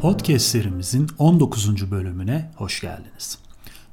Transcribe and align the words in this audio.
Podcast 0.00 0.46
serimizin 0.46 1.06
19. 1.18 1.90
bölümüne 1.90 2.50
hoş 2.56 2.80
geldiniz. 2.80 3.38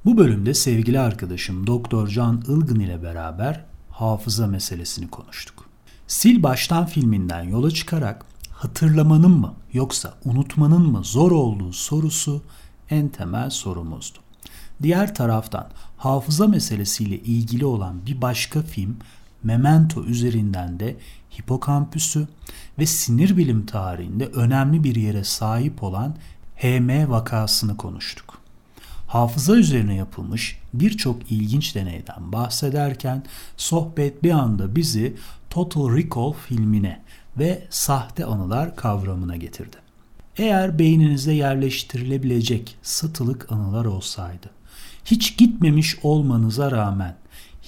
Bu 0.05 0.17
bölümde 0.17 0.54
sevgili 0.54 0.99
arkadaşım 0.99 1.67
Doktor 1.67 2.08
Can 2.08 2.42
Ilgın 2.47 2.79
ile 2.79 3.03
beraber 3.03 3.65
hafıza 3.89 4.47
meselesini 4.47 5.07
konuştuk. 5.10 5.70
Sil 6.17 6.38
Baştan 6.44 6.85
filminden 6.85 7.44
yola 7.44 7.71
çıkarak 7.71 8.26
hatırlamanın 8.52 9.31
mı 9.31 9.53
yoksa 9.74 10.13
unutmanın 10.26 10.92
mı 10.92 11.03
zor 11.03 11.31
olduğu 11.31 11.74
sorusu 11.74 12.42
en 12.90 13.10
temel 13.10 13.49
sorumuzdu. 13.49 14.17
Diğer 14.83 15.15
taraftan 15.15 15.69
hafıza 15.97 16.48
meselesiyle 16.48 17.20
ilgili 17.20 17.65
olan 17.65 18.05
bir 18.05 18.21
başka 18.21 18.62
film 18.62 18.98
Memento 19.43 20.03
üzerinden 20.03 20.79
de 20.79 20.98
hipokampüsü 21.39 22.27
ve 22.80 22.85
sinir 22.85 23.38
bilim 23.38 23.66
tarihinde 23.66 24.26
önemli 24.26 24.84
bir 24.84 24.95
yere 24.95 25.23
sahip 25.23 25.84
olan 25.84 26.16
HM 26.55 27.09
vakasını 27.09 27.77
konuştuk. 27.77 28.39
Hafıza 29.07 29.55
üzerine 29.55 29.95
yapılmış 29.95 30.59
birçok 30.73 31.31
ilginç 31.31 31.76
deneyden 31.76 32.31
bahsederken 32.31 33.23
sohbet 33.57 34.23
bir 34.23 34.31
anda 34.31 34.76
bizi 34.76 35.16
Total 35.49 35.95
Recall 35.95 36.34
filmine 36.34 37.02
ve 37.38 37.67
sahte 37.70 38.26
anılar 38.26 38.76
kavramına 38.76 39.35
getirdi. 39.35 39.77
Eğer 40.38 40.79
beyninizde 40.79 41.34
yerleştirilebilecek 41.34 42.77
satılık 42.81 43.52
anılar 43.52 43.85
olsaydı, 43.85 44.49
hiç 45.05 45.38
gitmemiş 45.38 45.98
olmanıza 46.04 46.71
rağmen 46.71 47.15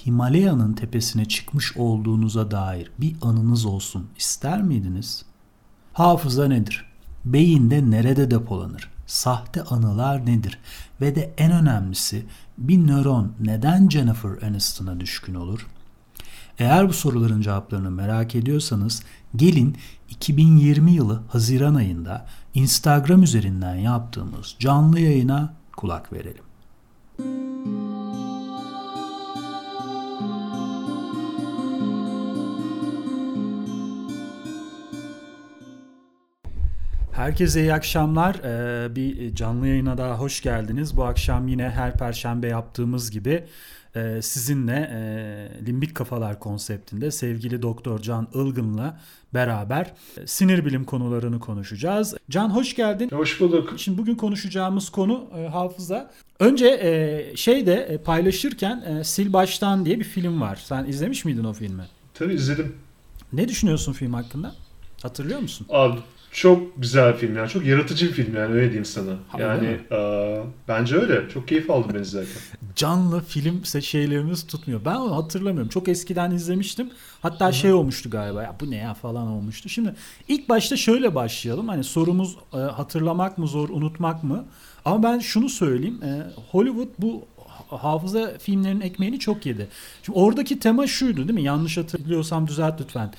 Himalaya'nın 0.06 0.72
tepesine 0.72 1.24
çıkmış 1.24 1.76
olduğunuza 1.76 2.50
dair 2.50 2.90
bir 2.98 3.16
anınız 3.22 3.64
olsun 3.64 4.06
ister 4.16 4.62
miydiniz? 4.62 5.24
Hafıza 5.92 6.48
nedir? 6.48 6.84
Beyinde 7.24 7.90
nerede 7.90 8.30
depolanır? 8.30 8.90
Sahte 9.06 9.62
anılar 9.62 10.26
nedir? 10.26 10.58
Ve 11.00 11.14
de 11.14 11.34
en 11.38 11.52
önemlisi 11.52 12.26
bir 12.58 12.86
nöron 12.86 13.32
neden 13.40 13.88
Jennifer 13.88 14.42
Aniston'a 14.42 15.00
düşkün 15.00 15.34
olur? 15.34 15.66
Eğer 16.58 16.88
bu 16.88 16.92
soruların 16.92 17.40
cevaplarını 17.40 17.90
merak 17.90 18.34
ediyorsanız 18.34 19.02
gelin 19.36 19.76
2020 20.08 20.92
yılı 20.92 21.22
Haziran 21.28 21.74
ayında 21.74 22.26
Instagram 22.54 23.22
üzerinden 23.22 23.74
yaptığımız 23.74 24.56
canlı 24.58 25.00
yayına 25.00 25.54
kulak 25.76 26.12
verelim. 26.12 26.44
Herkese 37.18 37.60
iyi 37.60 37.74
akşamlar. 37.74 38.34
Ee, 38.34 38.96
bir 38.96 39.34
canlı 39.34 39.68
yayına 39.68 39.98
daha 39.98 40.18
hoş 40.18 40.40
geldiniz. 40.42 40.96
Bu 40.96 41.04
akşam 41.04 41.48
yine 41.48 41.70
her 41.70 41.92
perşembe 41.92 42.46
yaptığımız 42.46 43.10
gibi 43.10 43.44
e, 43.96 44.22
sizinle 44.22 44.90
e, 44.92 45.66
Limbik 45.66 45.94
Kafalar 45.94 46.40
konseptinde 46.40 47.10
sevgili 47.10 47.62
Doktor 47.62 47.98
Can 47.98 48.28
Ilgın'la 48.34 49.00
beraber 49.34 49.92
e, 50.16 50.26
sinir 50.26 50.64
bilim 50.64 50.84
konularını 50.84 51.40
konuşacağız. 51.40 52.14
Can 52.30 52.48
hoş 52.48 52.76
geldin. 52.76 53.10
Hoş 53.12 53.40
bulduk. 53.40 53.74
Şimdi 53.76 53.98
bugün 53.98 54.14
konuşacağımız 54.14 54.90
konu 54.90 55.30
hafıza. 55.52 56.10
Önce 56.38 57.32
şeyde 57.36 58.00
paylaşırken 58.04 59.02
Sil 59.12 59.28
Baştan 59.32 59.84
diye 59.84 59.98
bir 59.98 60.04
film 60.04 60.40
var. 60.40 60.56
Sen 60.64 60.84
izlemiş 60.84 61.24
miydin 61.24 61.44
o 61.44 61.52
filmi? 61.52 61.82
Tabii 62.14 62.34
izledim. 62.34 62.76
Ne 63.32 63.48
düşünüyorsun 63.48 63.92
film 63.92 64.12
hakkında? 64.12 64.54
Hatırlıyor 65.02 65.40
musun? 65.40 65.66
Abi 65.70 65.98
çok 66.32 66.82
güzel 66.82 67.16
film 67.16 67.36
yani. 67.36 67.48
Çok 67.48 67.66
yaratıcı 67.66 68.06
bir 68.08 68.12
film 68.12 68.36
yani 68.36 68.54
öyle 68.54 68.64
diyeyim 68.64 68.84
sana. 68.84 69.12
Ha, 69.28 69.40
yani 69.40 69.78
e, 69.90 70.40
bence 70.68 70.96
öyle. 70.96 71.28
Çok 71.28 71.48
keyif 71.48 71.70
aldım 71.70 71.90
ben 71.94 72.00
izlerken. 72.00 72.42
Canlı 72.74 73.20
film 73.24 73.64
şeylerimiz 73.82 74.46
tutmuyor. 74.46 74.80
Ben 74.84 74.94
onu 74.94 75.16
hatırlamıyorum. 75.16 75.68
Çok 75.68 75.88
eskiden 75.88 76.30
izlemiştim. 76.30 76.90
Hatta 77.22 77.44
Hı-hı. 77.44 77.54
şey 77.54 77.72
olmuştu 77.72 78.10
galiba. 78.10 78.42
Ya 78.42 78.54
bu 78.60 78.70
ne 78.70 78.76
ya 78.76 78.94
falan 78.94 79.26
olmuştu. 79.26 79.68
Şimdi 79.68 79.94
ilk 80.28 80.48
başta 80.48 80.76
şöyle 80.76 81.14
başlayalım. 81.14 81.68
Hani 81.68 81.84
sorumuz 81.84 82.36
e, 82.54 82.56
hatırlamak 82.56 83.38
mı 83.38 83.46
zor, 83.46 83.68
unutmak 83.68 84.24
mı? 84.24 84.44
Ama 84.84 85.02
ben 85.02 85.18
şunu 85.18 85.48
söyleyeyim. 85.48 86.02
E, 86.02 86.22
Hollywood 86.50 86.88
bu 86.98 87.24
hafıza 87.68 88.38
filmlerinin 88.38 88.80
ekmeğini 88.80 89.18
çok 89.18 89.46
yedi. 89.46 89.68
Şimdi 90.02 90.18
oradaki 90.18 90.58
tema 90.58 90.86
şuydu 90.86 91.16
değil 91.16 91.38
mi? 91.38 91.42
Yanlış 91.42 91.76
hatırlıyorsam 91.76 92.48
düzelt 92.48 92.80
lütfen 92.80 93.12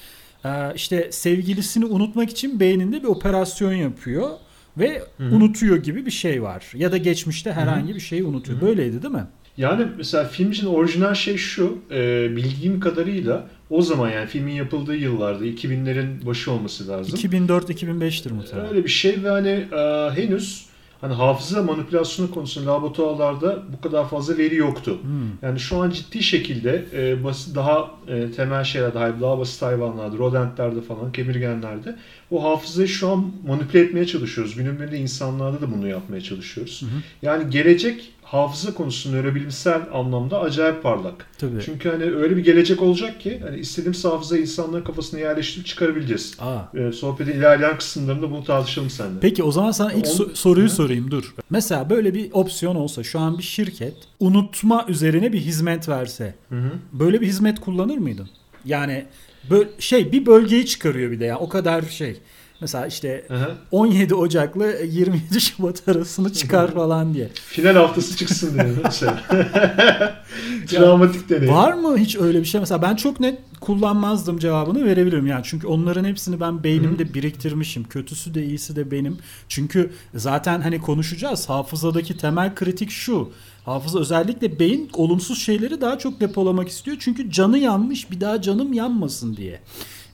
işte 0.76 1.08
sevgilisini 1.12 1.86
unutmak 1.86 2.30
için 2.30 2.60
beyninde 2.60 3.04
bir 3.04 3.08
operasyon 3.08 3.74
yapıyor 3.74 4.30
ve 4.78 5.04
Hı-hı. 5.18 5.36
unutuyor 5.36 5.78
gibi 5.78 6.06
bir 6.06 6.12
şey 6.12 6.44
var. 6.44 6.72
Ya 6.74 6.92
da 6.92 6.98
geçmişte 6.98 7.52
herhangi 7.52 7.88
Hı-hı. 7.88 7.96
bir 7.96 8.00
şeyi 8.00 8.24
unutuyor. 8.24 8.62
Hı-hı. 8.62 8.68
Böyleydi 8.68 9.04
değil 9.04 9.14
mi? 9.14 9.28
Yani 9.58 9.88
mesela 9.98 10.24
film 10.24 10.52
için 10.52 10.68
orijinal 10.68 11.14
şey 11.14 11.38
şu, 11.38 11.78
e, 11.92 12.30
bildiğim 12.36 12.80
kadarıyla 12.80 13.48
o 13.70 13.82
zaman 13.82 14.10
yani 14.10 14.28
filmin 14.28 14.54
yapıldığı 14.54 14.96
yıllarda 14.96 15.46
2000'lerin 15.46 16.26
başı 16.26 16.52
olması 16.52 16.88
lazım. 16.88 17.20
2004-2005'tir 17.20 18.34
muhtemelen. 18.34 18.70
Öyle 18.70 18.84
bir 18.84 18.90
şey 18.90 19.24
ve 19.24 19.30
hani 19.30 19.50
e, 19.50 20.10
henüz 20.16 20.69
hani 21.02 21.14
hafıza 21.14 21.64
manipülasyonu 21.64 22.32
konusunda 22.32 22.74
laboratuvarlarda 22.74 23.64
bu 23.74 23.82
kadar 23.82 24.10
fazla 24.10 24.38
veri 24.38 24.56
yoktu. 24.56 24.98
Hmm. 25.02 25.48
Yani 25.48 25.60
şu 25.60 25.78
an 25.78 25.90
ciddi 25.90 26.24
şekilde 26.24 26.86
e, 26.94 27.24
basit 27.24 27.56
daha 27.56 27.92
e, 28.08 28.32
temel 28.32 28.64
şeyler 28.64 28.94
daha, 28.94 29.22
daha 29.22 29.40
basit 29.40 29.62
hayvanlarda, 29.62 30.18
rodentlerde 30.18 30.82
falan, 30.82 31.12
kemirgenlerde 31.12 31.96
o 32.32 32.44
hafızayı 32.44 32.88
şu 32.88 33.10
an 33.10 33.32
manipüle 33.48 33.84
etmeye 33.84 34.06
çalışıyoruz. 34.08 34.56
Günün 34.56 34.80
birinde 34.80 34.98
insanlarda 34.98 35.62
da 35.62 35.72
bunu 35.72 35.88
yapmaya 35.88 36.22
çalışıyoruz. 36.22 36.82
Hı 36.82 36.86
Yani 37.22 37.50
gelecek 37.50 38.14
hafıza 38.22 38.74
konusunda 38.74 39.18
nörobilimsel 39.18 39.82
anlamda 39.94 40.40
acayip 40.40 40.84
parlak. 40.84 41.26
Tabii. 41.38 41.62
Çünkü 41.66 41.90
hani 41.90 42.04
öyle 42.04 42.38
bir 42.38 42.44
gelecek 42.44 42.82
olacak 42.82 43.22
ki 43.22 43.40
hani 43.44 43.60
istediğimiz 43.60 44.06
hafızayı 44.06 44.42
insanların 44.42 44.84
kafasına 44.84 45.20
yerleştirip 45.20 45.66
çıkarabileceğiz. 45.66 46.38
Aa. 46.40 46.78
Ee, 46.78 46.92
sohbetin 46.92 47.32
ilerleyen 47.32 47.78
kısımlarında 47.78 48.32
bunu 48.32 48.44
tartışalım 48.44 48.90
seninle. 48.90 49.20
Peki 49.20 49.44
o 49.44 49.52
zaman 49.52 49.72
sana 49.72 49.94
ilk 49.94 50.06
On... 50.06 50.10
so- 50.10 50.36
soruyu 50.36 50.66
Hı. 50.68 50.70
sorayım 50.74 51.12
dur. 51.12 51.36
Mesela 51.50 51.90
böyle 51.90 52.14
bir 52.14 52.30
opsiyon 52.32 52.76
olsa 52.76 53.04
şu 53.04 53.20
an 53.20 53.38
bir 53.38 53.44
şirket 53.44 53.94
unutma 54.20 54.86
üzerine 54.88 55.34
bir 55.34 55.40
hizmet 55.40 55.90
verse 55.90 56.36
Hı-hı. 56.50 56.72
böyle 56.94 57.22
bir 57.22 57.28
hizmet 57.28 57.60
kullanır 57.60 57.98
mıydın? 57.98 58.30
Yani 58.66 59.06
böyle 59.50 59.70
şey 59.80 60.12
bir 60.12 60.26
bölgeyi 60.26 60.66
çıkarıyor 60.66 61.12
bir 61.12 61.20
de 61.20 61.26
ya 61.26 61.38
o 61.40 61.50
kadar 61.50 61.82
şey. 61.82 62.20
Mesela 62.62 62.88
işte 62.88 63.26
Aha. 63.30 63.52
17 63.72 64.16
Ocak'la 64.16 64.68
27 64.72 65.42
Şubat 65.42 65.90
arasını 65.90 66.34
çıkar 66.34 66.74
falan 66.74 67.14
diye. 67.14 67.30
Final 67.36 67.76
haftası 67.76 68.18
çıksın 68.18 68.54
diye 68.54 68.74
mesela. 68.84 69.24
Travmatik 70.68 71.30
deney. 71.30 71.50
Var 71.50 71.74
mı 71.74 71.98
hiç 71.98 72.18
öyle 72.18 72.40
bir 72.40 72.46
şey? 72.46 72.60
Mesela 72.60 72.82
ben 72.82 72.96
çok 72.96 73.20
net 73.20 73.40
kullanmazdım 73.62 74.40
cevabını 74.40 74.86
verebilirim 74.86 75.28
yani. 75.28 75.42
Çünkü 75.44 75.68
onların 75.68 76.06
hepsini 76.06 76.40
ben 76.40 76.64
beynimde 76.64 77.04
Hı. 77.04 77.14
biriktirmişim. 77.14 77.84
Kötüsü 77.84 78.34
de 78.34 78.46
iyisi 78.46 78.76
de 78.76 78.92
benim. 78.92 79.18
Çünkü 79.48 79.92
zaten 80.16 80.62
hani 80.62 80.82
konuşacağız. 80.82 81.50
Hafızadaki 81.50 82.18
temel 82.18 82.56
kritik 82.56 82.92
şu. 82.92 83.32
Hafıza 83.70 84.00
özellikle 84.00 84.60
beyin 84.60 84.90
olumsuz 84.94 85.40
şeyleri 85.40 85.82
daha 85.82 85.98
çok 85.98 86.20
depolamak 86.20 86.70
istiyor. 86.70 86.98
Çünkü 87.00 87.32
canı 87.32 87.58
yanmış 87.58 88.12
bir 88.12 88.22
daha 88.22 88.42
canım 88.42 88.74
yanmasın 88.74 89.36
diye. 89.36 89.60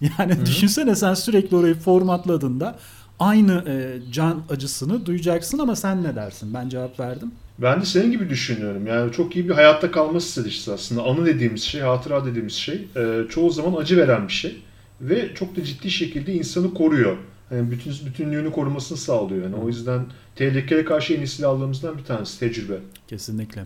Yani 0.20 0.34
Hı. 0.34 0.46
düşünsene 0.46 0.96
sen 0.96 1.14
sürekli 1.14 1.58
orayı 1.58 1.76
formatladığında 1.76 2.80
aynı 3.20 3.64
e, 3.68 3.98
can 4.12 4.42
acısını 4.50 5.06
duyacaksın 5.06 5.60
ama 5.60 5.76
sen 5.76 6.04
ne 6.04 6.16
dersin? 6.16 6.54
Ben 6.54 6.70
cevap 6.70 7.00
verdim. 7.00 7.32
Ben 7.60 7.82
de 7.82 7.86
senin 7.86 8.12
gibi 8.12 8.30
düşünüyorum. 8.30 8.88
Yani 8.88 9.12
çok 9.12 9.36
iyi 9.36 9.50
bir 9.50 9.54
hayatta 9.54 9.92
kalma 9.92 10.20
stratejisi 10.20 10.72
aslında. 10.74 11.04
Anı 11.04 11.26
dediğimiz 11.26 11.64
şey, 11.64 11.82
hatıra 11.82 12.26
dediğimiz 12.26 12.54
şey 12.54 12.88
e, 12.96 13.22
çoğu 13.30 13.50
zaman 13.50 13.82
acı 13.82 13.98
veren 13.98 14.28
bir 14.28 14.34
şey. 14.34 14.58
Ve 15.02 15.34
çok 15.36 15.56
da 15.56 15.64
ciddi 15.64 15.92
şekilde 15.92 16.34
insanı 16.34 16.74
koruyor. 16.74 17.18
Yani 17.52 17.72
bütün 17.72 17.94
bütünlüğünü 18.06 18.52
korumasını 18.52 18.98
sağlıyor. 18.98 19.44
Yani 19.44 19.56
o 19.56 19.68
yüzden 19.68 20.06
tehlikeye 20.36 20.86
karşı 20.86 21.14
en 21.14 21.18
iyi 21.18 21.28
silahlarımızdan 21.28 21.98
bir 21.98 22.04
tanesi 22.04 22.40
tecrübe. 22.40 22.78
Kesinlikle. 23.08 23.66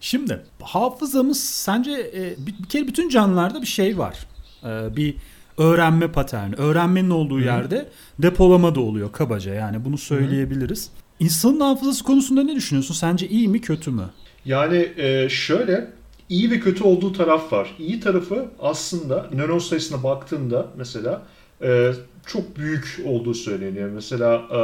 Şimdi 0.00 0.40
hafızamız 0.62 1.40
sence 1.40 1.90
e, 1.90 2.46
bir, 2.46 2.58
bir 2.58 2.68
kere 2.68 2.86
bütün 2.86 3.08
canlılarda 3.08 3.62
bir 3.62 3.66
şey 3.66 3.98
var. 3.98 4.26
E, 4.64 4.96
bir 4.96 5.16
öğrenme 5.58 6.12
paterni. 6.12 6.54
Öğrenmenin 6.54 7.10
olduğu 7.10 7.40
yerde 7.40 7.88
depolama 8.18 8.74
da 8.74 8.80
oluyor 8.80 9.12
kabaca 9.12 9.54
yani 9.54 9.84
bunu 9.84 9.98
söyleyebiliriz. 9.98 10.86
Hı. 10.86 10.90
İnsanın 11.24 11.60
hafızası 11.60 12.04
konusunda 12.04 12.42
ne 12.42 12.54
düşünüyorsun? 12.54 12.94
Sence 12.94 13.28
iyi 13.28 13.48
mi 13.48 13.60
kötü 13.60 13.90
mü? 13.90 14.10
Yani 14.44 14.92
e, 14.96 15.28
şöyle 15.28 15.90
iyi 16.28 16.50
ve 16.50 16.60
kötü 16.60 16.84
olduğu 16.84 17.12
taraf 17.12 17.52
var. 17.52 17.74
İyi 17.78 18.00
tarafı 18.00 18.48
aslında 18.60 19.26
nöron 19.34 19.58
sayısına 19.58 20.02
baktığında 20.02 20.66
mesela 20.76 21.22
e, 21.62 21.92
çok 22.26 22.56
büyük 22.56 23.00
olduğu 23.04 23.34
söyleniyor. 23.34 23.90
Mesela 23.90 24.42
e, 24.54 24.58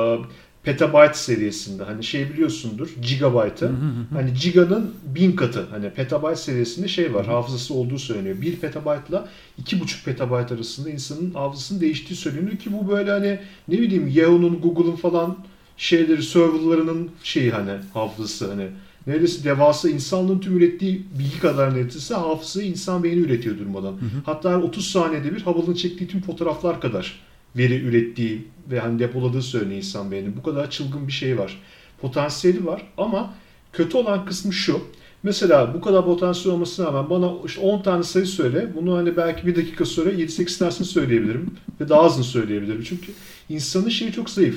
petabyte 0.64 1.14
seviyesinde 1.14 1.84
hani 1.84 2.04
şey 2.04 2.30
biliyorsundur 2.32 2.88
gigabyte'ı 3.02 3.72
hani 4.12 4.34
giganın 4.34 4.94
bin 5.14 5.32
katı 5.32 5.66
hani 5.70 5.90
petabyte 5.90 6.36
seviyesinde 6.36 6.88
şey 6.88 7.14
var 7.14 7.26
hafızası 7.26 7.74
olduğu 7.74 7.98
söyleniyor. 7.98 8.40
1 8.40 8.56
petabyte 8.56 9.02
ile 9.08 9.20
2,5 9.62 10.04
petabyte 10.04 10.54
arasında 10.54 10.90
insanın 10.90 11.34
hafızasının 11.34 11.80
değiştiği 11.80 12.16
söyleniyor 12.16 12.56
ki 12.56 12.72
bu 12.72 12.88
böyle 12.88 13.10
hani 13.10 13.40
ne 13.68 13.78
bileyim 13.78 14.08
Yahoo'nun 14.14 14.60
Google'ın 14.60 14.96
falan 14.96 15.36
şeyleri 15.76 16.22
serverlarının 16.22 17.10
şeyi 17.22 17.50
hani 17.50 17.72
hafızası 17.94 18.50
hani 18.50 18.68
neredeyse 19.06 19.44
devasa 19.44 19.90
insanlığın 19.90 20.38
tüm 20.38 20.56
ürettiği 20.56 21.02
bilgi 21.18 21.40
kadar 21.40 21.74
neredeyse 21.74 22.14
hafızayı 22.14 22.68
insan 22.68 23.04
beyni 23.04 23.20
üretiyor 23.20 23.58
durmadan. 23.58 23.92
Hı 23.92 23.96
hı. 23.96 24.22
Hatta 24.24 24.62
30 24.62 24.86
saniyede 24.86 25.34
bir 25.34 25.42
Hubble'ın 25.42 25.74
çektiği 25.74 26.08
tüm 26.08 26.20
fotoğraflar 26.20 26.80
kadar 26.80 27.20
veri 27.56 27.80
ürettiği 27.80 28.48
ve 28.70 28.80
hani 28.80 28.98
depoladığı 28.98 29.42
söyleniyor 29.42 29.78
insan 29.78 30.10
beyni. 30.10 30.36
Bu 30.36 30.42
kadar 30.42 30.70
çılgın 30.70 31.06
bir 31.06 31.12
şey 31.12 31.38
var. 31.38 31.60
Potansiyeli 32.00 32.66
var 32.66 32.92
ama 32.98 33.34
kötü 33.72 33.96
olan 33.96 34.24
kısmı 34.24 34.52
şu. 34.52 34.80
Mesela 35.22 35.74
bu 35.74 35.80
kadar 35.80 36.04
potansiyel 36.04 36.54
olmasına 36.54 36.86
rağmen 36.86 37.10
bana 37.10 37.32
işte 37.46 37.60
10 37.60 37.82
tane 37.82 38.02
sayı 38.02 38.26
söyle. 38.26 38.72
Bunu 38.74 38.96
hani 38.96 39.16
belki 39.16 39.46
bir 39.46 39.56
dakika 39.56 39.84
sonra 39.84 40.10
7-8 40.10 40.58
tanesini 40.58 40.86
söyleyebilirim. 40.86 41.50
Ve 41.80 41.88
daha 41.88 42.00
azını 42.00 42.24
söyleyebilirim. 42.24 42.82
Çünkü 42.82 43.12
insanın 43.48 43.88
şeyi 43.88 44.12
çok 44.12 44.30
zayıf. 44.30 44.56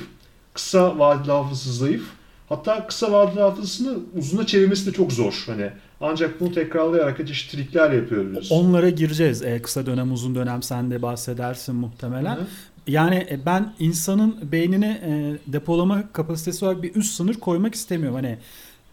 Kısa 0.53 0.99
vadeli 0.99 1.31
hafızası 1.31 1.73
zayıf. 1.73 2.03
Hatta 2.49 2.87
kısa 2.87 3.11
vadeli 3.11 3.39
hafızasını 3.39 3.97
uzuna 4.17 4.45
çevirmesi 4.45 4.85
de 4.85 4.91
çok 4.91 5.13
zor. 5.13 5.43
Hani 5.45 5.69
ancak 6.01 6.39
bunu 6.39 6.51
tekrarlayarak 6.51 7.27
çeşitli 7.27 7.57
trikler 7.57 7.91
yapıyoruz. 7.91 8.51
Onlara 8.51 8.89
gireceğiz. 8.89 9.41
E, 9.41 9.61
kısa 9.61 9.85
dönem, 9.85 10.13
uzun 10.13 10.35
dönem 10.35 10.63
sen 10.63 10.91
de 10.91 11.01
bahsedersin 11.01 11.75
muhtemelen. 11.75 12.35
Hı. 12.35 12.47
Yani 12.87 13.27
e, 13.29 13.45
ben 13.45 13.73
insanın 13.79 14.51
beynine 14.51 15.01
e, 15.05 15.37
depolama 15.53 16.03
kapasitesi 16.13 16.65
olarak 16.65 16.83
bir 16.83 16.95
üst 16.95 17.13
sınır 17.13 17.33
koymak 17.33 17.75
istemiyorum. 17.75 18.15
Hani 18.15 18.37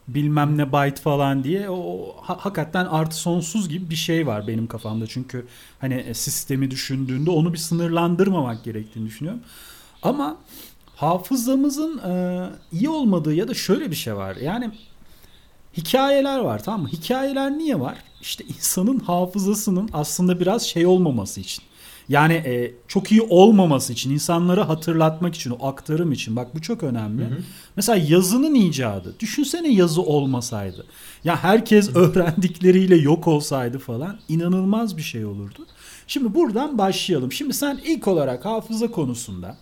bilmem 0.09 0.59
ne 0.59 0.73
byte 0.73 1.03
falan 1.03 1.45
diye 1.45 1.71
o 1.71 2.15
ha, 2.21 2.37
hakikaten 2.41 2.85
artı 2.85 3.17
sonsuz 3.17 3.69
gibi 3.69 3.91
bir 3.91 3.95
şey 3.95 4.27
var 4.27 4.47
benim 4.47 4.67
kafamda. 4.67 5.07
Çünkü 5.07 5.47
hani 5.81 5.95
e, 5.95 6.15
sistemi 6.15 6.71
düşündüğünde 6.71 7.31
onu 7.31 7.53
bir 7.53 7.59
sınırlandırmamak 7.59 8.65
gerektiğini 8.65 9.07
düşünüyorum. 9.07 9.41
Ama 10.03 10.37
hafızamızın 10.97 11.99
e, 11.99 12.47
iyi 12.73 12.89
olmadığı 12.89 13.35
ya 13.35 13.49
da 13.49 13.55
şöyle 13.55 13.91
bir 13.91 13.97
şey 13.97 14.17
var. 14.17 14.37
Yani 14.37 14.71
hikayeler 15.77 16.39
var 16.39 16.65
tamam 16.65 16.83
mı? 16.83 16.89
Hikayeler 16.89 17.51
niye 17.51 17.81
var? 17.81 17.99
İşte 18.21 18.45
insanın 18.45 18.99
hafızasının 18.99 19.91
aslında 19.93 20.41
biraz 20.41 20.63
şey 20.63 20.87
olmaması 20.87 21.41
için. 21.41 21.65
Yani 22.09 22.33
e, 22.33 22.75
çok 22.89 23.13
iyi 23.13 23.23
olmaması 23.23 23.93
için, 23.93 24.11
insanları 24.11 24.61
hatırlatmak 24.61 25.35
için, 25.35 25.51
o 25.51 25.67
aktarım 25.67 26.13
için. 26.13 26.37
Bak 26.37 26.55
bu 26.55 26.63
çok 26.63 26.83
önemli. 26.83 27.25
Hı 27.25 27.29
hı. 27.29 27.39
Mesela 27.77 28.05
yazının 28.09 28.55
icadı. 28.55 29.15
Düşünsene 29.21 29.69
yazı 29.69 30.03
olmasaydı. 30.03 30.87
Ya 31.25 31.45
herkes 31.45 31.95
hı. 31.95 31.99
öğrendikleriyle 31.99 32.97
yok 32.97 33.27
olsaydı 33.27 33.79
falan 33.79 34.19
inanılmaz 34.29 34.97
bir 34.97 35.03
şey 35.03 35.25
olurdu. 35.25 35.67
Şimdi 36.07 36.35
buradan 36.35 36.79
başlayalım. 36.79 37.33
Şimdi 37.33 37.55
sen 37.55 37.81
ilk 37.85 38.09
olarak 38.09 38.45
hafıza 38.45 38.91
konusunda 38.91 39.57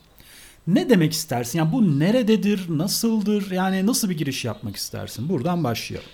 ne 0.67 0.91
demek 0.91 1.13
istersin? 1.13 1.59
Yani 1.59 1.73
bu 1.73 1.99
nerededir, 1.99 2.67
nasıldır? 2.69 3.51
Yani 3.51 3.87
nasıl 3.87 4.11
bir 4.11 4.17
giriş 4.19 4.45
yapmak 4.45 4.77
istersin? 4.77 5.29
Buradan 5.29 5.65
başlayalım. 5.65 6.09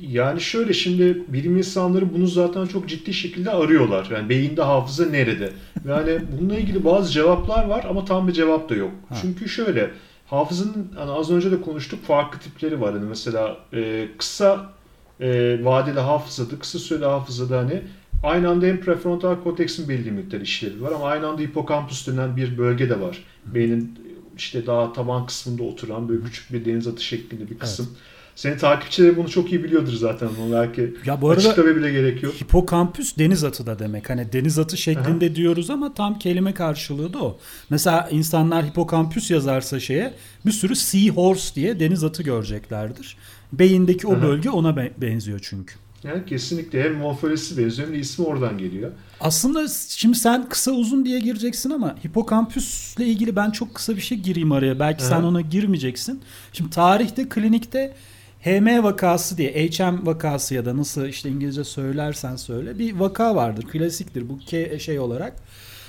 Yani 0.00 0.40
şöyle 0.40 0.72
şimdi 0.72 1.22
bilim 1.28 1.56
insanları 1.56 2.14
bunu 2.14 2.26
zaten 2.26 2.66
çok 2.66 2.88
ciddi 2.88 3.14
şekilde 3.14 3.50
arıyorlar. 3.50 4.08
Yani 4.12 4.28
beyinde 4.28 4.62
hafıza 4.62 5.06
nerede? 5.06 5.52
Yani 5.88 6.18
bununla 6.32 6.56
ilgili 6.56 6.84
bazı 6.84 7.12
cevaplar 7.12 7.64
var 7.64 7.86
ama 7.88 8.04
tam 8.04 8.28
bir 8.28 8.32
cevap 8.32 8.68
da 8.68 8.74
yok. 8.74 8.90
Ha. 9.08 9.14
Çünkü 9.22 9.48
şöyle 9.48 9.90
hafızanın 10.26 10.92
hani 10.96 11.10
az 11.10 11.30
önce 11.30 11.50
de 11.50 11.60
konuştuk 11.60 12.04
farklı 12.04 12.38
tipleri 12.38 12.80
var. 12.80 12.92
Yani 12.92 13.08
mesela 13.08 13.56
e, 13.72 14.08
kısa 14.18 14.72
e, 15.20 15.58
vadeli 15.64 16.00
hafızada, 16.00 16.58
kısa 16.58 16.78
süreli 16.78 17.04
hafızada 17.04 17.58
hani 17.58 17.82
aynı 18.26 18.48
anda 18.48 18.66
hem 18.66 18.80
prefrontal 18.80 19.42
korteksin 19.42 19.88
belli 19.88 20.10
miktar 20.10 20.40
işlevi 20.40 20.82
var 20.82 20.92
ama 20.92 21.06
aynı 21.06 21.26
anda 21.26 21.42
hipokampüs 21.42 22.06
denen 22.06 22.36
bir 22.36 22.58
bölge 22.58 22.90
de 22.90 23.00
var. 23.00 23.24
Beynin 23.46 23.98
işte 24.36 24.66
daha 24.66 24.92
taban 24.92 25.26
kısmında 25.26 25.62
oturan 25.62 26.08
böyle 26.08 26.24
küçük 26.24 26.52
bir 26.52 26.64
deniz 26.64 26.86
atı 26.86 27.04
şeklinde 27.04 27.50
bir 27.50 27.58
kısım. 27.58 27.86
Evet. 27.90 27.98
Senin 28.36 28.58
takipçileri 28.58 29.16
bunu 29.16 29.28
çok 29.28 29.52
iyi 29.52 29.64
biliyordur 29.64 29.92
zaten. 29.92 30.28
Onu 30.42 30.52
belki 30.52 30.94
ya 31.06 31.20
bu 31.20 31.30
arada 31.30 31.76
bile 31.76 31.92
gerek 31.92 32.22
yok. 32.22 32.34
Hipokampüs 32.34 33.18
deniz 33.18 33.44
atı 33.44 33.66
da 33.66 33.78
demek. 33.78 34.10
Hani 34.10 34.32
deniz 34.32 34.58
atı 34.58 34.76
şeklinde 34.76 35.26
Aha. 35.26 35.34
diyoruz 35.34 35.70
ama 35.70 35.94
tam 35.94 36.18
kelime 36.18 36.54
karşılığı 36.54 37.12
da 37.12 37.24
o. 37.24 37.38
Mesela 37.70 38.08
insanlar 38.10 38.66
hipokampüs 38.66 39.30
yazarsa 39.30 39.80
şeye 39.80 40.14
bir 40.46 40.52
sürü 40.52 40.76
sea 40.76 41.14
horse 41.14 41.54
diye 41.54 41.80
deniz 41.80 42.04
atı 42.04 42.22
göreceklerdir. 42.22 43.16
Beyindeki 43.52 44.06
o 44.06 44.12
Aha. 44.12 44.22
bölge 44.22 44.50
ona 44.50 44.76
benziyor 45.00 45.40
çünkü. 45.42 45.74
Yani 46.08 46.24
kesinlikle 46.26 46.82
hem 46.82 46.94
morfolojisi 46.94 47.58
benziyor 47.58 47.88
hem 47.88 47.94
de 47.94 47.98
ismi 47.98 48.26
oradan 48.26 48.58
geliyor. 48.58 48.92
Aslında 49.20 49.68
şimdi 49.88 50.18
sen 50.18 50.48
kısa 50.48 50.70
uzun 50.70 51.04
diye 51.04 51.20
gireceksin 51.20 51.70
ama 51.70 51.96
hipokampüsle 52.06 53.06
ilgili 53.06 53.36
ben 53.36 53.50
çok 53.50 53.74
kısa 53.74 53.96
bir 53.96 54.00
şey 54.00 54.18
gireyim 54.18 54.52
araya. 54.52 54.80
Belki 54.80 55.02
Aha. 55.04 55.10
sen 55.10 55.22
ona 55.22 55.40
girmeyeceksin. 55.40 56.20
Şimdi 56.52 56.70
tarihte 56.70 57.28
klinikte 57.28 57.94
HM 58.40 58.82
vakası 58.82 59.38
diye 59.38 59.52
HM 59.52 60.06
vakası 60.06 60.54
ya 60.54 60.64
da 60.64 60.76
nasıl 60.76 61.06
işte 61.06 61.28
İngilizce 61.28 61.64
söylersen 61.64 62.36
söyle 62.36 62.78
bir 62.78 62.92
vaka 62.92 63.36
vardır. 63.36 63.62
Klasiktir 63.62 64.24
bu 64.28 64.40
şey 64.78 64.98
olarak. 64.98 65.36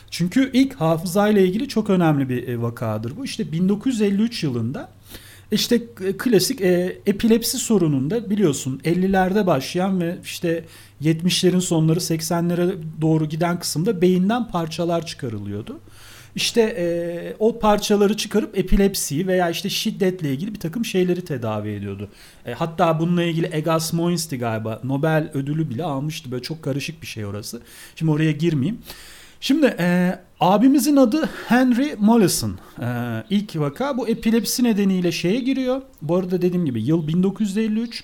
Çünkü 0.10 0.50
ilk 0.54 0.74
hafızayla 0.74 1.42
ilgili 1.42 1.68
çok 1.68 1.90
önemli 1.90 2.30
bir 2.30 2.48
e, 2.48 2.62
vakadır 2.62 3.18
bu. 3.18 3.25
İşte 3.25 3.52
1953 3.52 4.44
yılında 4.44 4.90
işte 5.52 5.82
klasik 6.18 6.62
e, 6.62 6.98
epilepsi 7.06 7.58
sorununda 7.58 8.30
biliyorsun 8.30 8.82
50'lerde 8.84 9.46
başlayan 9.46 10.02
ve 10.02 10.18
işte 10.24 10.64
70'lerin 11.02 11.62
sonları 11.62 12.00
80'lere 12.00 12.76
doğru 13.02 13.26
giden 13.30 13.60
kısımda 13.60 14.02
beyinden 14.02 14.48
parçalar 14.48 15.06
çıkarılıyordu 15.06 15.80
işte 16.38 16.62
e, 16.62 16.86
o 17.40 17.60
parçaları 17.60 18.18
çıkarıp 18.18 18.58
epilepsiyi 18.58 19.28
veya 19.28 19.50
işte 19.50 19.70
şiddetle 19.70 20.32
ilgili 20.32 20.54
bir 20.54 20.60
takım 20.60 20.86
şeyleri 20.86 21.26
tedavi 21.26 21.70
ediyordu. 21.70 22.10
E, 22.46 22.54
hatta 22.54 23.00
bununla 23.00 23.24
ilgili 23.24 23.50
Egas 23.52 23.94
Moins'ti 23.94 24.38
galiba 24.38 24.82
Nobel 24.84 25.32
ödülü 25.34 25.70
bile 25.70 25.84
almıştı. 25.84 26.32
Böyle 26.32 26.44
çok 26.44 26.64
karışık 26.64 27.02
bir 27.02 27.08
şey 27.08 27.26
orası. 27.26 27.62
Şimdi 27.96 28.12
oraya 28.12 28.32
girmeyeyim. 28.32 28.80
Şimdi 29.42 29.75
e, 29.80 30.19
abimizin 30.39 30.95
adı 30.95 31.30
Henry 31.48 31.95
Mollison. 32.00 32.60
E, 32.81 32.88
ilk 33.30 33.56
vaka 33.56 33.98
bu 33.98 34.07
epilepsi 34.07 34.63
nedeniyle 34.63 35.12
şeye 35.12 35.39
giriyor. 35.39 35.81
Bu 36.01 36.16
arada 36.16 36.42
dediğim 36.42 36.66
gibi 36.66 36.84
yıl 36.84 37.07
1953. 37.07 38.04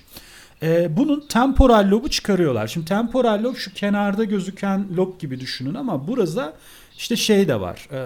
E, 0.62 0.96
bunun 0.96 1.24
temporal 1.28 1.90
lobu 1.90 2.10
çıkarıyorlar. 2.10 2.66
Şimdi 2.66 2.86
temporal 2.86 3.42
lob 3.42 3.56
şu 3.56 3.74
kenarda 3.74 4.24
gözüken 4.24 4.86
lob 4.96 5.20
gibi 5.20 5.40
düşünün 5.40 5.74
ama 5.74 6.08
burada 6.08 6.54
işte 6.96 7.16
şey 7.16 7.48
de 7.48 7.60
var. 7.60 7.88
E, 7.92 8.00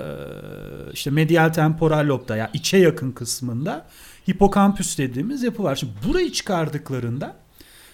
işte 0.93 1.11
medial 1.11 1.49
temporal 1.49 2.09
lobda 2.09 2.37
ya 2.37 2.43
yani 2.43 2.51
içe 2.55 2.77
yakın 2.77 3.13
kısmında 3.13 3.87
hipokampüs 4.31 4.99
dediğimiz 4.99 5.43
yapı 5.43 5.63
var. 5.63 5.77
Şimdi 5.77 5.93
burayı 6.09 6.33
çıkardıklarında 6.33 7.37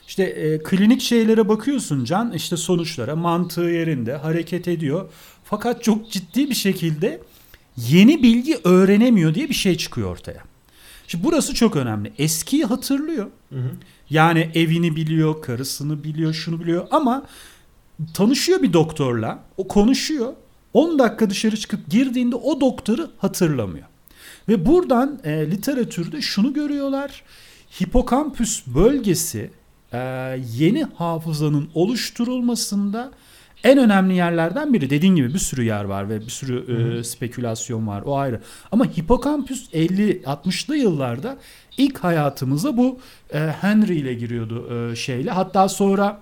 işte 0.08 0.22
e, 0.22 0.62
klinik 0.62 1.00
şeylere 1.00 1.48
bakıyorsun 1.48 2.04
Can 2.04 2.32
işte 2.32 2.56
sonuçlara 2.56 3.16
mantığı 3.16 3.60
yerinde 3.60 4.16
hareket 4.16 4.68
ediyor. 4.68 5.08
Fakat 5.44 5.82
çok 5.84 6.10
ciddi 6.10 6.50
bir 6.50 6.54
şekilde 6.54 7.20
yeni 7.76 8.22
bilgi 8.22 8.58
öğrenemiyor 8.64 9.34
diye 9.34 9.48
bir 9.48 9.54
şey 9.54 9.76
çıkıyor 9.76 10.10
ortaya. 10.10 10.44
Şimdi 11.06 11.24
burası 11.24 11.54
çok 11.54 11.76
önemli. 11.76 12.12
Eskiyi 12.18 12.64
hatırlıyor. 12.64 13.26
Hı 13.52 13.58
hı. 13.58 13.70
Yani 14.10 14.50
evini 14.54 14.96
biliyor, 14.96 15.42
karısını 15.42 16.04
biliyor, 16.04 16.34
şunu 16.34 16.60
biliyor 16.60 16.86
ama 16.90 17.26
tanışıyor 18.14 18.62
bir 18.62 18.72
doktorla. 18.72 19.44
O 19.56 19.68
konuşuyor 19.68 20.32
10 20.74 20.98
dakika 20.98 21.30
dışarı 21.30 21.56
çıkıp 21.56 21.90
girdiğinde 21.90 22.36
o 22.36 22.60
doktoru 22.60 23.10
hatırlamıyor. 23.18 23.86
Ve 24.48 24.66
buradan 24.66 25.20
e, 25.24 25.50
literatürde 25.50 26.20
şunu 26.20 26.52
görüyorlar. 26.52 27.22
Hipokampüs 27.82 28.66
bölgesi 28.66 29.50
yeni 30.54 30.84
hafızanın 30.84 31.68
oluşturulmasında 31.74 33.10
en 33.64 33.78
önemli 33.78 34.14
yerlerden 34.14 34.72
biri. 34.72 34.90
Dediğin 34.90 35.16
gibi 35.16 35.34
bir 35.34 35.38
sürü 35.38 35.64
yer 35.64 35.84
var 35.84 36.08
ve 36.08 36.20
bir 36.20 36.30
sürü 36.30 36.98
e, 36.98 37.04
spekülasyon 37.04 37.86
var. 37.86 38.02
O 38.06 38.16
ayrı. 38.16 38.40
Ama 38.72 38.84
hipokampüs 38.84 39.68
50-60'lı 39.72 40.76
yıllarda 40.76 41.36
ilk 41.76 41.98
hayatımıza 41.98 42.76
bu 42.76 42.98
e, 43.34 43.38
Henry 43.38 43.96
ile 43.96 44.14
giriyordu 44.14 44.90
e, 44.92 44.96
şeyle. 44.96 45.30
Hatta 45.30 45.68
sonra 45.68 46.20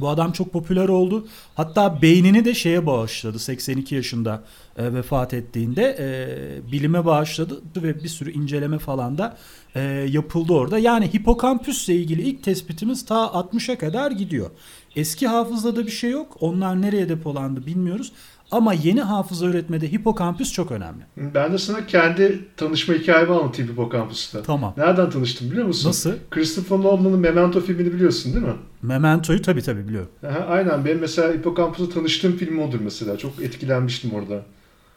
bu 0.00 0.08
adam 0.08 0.32
çok 0.32 0.52
popüler 0.52 0.88
oldu. 0.88 1.28
Hatta 1.54 2.02
beynini 2.02 2.44
de 2.44 2.54
şeye 2.54 2.86
bağışladı. 2.86 3.38
82 3.38 3.94
yaşında 3.94 4.44
e, 4.76 4.94
vefat 4.94 5.34
ettiğinde 5.34 5.96
e, 6.00 6.72
bilime 6.72 7.04
bağışladı 7.04 7.62
ve 7.76 8.04
bir 8.04 8.08
sürü 8.08 8.32
inceleme 8.32 8.78
falan 8.78 9.18
da 9.18 9.36
e, 9.74 9.80
yapıldı 10.10 10.52
orada. 10.52 10.78
Yani 10.78 11.14
hipokampüsle 11.14 11.94
ilgili 11.94 12.22
ilk 12.22 12.42
tespitimiz 12.42 13.06
ta 13.06 13.24
60'a 13.24 13.78
kadar 13.78 14.10
gidiyor. 14.10 14.50
Eski 14.96 15.26
hafızada 15.26 15.86
bir 15.86 15.90
şey 15.90 16.10
yok. 16.10 16.36
Onlar 16.40 16.82
nereye 16.82 17.08
depolandı 17.08 17.66
bilmiyoruz. 17.66 18.12
Ama 18.50 18.72
yeni 18.72 19.00
hafıza 19.00 19.46
üretmede 19.46 19.92
hipokampüs 19.92 20.52
çok 20.52 20.72
önemli. 20.72 21.02
Ben 21.16 21.52
de 21.52 21.58
sana 21.58 21.86
kendi 21.86 22.44
tanışma 22.56 22.94
hikayemi 22.94 23.32
anlatayım 23.34 23.72
hipokampüste. 23.72 24.42
Tamam. 24.42 24.74
Nereden 24.76 25.10
tanıştım 25.10 25.50
biliyor 25.50 25.66
musun? 25.66 25.88
Nasıl? 25.88 26.12
Christopher 26.30 26.78
Nolan'ın 26.78 27.18
Memento 27.18 27.60
filmini 27.60 27.92
biliyorsun 27.92 28.34
değil 28.34 28.44
mi? 28.46 28.54
Memento'yu 28.82 29.42
tabii 29.42 29.62
tabii 29.62 29.88
biliyorum. 29.88 30.10
Aha, 30.26 30.38
aynen. 30.48 30.84
Benim 30.84 30.98
mesela 30.98 31.32
hipokampüsle 31.34 31.90
tanıştığım 31.90 32.36
film 32.36 32.58
odur 32.58 32.80
mesela. 32.80 33.18
Çok 33.18 33.42
etkilenmiştim 33.42 34.10
orada. 34.14 34.42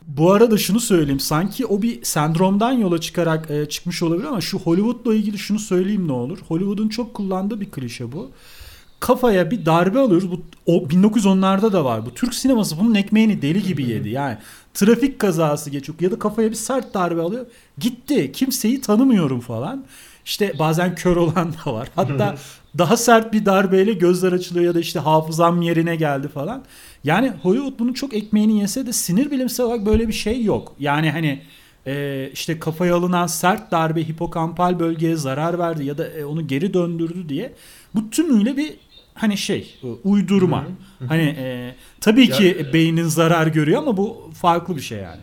Bu 0.07 0.31
arada 0.31 0.57
şunu 0.57 0.79
söyleyeyim. 0.79 1.19
Sanki 1.19 1.65
o 1.65 1.81
bir 1.81 2.03
sendromdan 2.03 2.71
yola 2.71 3.01
çıkarak 3.01 3.51
e, 3.51 3.65
çıkmış 3.69 4.03
olabilir 4.03 4.27
ama 4.27 4.41
şu 4.41 4.59
Hollywood'la 4.59 5.15
ilgili 5.15 5.37
şunu 5.37 5.59
söyleyeyim 5.59 6.07
ne 6.07 6.11
olur. 6.11 6.39
Hollywood'un 6.47 6.89
çok 6.89 7.13
kullandığı 7.13 7.61
bir 7.61 7.71
klişe 7.71 8.11
bu. 8.11 8.31
Kafaya 9.01 9.51
bir 9.51 9.65
darbe 9.65 9.99
alıyoruz. 9.99 10.31
Bu 10.31 10.41
o 10.65 10.77
1910'larda 10.77 11.73
da 11.73 11.85
var. 11.85 12.05
Bu 12.05 12.13
Türk 12.13 12.33
sineması 12.33 12.79
bunun 12.79 12.95
ekmeğini 12.95 13.41
deli 13.41 13.63
gibi 13.63 13.89
yedi. 13.89 14.09
Yani 14.09 14.37
trafik 14.73 15.19
kazası 15.19 15.69
geçiyor 15.69 15.99
ya 15.99 16.11
da 16.11 16.19
kafaya 16.19 16.49
bir 16.49 16.55
sert 16.55 16.93
darbe 16.93 17.21
alıyor. 17.21 17.45
Gitti. 17.77 18.31
Kimseyi 18.31 18.81
tanımıyorum 18.81 19.39
falan. 19.39 19.85
İşte 20.25 20.53
bazen 20.59 20.95
kör 20.95 21.15
olan 21.15 21.53
da 21.53 21.73
var. 21.73 21.87
Hatta 21.95 22.35
daha 22.77 22.97
sert 22.97 23.33
bir 23.33 23.45
darbeyle 23.45 23.93
gözler 23.93 24.31
açılıyor 24.31 24.65
ya 24.65 24.75
da 24.75 24.79
işte 24.79 24.99
hafızam 24.99 25.61
yerine 25.61 25.95
geldi 25.95 26.27
falan. 26.27 26.63
Yani 27.03 27.31
Hollywood 27.41 27.79
bunun 27.79 27.93
çok 27.93 28.13
ekmeğini 28.13 28.59
yese 28.59 28.85
de 28.85 28.93
sinir 28.93 29.31
bilimsel 29.31 29.65
olarak 29.65 29.85
böyle 29.85 30.07
bir 30.07 30.13
şey 30.13 30.43
yok. 30.43 30.75
Yani 30.79 31.11
hani 31.11 31.41
e, 31.87 32.29
işte 32.33 32.59
kafaya 32.59 32.95
alınan 32.95 33.27
sert 33.27 33.71
darbe 33.71 34.07
hipokampal 34.07 34.79
bölgeye 34.79 35.15
zarar 35.15 35.59
verdi 35.59 35.85
ya 35.85 35.97
da 35.97 36.07
e, 36.07 36.25
onu 36.25 36.47
geri 36.47 36.73
döndürdü 36.73 37.29
diye 37.29 37.53
bu 37.95 38.09
tümüyle 38.09 38.57
bir 38.57 38.73
hani 39.13 39.37
şey 39.37 39.79
uydurma. 40.03 40.67
Hani 41.07 41.35
e, 41.37 41.75
tabii 42.01 42.29
ki 42.29 42.55
yani, 42.59 42.73
beynin 42.73 43.05
zarar 43.05 43.47
görüyor 43.47 43.81
ama 43.81 43.97
bu 43.97 44.31
farklı 44.33 44.75
bir 44.75 44.81
şey 44.81 44.97
yani 44.97 45.21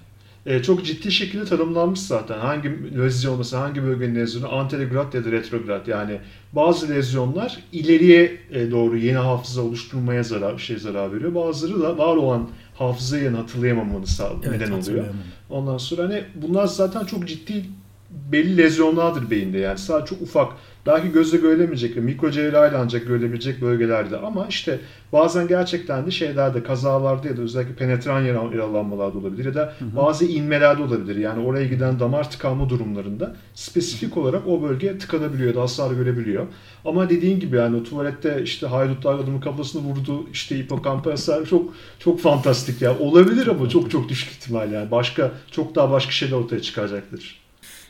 e, 0.49 0.63
çok 0.63 0.85
ciddi 0.85 1.13
şekilde 1.13 1.45
tanımlanmış 1.45 2.01
zaten. 2.01 2.39
Hangi 2.39 2.99
lezyon 2.99 3.39
mesela 3.39 3.63
hangi 3.63 3.83
bölgenin 3.83 4.15
lezyonu 4.15 4.55
anterograd 4.55 5.15
ya 5.15 5.25
da 5.25 5.33
retrograd 5.33 5.87
yani 5.87 6.19
bazı 6.53 6.89
lezyonlar 6.89 7.59
ileriye 7.73 8.39
e, 8.51 8.71
doğru 8.71 8.99
yeni 8.99 9.17
hafıza 9.17 9.63
oluşturmaya 9.63 10.23
zarar 10.23 10.57
bir 10.57 10.63
şey 10.63 10.79
zarar 10.79 11.15
veriyor. 11.15 11.35
Bazıları 11.35 11.83
da 11.83 11.99
var 11.99 12.17
olan 12.17 12.49
hafızayı 12.79 13.31
hatırlayamamanı 13.31 14.07
sağlıyor, 14.07 14.53
evet, 14.53 14.61
neden 14.61 14.73
oluyor. 14.73 15.05
Ondan 15.51 15.79
sonra 15.79 16.03
hani 16.03 16.25
bunlar 16.35 16.67
zaten 16.67 17.05
çok 17.05 17.29
ciddi 17.29 17.65
belli 18.11 18.57
lezyonlardır 18.57 19.31
beyinde 19.31 19.59
yani 19.59 19.79
sadece 19.79 20.07
çok 20.07 20.23
ufak 20.23 20.53
belki 20.87 21.13
gözle 21.13 21.39
görülemeyecek 21.39 21.97
ve 21.97 22.01
mikro 22.01 22.31
cerrahiyle 22.31 22.77
ancak 22.77 23.07
görülebilecek 23.07 23.63
bölgelerde 23.63 24.17
ama 24.17 24.47
işte 24.49 24.81
bazen 25.13 25.49
gerçekten 25.49 26.07
de 26.07 26.11
şeylerde 26.11 26.63
kazalarda 26.63 27.29
ya 27.29 27.37
da 27.37 27.43
özellikle 27.43 27.75
penetran 27.75 28.23
yaralanmalarda 28.23 29.19
olabilir 29.19 29.45
ya 29.45 29.55
da 29.55 29.75
bazı 29.81 30.25
inmelerde 30.25 30.83
olabilir. 30.83 31.17
Yani 31.17 31.47
oraya 31.47 31.67
giden 31.67 32.01
damar 32.01 32.31
tıkanma 32.31 32.69
durumlarında 32.69 33.37
spesifik 33.55 34.17
olarak 34.17 34.47
o 34.47 34.63
bölge 34.63 34.99
tıkanabiliyor 34.99 35.55
da 35.55 35.61
hasar 35.61 35.91
görebiliyor. 35.91 36.47
Ama 36.85 37.11
dediğin 37.11 37.41
gibi 37.41 37.57
yani 37.57 37.77
o 37.77 37.83
tuvalette 37.83 38.43
işte 38.43 38.67
haydutlar 38.67 39.15
adamın 39.15 39.41
kafasını 39.41 39.83
vurdu 39.83 40.27
işte 40.33 40.59
hipokampa 40.59 41.11
hasar 41.11 41.47
çok 41.47 41.75
çok 41.99 42.21
fantastik 42.21 42.83
ya. 42.83 42.99
Olabilir 42.99 43.47
ama 43.47 43.69
çok 43.69 43.91
çok 43.91 44.09
düşük 44.09 44.31
ihtimal 44.31 44.73
yani. 44.73 44.91
Başka 44.91 45.33
çok 45.51 45.75
daha 45.75 45.91
başka 45.91 46.13
şeyler 46.13 46.37
ortaya 46.37 46.63
çıkacaktır. 46.63 47.38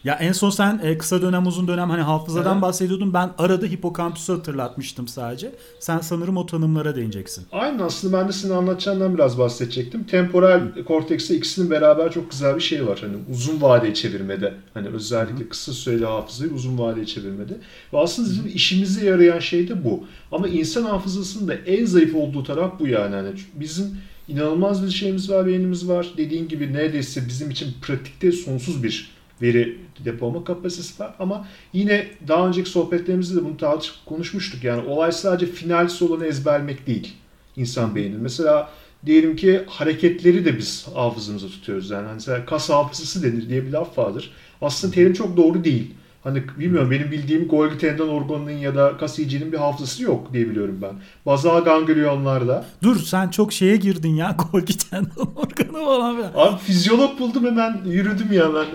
Ya 0.05 0.15
en 0.15 0.33
son 0.33 0.51
sen 0.51 0.81
e, 0.83 0.99
kısa 0.99 1.23
dönem 1.23 1.47
uzun 1.47 1.69
dönem 1.69 1.91
hani 1.91 2.03
hafızadan 2.03 2.53
evet. 2.53 2.63
bahsediyordun. 2.63 3.15
Ben 3.15 3.31
arada 3.39 3.67
hipokampüsü 3.67 4.33
hatırlatmıştım 4.33 5.09
sadece. 5.09 5.55
Sen 5.81 5.99
sanırım 5.99 6.37
o 6.37 6.47
tanımlara 6.47 6.97
değineceksin. 6.97 7.47
Aynen 7.53 7.79
aslında 7.79 8.19
ben 8.19 8.29
de 8.29 8.33
senin 8.33 8.53
anlatacağından 8.53 9.15
biraz 9.15 9.39
bahsedecektim. 9.39 10.05
Temporal 10.05 10.61
kortekste 10.87 11.37
ikisinin 11.37 11.71
beraber 11.71 12.13
çok 12.13 12.31
güzel 12.31 12.57
bir 12.57 12.61
şey 12.61 12.87
var. 12.87 12.99
Hani 13.01 13.17
uzun 13.33 13.63
vadeye 13.63 13.95
çevirmede. 13.95 14.55
Hani 14.75 14.89
özellikle 14.89 15.45
Hı. 15.45 15.49
kısa 15.49 15.73
süreli 15.73 16.05
hafızayı 16.05 16.51
uzun 16.53 16.79
vadeye 16.79 17.07
çevirmede. 17.07 17.57
Ve 17.93 17.99
aslında 17.99 18.29
bizim 18.29 18.47
işimize 18.55 19.07
yarayan 19.07 19.39
şey 19.39 19.69
de 19.69 19.85
bu. 19.85 20.05
Ama 20.33 20.49
insan 20.49 20.83
hafızasının 20.83 21.49
da 21.49 21.55
en 21.55 21.85
zayıf 21.85 22.15
olduğu 22.15 22.45
taraf 22.45 22.73
bu 22.81 22.87
yani. 22.87 23.15
Hani 23.15 23.31
bizim 23.55 23.97
inanılmaz 24.29 24.87
bir 24.87 24.91
şeyimiz 24.91 25.31
var, 25.31 25.47
beynimiz 25.47 25.89
var. 25.89 26.07
Dediğin 26.17 26.49
gibi 26.49 26.73
neredeyse 26.73 27.29
bizim 27.29 27.51
için 27.51 27.75
pratikte 27.83 28.33
sonsuz 28.33 28.83
bir 28.83 29.18
veri 29.43 29.79
depolama 30.05 30.45
kapasitesi 30.45 31.03
var. 31.03 31.15
Ama 31.19 31.47
yine 31.73 32.07
daha 32.29 32.49
önceki 32.49 32.71
sohbetlerimizde 32.71 33.41
de 33.41 33.45
bunu 33.45 33.57
tartışıp 33.57 34.07
konuşmuştuk. 34.07 34.65
Yani 34.65 34.89
olay 34.89 35.13
sadece 35.13 35.53
final 35.53 35.89
olanı 36.01 36.27
ezberlemek 36.27 36.87
değil 36.87 37.15
insan 37.57 37.95
beyninin. 37.95 38.21
Mesela 38.21 38.71
diyelim 39.07 39.37
ki 39.37 39.63
hareketleri 39.67 40.45
de 40.45 40.59
biz 40.59 40.87
hafızamıza 40.95 41.47
tutuyoruz. 41.47 41.91
Yani 41.91 42.09
mesela 42.15 42.47
kas 42.47 42.71
hafızası 42.71 43.23
denir 43.23 43.49
diye 43.49 43.67
bir 43.67 43.71
laf 43.71 43.99
vardır. 43.99 44.31
Aslında 44.63 44.95
terim 44.95 45.13
çok 45.13 45.37
doğru 45.37 45.65
değil. 45.65 45.95
Hani 46.25 46.43
bilmiyorum 46.59 46.91
benim 46.91 47.11
bildiğim 47.11 47.49
Golgi 47.49 47.79
tendon 47.79 48.09
organının 48.09 48.51
ya 48.51 48.75
da 48.75 48.97
kas 48.97 49.19
iyicinin 49.19 49.53
bir 49.53 49.59
hafızası 49.59 50.03
yok 50.03 50.33
diye 50.33 50.51
biliyorum 50.51 50.79
ben. 50.83 50.93
Bazal 51.27 51.65
ganglionlarda. 51.65 52.65
Dur 52.83 52.97
sen 52.97 53.29
çok 53.29 53.53
şeye 53.53 53.77
girdin 53.77 54.15
ya 54.15 54.37
Golgi 54.53 54.79
tendon 54.79 55.33
organı 55.37 55.85
falan 55.87 56.17
filan. 56.17 56.33
Abi 56.37 56.59
fizyolog 56.59 57.19
buldum 57.19 57.47
hemen 57.47 57.81
yürüdüm 57.87 58.33
ya 58.33 58.47
ben. 58.55 58.67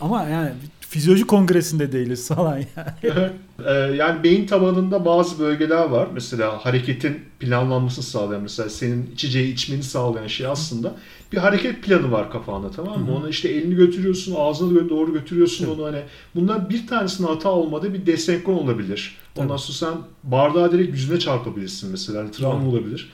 Ama 0.00 0.22
yani 0.24 0.50
fizyoloji 0.88 1.26
kongresinde 1.26 1.92
değiliz 1.92 2.28
falan 2.28 2.58
yani. 2.58 3.30
Ee, 3.66 3.72
yani 3.72 4.22
beyin 4.24 4.46
tabanında 4.46 5.04
bazı 5.04 5.38
bölgeler 5.38 5.84
var. 5.84 6.08
Mesela 6.14 6.64
hareketin 6.66 7.20
planlanmasını 7.40 8.04
sağlayan 8.04 8.42
mesela 8.42 8.68
senin 8.68 9.10
içeceği 9.14 9.52
içmeni 9.52 9.82
sağlayan 9.82 10.26
şey 10.26 10.46
aslında 10.46 10.94
bir 11.32 11.38
hareket 11.38 11.82
planı 11.82 12.12
var 12.12 12.30
kafanda 12.30 12.70
tamam 12.70 13.00
mı? 13.04 13.16
Ona 13.16 13.28
işte 13.28 13.48
elini 13.48 13.74
götürüyorsun, 13.74 14.34
ağzına 14.38 14.88
doğru 14.88 15.12
götürüyorsun 15.12 15.74
onu 15.74 15.84
hani. 15.84 16.02
Bunlar 16.34 16.70
bir 16.70 16.86
tanesinin 16.86 17.28
hata 17.28 17.50
olmadı 17.50 17.94
bir 17.94 18.06
desenkron 18.06 18.54
olabilir. 18.54 19.16
Ondan 19.36 19.56
sonra 19.56 19.92
sen 19.92 20.02
bardağı 20.24 20.72
direkt 20.72 20.92
yüzüne 20.92 21.18
çarpabilirsin 21.18 21.90
mesela. 21.90 22.18
Yani 22.18 22.30
travma 22.30 22.68
olabilir. 22.68 23.10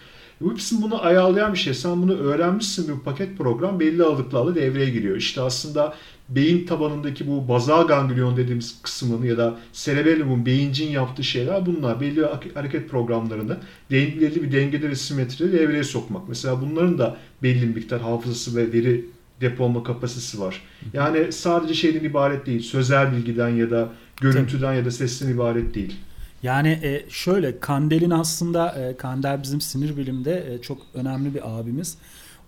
Hepsini 0.50 0.82
bunu 0.82 1.04
ayarlayan 1.04 1.52
bir 1.52 1.58
şey. 1.58 1.75
Sen 1.75 2.02
bunu 2.02 2.14
öğrenmişsin 2.14 2.88
bir 2.88 3.04
paket 3.04 3.38
program 3.38 3.80
belli 3.80 4.02
aralıklarla 4.02 4.54
devreye 4.54 4.90
giriyor. 4.90 5.16
İşte 5.16 5.40
aslında 5.40 5.94
beyin 6.28 6.66
tabanındaki 6.66 7.28
bu 7.28 7.49
bazal 7.49 7.87
ganglion 7.87 8.37
dediğimiz 8.37 8.82
kısmını 8.82 9.26
ya 9.26 9.37
da 9.37 9.58
cerebellumun 9.72 10.46
beyincin 10.46 10.90
yaptığı 10.90 11.25
şeyler 11.25 11.66
bunlar. 11.66 12.00
Belli 12.00 12.26
hareket 12.54 12.90
programlarını 12.90 13.56
belli 13.90 14.42
bir 14.42 14.52
dengede 14.52 14.88
ve 14.88 14.96
simetride 14.96 15.52
devreye 15.52 15.84
sokmak. 15.84 16.28
Mesela 16.28 16.61
bunların 16.61 16.99
da 16.99 17.16
belli 17.42 17.62
bir 17.62 17.75
miktar 17.75 18.00
hafızası 18.00 18.56
ve 18.56 18.72
veri 18.72 19.04
depolama 19.40 19.82
kapasitesi 19.82 20.40
var. 20.40 20.62
Yani 20.92 21.32
sadece 21.32 21.75
şeyden 21.75 22.04
ibaret 22.04 22.46
değil. 22.46 22.62
Sözel 22.62 23.12
bilgiden 23.12 23.49
ya 23.49 23.70
da 23.70 23.88
görüntüden 24.20 24.75
ya 24.75 24.84
da 24.84 24.90
sesten 24.90 25.28
ibaret 25.28 25.75
değil. 25.75 25.96
Yani 26.42 26.68
e, 26.68 27.04
şöyle 27.08 27.61
Kandel'in 27.61 28.11
aslında 28.11 28.70
e, 28.72 28.96
Kandel 28.96 29.42
bizim 29.42 29.61
sinir 29.61 29.96
bilimde 29.96 30.54
e, 30.54 30.62
çok 30.62 30.78
önemli 30.94 31.34
bir 31.34 31.58
abimiz. 31.58 31.96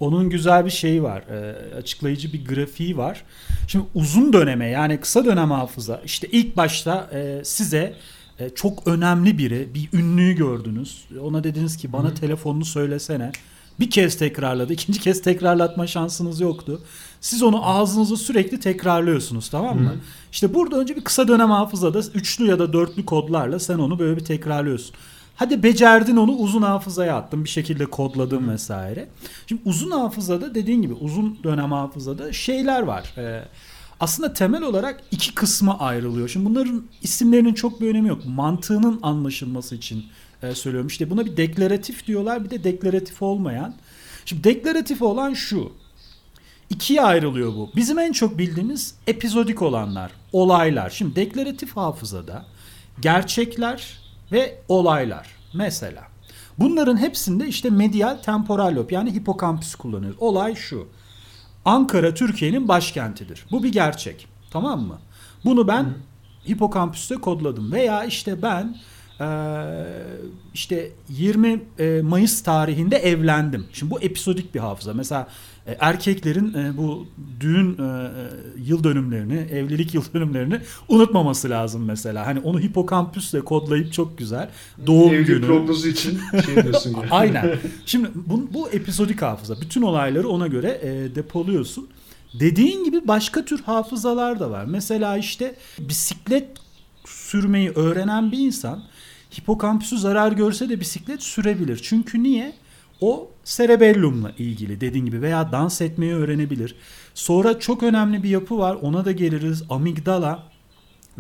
Onun 0.01 0.31
güzel 0.31 0.65
bir 0.65 0.71
şeyi 0.71 1.03
var. 1.03 1.23
E, 1.23 1.75
açıklayıcı 1.77 2.33
bir 2.33 2.45
grafiği 2.45 2.97
var. 2.97 3.25
Şimdi 3.69 3.85
uzun 3.95 4.33
döneme 4.33 4.67
yani 4.67 5.01
kısa 5.01 5.25
dönem 5.25 5.51
hafıza 5.51 6.01
işte 6.05 6.29
ilk 6.33 6.57
başta 6.57 7.11
e, 7.13 7.41
size 7.45 7.95
e, 8.39 8.51
çok 8.51 8.87
önemli 8.87 9.39
biri 9.39 9.69
bir 9.75 9.99
ünlüyü 9.99 10.37
gördünüz. 10.37 11.05
Ona 11.23 11.45
dediniz 11.45 11.77
ki 11.77 11.93
bana 11.93 12.09
Hı. 12.09 12.15
telefonunu 12.15 12.65
söylesene. 12.65 13.33
Bir 13.81 13.91
kez 13.91 14.19
tekrarladı. 14.19 14.73
ikinci 14.73 15.01
kez 15.01 15.23
tekrarlatma 15.23 15.87
şansınız 15.87 16.41
yoktu. 16.41 16.81
Siz 17.21 17.43
onu 17.43 17.67
ağzınızda 17.69 18.17
sürekli 18.17 18.61
tekrarlıyorsunuz 18.61 19.49
tamam 19.49 19.81
mı? 19.81 19.91
Hı. 19.91 19.95
İşte 20.33 20.55
burada 20.55 20.77
önce 20.77 20.97
bir 20.97 21.05
kısa 21.05 21.29
dönem 21.29 21.51
hafızada 21.51 21.99
üçlü 22.15 22.47
ya 22.47 22.59
da 22.59 22.73
dörtlü 22.73 23.05
kodlarla 23.05 23.59
sen 23.59 23.79
onu 23.79 23.99
böyle 23.99 24.17
bir 24.17 24.25
tekrarlıyorsun. 24.25 24.95
Hadi 25.37 25.63
becerdin 25.63 26.17
onu 26.17 26.33
uzun 26.33 26.63
hafızaya 26.63 27.17
attın 27.17 27.45
bir 27.45 27.49
şekilde 27.49 27.87
kodladın 27.87 28.49
vesaire. 28.49 29.09
Şimdi 29.47 29.63
uzun 29.65 29.91
hafızada 29.91 30.55
dediğin 30.55 30.83
gibi 30.83 30.95
uzun 30.95 31.39
dönem 31.45 31.73
hafızada 31.73 32.33
şeyler 32.33 32.83
var. 32.83 33.15
Ee, 33.19 33.45
aslında 34.01 34.33
temel 34.33 34.63
olarak 34.63 35.03
iki 35.11 35.35
kısma 35.35 35.79
ayrılıyor. 35.79 36.29
Şimdi 36.29 36.47
bunların 36.47 36.83
isimlerinin 37.03 37.55
çok 37.55 37.81
bir 37.81 37.89
önemi 37.91 38.09
yok. 38.09 38.23
Mantığının 38.27 38.99
anlaşılması 39.03 39.75
için 39.75 40.05
e, 40.45 40.55
söylüyorum. 40.55 40.89
İşte 40.89 41.11
buna 41.11 41.27
bir 41.27 41.37
deklaratif 41.37 42.07
diyorlar 42.07 42.45
bir 42.45 42.51
de 42.51 42.65
deklaratif 42.65 43.23
olmayan. 43.23 43.75
Şimdi 44.25 44.45
deklaratif 44.45 45.03
olan 45.03 45.35
şu. 45.35 45.73
İkiye 46.71 47.03
ayrılıyor 47.03 47.55
bu. 47.55 47.71
Bizim 47.77 47.99
en 47.99 48.13
çok 48.13 48.39
bildiğimiz 48.39 48.95
epizodik 49.07 49.63
olanlar, 49.63 50.11
olaylar. 50.33 50.91
Şimdi 50.91 51.17
deklaratif 51.17 51.77
hafızada 51.77 52.45
gerçekler 53.01 53.99
ve 54.33 54.59
olaylar. 54.69 55.29
Mesela 55.55 56.03
bunların 56.59 56.97
hepsinde 56.97 57.49
işte 57.49 57.71
medial 57.71 58.17
temporal 58.17 58.75
lob 58.75 58.91
yani 58.91 59.15
hipokampüs 59.15 59.75
kullanıyoruz. 59.75 60.23
Olay 60.23 60.55
şu. 60.55 60.89
Ankara 61.65 62.15
Türkiye'nin 62.15 62.69
başkentidir. 62.69 63.47
Bu 63.51 63.63
bir 63.63 63.73
gerçek. 63.73 64.27
Tamam 64.51 64.81
mı? 64.81 64.99
Bunu 65.45 65.69
ben 65.69 65.85
Hı. 65.85 65.95
hipokampüste 66.49 67.15
kodladım. 67.15 67.73
Veya 67.73 68.05
işte 68.05 68.43
ben 68.43 68.77
işte 70.55 70.91
20 71.09 71.63
e, 71.79 72.01
Mayıs 72.03 72.43
tarihinde 72.43 72.97
evlendim. 72.97 73.67
Şimdi 73.73 73.91
bu 73.91 74.01
episodik 74.01 74.55
bir 74.55 74.61
hafıza. 74.61 74.95
Mesela 74.95 75.29
e, 75.67 75.77
erkeklerin 75.81 76.55
e, 76.55 76.77
bu 76.77 77.07
düğün 77.41 77.79
yıl 78.67 78.85
dönümlerini, 78.85 79.35
evlilik 79.35 79.95
yıl 79.95 80.05
dönümlerini 80.15 80.61
unutmaması 80.89 81.51
lazım 81.51 81.85
mesela. 81.85 82.27
Hani 82.27 82.41
onu 82.41 82.61
hipokampüsle 82.61 83.41
kodlayıp 83.41 83.93
çok 83.93 84.19
güzel. 84.19 84.51
Doğum 84.87 85.15
Evlilik 85.15 85.27
günü. 85.27 85.47
prognozu 85.47 85.89
için 85.89 86.21
şey 86.47 86.65
diyorsun 86.65 86.91
ya. 86.91 87.07
Aynen. 87.11 87.59
Şimdi 87.87 88.09
bu, 88.15 88.49
bu 88.55 88.69
episodik 88.69 89.23
hafıza. 89.23 89.61
Bütün 89.61 89.83
olayları 89.83 90.29
ona 90.29 90.47
göre 90.47 90.81
depoluyorsun. 91.15 91.89
Dediğin 92.41 92.85
gibi 92.85 93.09
başka 93.09 93.45
tür 93.45 93.63
hafızalar 93.63 94.41
da 94.41 94.51
var. 94.51 94.65
Mesela 94.65 95.17
işte 95.17 95.55
bisiklet 95.79 96.49
sürmeyi 97.07 97.71
öğrenen 97.71 98.33
bir 98.33 98.39
insan 98.39 98.83
hipokampüsü 99.39 99.99
zarar 99.99 100.33
görse 100.33 100.69
de 100.69 100.81
bisiklet 100.81 101.23
sürebilir. 101.23 101.81
Çünkü 101.83 102.23
niye? 102.23 102.53
O 103.01 103.31
cerebellumla 103.45 104.33
ilgili 104.39 104.81
dediğin 104.81 105.07
gibi 105.07 105.23
veya 105.23 105.53
dans 105.53 105.81
etmeyi 105.81 106.13
öğrenebilir. 106.13 106.75
Sonra 107.15 107.61
çok 107.61 107.83
önemli 107.83 108.23
bir 108.23 108.29
yapı 108.29 108.59
var. 108.59 108.75
Ona 108.83 109.05
da 109.05 109.13
geliriz. 109.13 109.63
Amigdala 109.71 110.43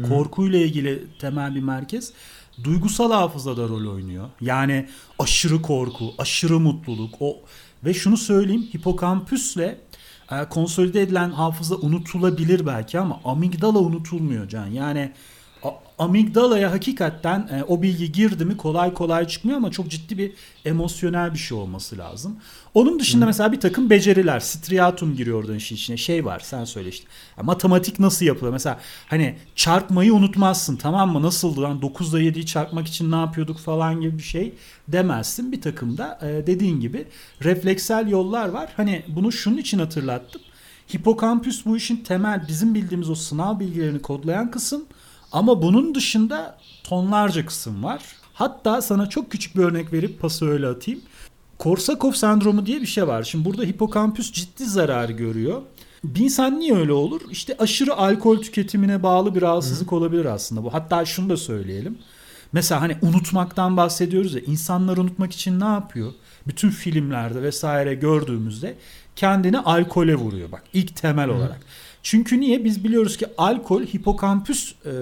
korkuyla 0.08 0.58
ilgili 0.58 1.04
temel 1.18 1.54
bir 1.54 1.62
merkez. 1.62 2.12
Duygusal 2.64 3.12
hafızada 3.12 3.68
rol 3.68 3.94
oynuyor. 3.94 4.28
Yani 4.40 4.88
aşırı 5.18 5.62
korku, 5.62 6.04
aşırı 6.18 6.60
mutluluk 6.60 7.14
o 7.20 7.36
ve 7.84 7.94
şunu 7.94 8.16
söyleyeyim 8.16 8.62
hipokampüsle 8.62 9.78
e, 10.30 10.44
konsolide 10.44 11.02
edilen 11.02 11.30
hafıza 11.30 11.74
unutulabilir 11.74 12.66
belki 12.66 12.98
ama 12.98 13.20
amigdala 13.24 13.78
unutulmuyor 13.78 14.48
can. 14.48 14.66
Yani 14.66 15.12
amigdalaya 15.98 16.72
hakikaten 16.72 17.48
e, 17.52 17.64
o 17.64 17.82
bilgi 17.82 18.12
girdi 18.12 18.44
mi 18.44 18.56
kolay 18.56 18.94
kolay 18.94 19.26
çıkmıyor 19.26 19.58
ama 19.58 19.70
çok 19.70 19.88
ciddi 19.90 20.18
bir 20.18 20.32
emosyonel 20.64 21.34
bir 21.34 21.38
şey 21.38 21.58
olması 21.58 21.98
lazım. 21.98 22.36
Onun 22.74 23.00
dışında 23.00 23.22
Hı. 23.22 23.26
mesela 23.26 23.52
bir 23.52 23.60
takım 23.60 23.90
beceriler, 23.90 24.40
striatum 24.40 25.16
giriyor 25.16 25.38
oradan 25.38 25.56
işin 25.56 25.76
içine. 25.76 25.96
Şey 25.96 26.24
var 26.24 26.40
sen 26.40 26.64
söyle 26.64 26.88
işte. 26.88 27.06
Ya, 27.38 27.42
matematik 27.42 27.98
nasıl 27.98 28.26
yapılır? 28.26 28.50
Mesela 28.50 28.80
hani 29.06 29.36
çarpmayı 29.54 30.14
unutmazsın 30.14 30.76
tamam 30.76 31.12
mı? 31.12 31.22
Nasıldı 31.22 31.62
lan 31.62 31.80
9'da 31.80 32.20
7'yi 32.20 32.46
çarpmak 32.46 32.86
için 32.86 33.10
ne 33.10 33.16
yapıyorduk 33.16 33.58
falan 33.58 34.00
gibi 34.00 34.18
bir 34.18 34.22
şey 34.22 34.54
demezsin. 34.88 35.52
Bir 35.52 35.60
takım 35.60 35.98
da 35.98 36.18
e, 36.22 36.46
dediğin 36.46 36.80
gibi 36.80 37.06
refleksel 37.44 38.08
yollar 38.08 38.48
var. 38.48 38.72
Hani 38.76 39.02
bunu 39.08 39.32
şunun 39.32 39.56
için 39.56 39.78
hatırlattım. 39.78 40.42
Hipokampüs 40.96 41.66
bu 41.66 41.76
işin 41.76 41.96
temel 41.96 42.44
bizim 42.48 42.74
bildiğimiz 42.74 43.10
o 43.10 43.14
sınav 43.14 43.60
bilgilerini 43.60 44.02
kodlayan 44.02 44.50
kısım. 44.50 44.84
Ama 45.34 45.62
bunun 45.62 45.94
dışında 45.94 46.58
tonlarca 46.84 47.46
kısım 47.46 47.84
var. 47.84 48.02
Hatta 48.34 48.82
sana 48.82 49.08
çok 49.08 49.30
küçük 49.30 49.56
bir 49.56 49.62
örnek 49.62 49.92
verip 49.92 50.20
pası 50.20 50.48
öyle 50.48 50.66
atayım. 50.66 51.00
Korsakov 51.58 52.12
sendromu 52.12 52.66
diye 52.66 52.80
bir 52.80 52.86
şey 52.86 53.06
var. 53.06 53.22
Şimdi 53.22 53.44
burada 53.44 53.62
hipokampüs 53.62 54.32
ciddi 54.32 54.64
zarar 54.64 55.08
görüyor. 55.08 55.62
Bir 56.04 56.20
insan 56.20 56.58
niye 56.60 56.76
öyle 56.76 56.92
olur? 56.92 57.20
İşte 57.30 57.56
aşırı 57.58 57.96
alkol 57.96 58.42
tüketimine 58.42 59.02
bağlı 59.02 59.34
bir 59.34 59.42
rahatsızlık 59.42 59.90
Hı. 59.90 59.96
olabilir 59.96 60.24
aslında 60.24 60.64
bu. 60.64 60.74
Hatta 60.74 61.04
şunu 61.04 61.30
da 61.30 61.36
söyleyelim. 61.36 61.98
Mesela 62.52 62.80
hani 62.80 62.96
unutmaktan 63.02 63.76
bahsediyoruz 63.76 64.34
ya. 64.34 64.40
İnsanlar 64.40 64.96
unutmak 64.96 65.32
için 65.32 65.60
ne 65.60 65.64
yapıyor? 65.64 66.12
Bütün 66.46 66.70
filmlerde 66.70 67.42
vesaire 67.42 67.94
gördüğümüzde 67.94 68.74
kendini 69.16 69.58
alkole 69.58 70.14
vuruyor 70.14 70.52
bak 70.52 70.62
ilk 70.72 70.96
temel 70.96 71.28
Hı. 71.28 71.32
olarak. 71.32 71.60
Çünkü 72.04 72.40
niye? 72.40 72.64
Biz 72.64 72.84
biliyoruz 72.84 73.16
ki 73.16 73.26
alkol 73.38 73.82
hipokampüs 73.82 74.74
e, 74.86 74.92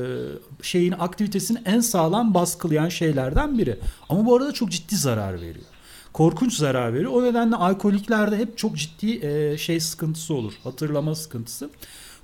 şeyin 0.62 0.92
aktivitesini 0.92 1.58
en 1.64 1.80
sağlam 1.80 2.34
baskılayan 2.34 2.88
şeylerden 2.88 3.58
biri. 3.58 3.78
Ama 4.08 4.26
bu 4.26 4.36
arada 4.36 4.52
çok 4.52 4.70
ciddi 4.70 4.96
zarar 4.96 5.34
veriyor. 5.34 5.64
Korkunç 6.12 6.54
zarar 6.54 6.94
veriyor. 6.94 7.12
O 7.12 7.22
nedenle 7.22 7.56
alkoliklerde 7.56 8.36
hep 8.36 8.58
çok 8.58 8.76
ciddi 8.76 9.26
e, 9.26 9.58
şey 9.58 9.80
sıkıntısı 9.80 10.34
olur. 10.34 10.52
Hatırlama 10.64 11.14
sıkıntısı. 11.14 11.70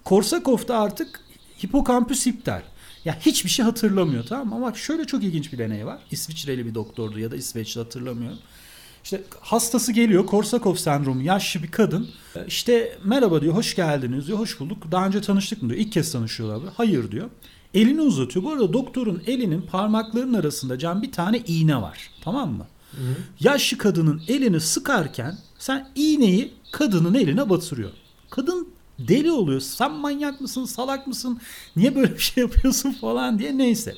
Korsakov'da 0.04 0.78
artık 0.78 1.20
hipokampüs 1.64 2.26
iptal. 2.26 2.62
Ya 3.04 3.18
hiçbir 3.20 3.50
şey 3.50 3.64
hatırlamıyor 3.64 4.24
tamam 4.24 4.48
mı? 4.48 4.54
Ama 4.54 4.66
bak 4.66 4.78
şöyle 4.78 5.04
çok 5.04 5.22
ilginç 5.22 5.52
bir 5.52 5.58
deney 5.58 5.86
var. 5.86 5.98
İsviçreli 6.10 6.66
bir 6.66 6.74
doktordu 6.74 7.18
ya 7.18 7.30
da 7.30 7.36
İsveçli 7.36 7.80
hatırlamıyorum. 7.80 8.38
İşte 9.04 9.22
hastası 9.40 9.92
geliyor 9.92 10.26
Korsakov 10.26 10.74
sendromu 10.74 11.22
yaşlı 11.22 11.62
bir 11.62 11.70
kadın. 11.70 12.08
İşte 12.46 12.98
merhaba 13.04 13.40
diyor 13.42 13.54
hoş 13.54 13.76
geldiniz 13.76 14.26
diyor 14.26 14.38
hoş 14.38 14.60
bulduk. 14.60 14.78
Daha 14.92 15.06
önce 15.06 15.20
tanıştık 15.20 15.62
mı 15.62 15.68
diyor. 15.68 15.80
İlk 15.80 15.92
kez 15.92 16.12
tanışıyorlar. 16.12 16.72
Hayır 16.76 17.10
diyor. 17.10 17.30
Elini 17.74 18.00
uzatıyor. 18.00 18.44
Bu 18.44 18.50
arada 18.50 18.72
doktorun 18.72 19.22
elinin 19.26 19.62
parmaklarının 19.62 20.34
arasında 20.34 20.78
can 20.78 21.02
bir 21.02 21.12
tane 21.12 21.38
iğne 21.38 21.82
var. 21.82 22.10
Tamam 22.24 22.52
mı? 22.52 22.66
Hı. 22.90 22.96
Yaşlı 23.40 23.78
kadının 23.78 24.22
elini 24.28 24.60
sıkarken 24.60 25.38
sen 25.58 25.88
iğneyi 25.94 26.52
kadının 26.72 27.14
eline 27.14 27.50
batırıyor. 27.50 27.90
Kadın 28.30 28.68
deli 28.98 29.30
oluyor. 29.30 29.60
Sen 29.60 29.92
manyak 29.92 30.40
mısın, 30.40 30.64
salak 30.64 31.06
mısın? 31.06 31.40
Niye 31.76 31.96
böyle 31.96 32.14
bir 32.14 32.18
şey 32.22 32.42
yapıyorsun 32.42 32.92
falan 32.92 33.38
diye 33.38 33.58
neyse. 33.58 33.94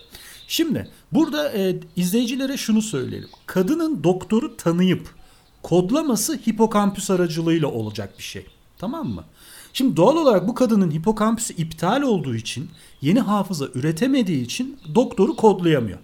Şimdi 0.49 0.91
burada 1.13 1.53
e, 1.53 1.77
izleyicilere 1.97 2.57
şunu 2.57 2.83
söyleyelim. 2.83 3.29
Kadının 3.47 4.05
doktoru 4.05 4.57
tanıyıp 4.57 5.15
kodlaması 5.63 6.35
hipokampüs 6.37 7.11
aracılığıyla 7.11 7.69
olacak 7.69 8.15
bir 8.19 8.23
şey. 8.23 8.47
Tamam 8.79 9.09
mı? 9.09 9.25
Şimdi 9.73 9.97
doğal 9.97 10.17
olarak 10.17 10.49
bu 10.49 10.55
kadının 10.55 10.91
hipokampüsü 10.91 11.55
iptal 11.55 12.03
olduğu 12.03 12.35
için 12.35 12.71
yeni 13.01 13.21
hafıza 13.21 13.67
üretemediği 13.75 14.43
için 14.43 14.79
doktoru 14.95 15.37
kodlayamıyor. 15.37 15.99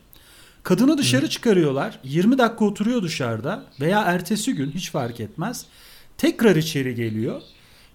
Kadını 0.63 0.99
dışarı 0.99 1.31
çıkarıyorlar. 1.31 2.01
20 2.05 2.39
dakika 2.39 2.65
oturuyor 2.65 3.03
dışarıda 3.03 3.65
veya 3.81 4.03
ertesi 4.03 4.55
gün 4.55 4.71
hiç 4.71 4.91
fark 4.91 5.21
etmez. 5.21 5.67
Tekrar 6.19 6.57
içeri 6.57 6.95
geliyor. 6.95 7.41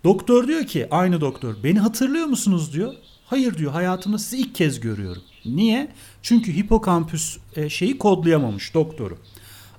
Doktor 0.04 0.48
diyor 0.48 0.66
ki 0.66 0.88
aynı 0.92 1.22
doktor 1.22 1.56
beni 1.64 1.80
hatırlıyor 1.80 2.26
musunuz 2.26 2.74
diyor. 2.74 2.94
Hayır 3.26 3.58
diyor 3.58 3.72
hayatımda 3.72 4.18
sizi 4.18 4.38
ilk 4.38 4.56
kez 4.56 4.80
görüyorum. 4.80 5.22
Niye? 5.46 5.92
Çünkü 6.22 6.56
hipokampüs 6.56 7.38
e, 7.56 7.70
şeyi 7.70 7.98
kodlayamamış 7.98 8.74
doktoru. 8.74 9.18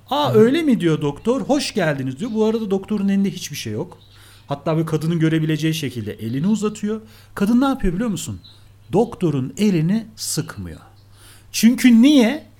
Aa 0.09 0.33
öyle 0.33 0.61
mi 0.61 0.79
diyor 0.79 1.01
doktor. 1.01 1.41
Hoş 1.41 1.73
geldiniz 1.73 2.19
diyor. 2.19 2.31
Bu 2.33 2.45
arada 2.45 2.71
doktorun 2.71 3.07
elinde 3.07 3.31
hiçbir 3.31 3.55
şey 3.55 3.73
yok. 3.73 3.97
Hatta 4.47 4.77
bir 4.77 4.85
kadının 4.85 5.19
görebileceği 5.19 5.73
şekilde 5.73 6.13
elini 6.13 6.47
uzatıyor. 6.47 7.01
Kadın 7.35 7.61
ne 7.61 7.65
yapıyor 7.65 7.93
biliyor 7.93 8.09
musun? 8.09 8.41
Doktorun 8.93 9.53
elini 9.57 10.05
sıkmıyor. 10.15 10.79
Çünkü 11.51 12.01
niye? 12.01 12.52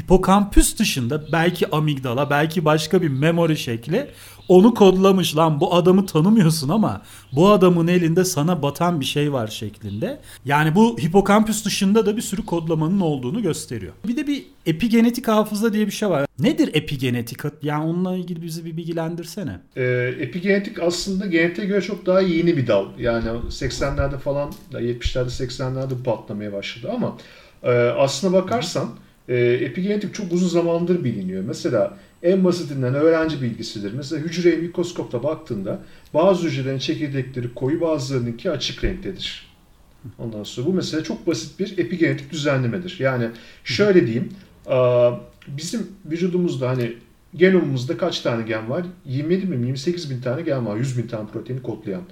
Hipokampüs 0.00 0.78
dışında 0.78 1.32
belki 1.32 1.70
amigdala 1.70 2.30
belki 2.30 2.64
başka 2.64 3.02
bir 3.02 3.08
memori 3.08 3.56
şekli 3.56 4.10
onu 4.48 4.74
kodlamış 4.74 5.36
lan 5.36 5.60
bu 5.60 5.74
adamı 5.74 6.06
tanımıyorsun 6.06 6.68
ama 6.68 7.02
bu 7.32 7.50
adamın 7.50 7.88
elinde 7.88 8.24
sana 8.24 8.62
batan 8.62 9.00
bir 9.00 9.04
şey 9.04 9.32
var 9.32 9.48
şeklinde. 9.48 10.20
Yani 10.44 10.74
bu 10.74 10.98
hipokampüs 10.98 11.64
dışında 11.64 12.06
da 12.06 12.16
bir 12.16 12.22
sürü 12.22 12.46
kodlamanın 12.46 13.00
olduğunu 13.00 13.42
gösteriyor. 13.42 13.92
Bir 14.08 14.16
de 14.16 14.26
bir 14.26 14.46
epigenetik 14.66 15.28
hafıza 15.28 15.72
diye 15.72 15.86
bir 15.86 15.92
şey 15.92 16.08
var. 16.08 16.26
Nedir 16.38 16.70
epigenetik? 16.74 17.38
Yani 17.62 17.84
onunla 17.84 18.16
ilgili 18.16 18.42
bizi 18.42 18.64
bir 18.64 18.76
bilgilendirsene. 18.76 19.60
Ee, 19.76 19.82
epigenetik 20.20 20.82
aslında 20.82 21.26
genetiğe 21.26 21.66
göre 21.66 21.80
çok 21.80 22.06
daha 22.06 22.20
yeni 22.20 22.56
bir 22.56 22.66
dal. 22.66 22.86
Yani 22.98 23.28
80'lerde 23.48 24.18
falan 24.18 24.52
70'lerde 24.72 25.46
80'lerde 25.46 26.02
patlamaya 26.04 26.52
başladı 26.52 26.92
ama 26.94 27.16
e, 27.62 27.70
aslına 27.72 28.32
bakarsan 28.32 28.88
e, 29.28 29.36
epigenetik 29.38 30.14
çok 30.14 30.32
uzun 30.32 30.48
zamandır 30.48 31.04
biliniyor. 31.04 31.44
Mesela 31.44 31.98
en 32.22 32.44
basitinden 32.44 32.94
öğrenci 32.94 33.42
bilgisidir. 33.42 33.92
Mesela 33.92 34.22
hücreye 34.22 34.56
mikroskopta 34.56 35.22
baktığında 35.22 35.82
bazı 36.14 36.46
hücrelerin 36.46 36.78
çekirdekleri 36.78 37.54
koyu 37.54 37.80
bazılarınınki 37.80 38.50
açık 38.50 38.84
renktedir. 38.84 39.46
Ondan 40.18 40.42
sonra 40.42 40.66
bu 40.66 40.72
mesela 40.72 41.02
çok 41.02 41.26
basit 41.26 41.60
bir 41.60 41.78
epigenetik 41.78 42.30
düzenlemedir. 42.30 42.96
Yani 42.98 43.28
şöyle 43.64 44.06
diyeyim, 44.06 44.28
bizim 45.48 45.86
vücudumuzda 46.10 46.68
hani 46.68 46.94
genomumuzda 47.34 47.96
kaç 47.98 48.20
tane 48.20 48.42
gen 48.42 48.70
var? 48.70 48.86
27 49.06 49.52
bin, 49.52 49.66
28 49.66 50.10
bin 50.10 50.20
tane 50.20 50.42
gen 50.42 50.66
var. 50.66 50.76
100 50.76 50.98
bin 50.98 51.06
tane 51.06 51.28
proteini 51.28 51.62
kodlayan. 51.62 52.02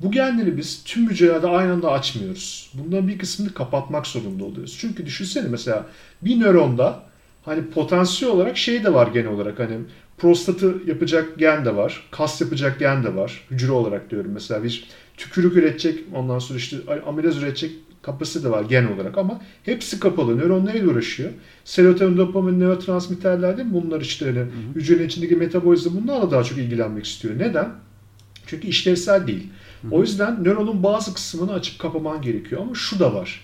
Bu 0.00 0.10
genleri 0.10 0.56
biz 0.56 0.84
tüm 0.84 1.10
hücrelerde 1.10 1.46
aynı 1.46 1.72
anda 1.72 1.90
açmıyoruz. 1.90 2.72
Bundan 2.74 3.08
bir 3.08 3.18
kısmını 3.18 3.54
kapatmak 3.54 4.06
zorunda 4.06 4.44
oluyoruz. 4.44 4.76
Çünkü 4.80 5.06
düşünsene 5.06 5.48
mesela 5.48 5.86
bir 6.22 6.40
nöronda 6.40 7.02
hani 7.42 7.66
potansiyel 7.66 8.34
olarak 8.34 8.56
şey 8.56 8.84
de 8.84 8.94
var 8.94 9.06
gen 9.06 9.26
olarak 9.26 9.58
hani 9.58 9.78
prostatı 10.18 10.74
yapacak 10.86 11.38
gen 11.38 11.64
de 11.64 11.76
var, 11.76 12.08
kas 12.10 12.40
yapacak 12.40 12.78
gen 12.78 13.04
de 13.04 13.16
var. 13.16 13.46
Hücre 13.50 13.72
olarak 13.72 14.10
diyorum 14.10 14.30
mesela 14.34 14.62
bir 14.64 14.84
tükürük 15.16 15.56
üretecek, 15.56 16.04
ondan 16.14 16.38
sonra 16.38 16.58
işte 16.58 16.76
amilaz 17.06 17.36
üretecek 17.36 17.72
kapasite 18.02 18.44
de 18.44 18.50
var 18.50 18.62
gen 18.62 18.84
olarak 18.84 19.18
ama 19.18 19.40
hepsi 19.62 20.00
kapalı. 20.00 20.38
Nöron 20.38 20.66
neyle 20.66 20.88
uğraşıyor? 20.88 21.30
Serotonin, 21.64 22.16
dopamin, 22.16 22.60
nörotransmitterler 22.60 23.56
değil 23.56 23.68
mi? 23.68 23.74
Bunlar 23.74 24.00
işte 24.00 24.26
hani 24.26 24.44
hücrenin 24.74 25.06
içindeki 25.06 25.36
metabolizma 25.36 26.02
bunlarla 26.02 26.30
daha 26.30 26.44
çok 26.44 26.58
ilgilenmek 26.58 27.06
istiyor. 27.06 27.38
Neden? 27.38 27.68
Çünkü 28.46 28.68
işlevsel 28.68 29.26
değil. 29.26 29.44
Hı. 29.44 29.67
O 29.90 30.00
yüzden 30.00 30.44
nöronun 30.44 30.82
bazı 30.82 31.14
kısmını 31.14 31.52
açıp 31.52 31.78
kapaman 31.78 32.22
gerekiyor 32.22 32.60
ama 32.62 32.74
şu 32.74 32.98
da 32.98 33.14
var. 33.14 33.40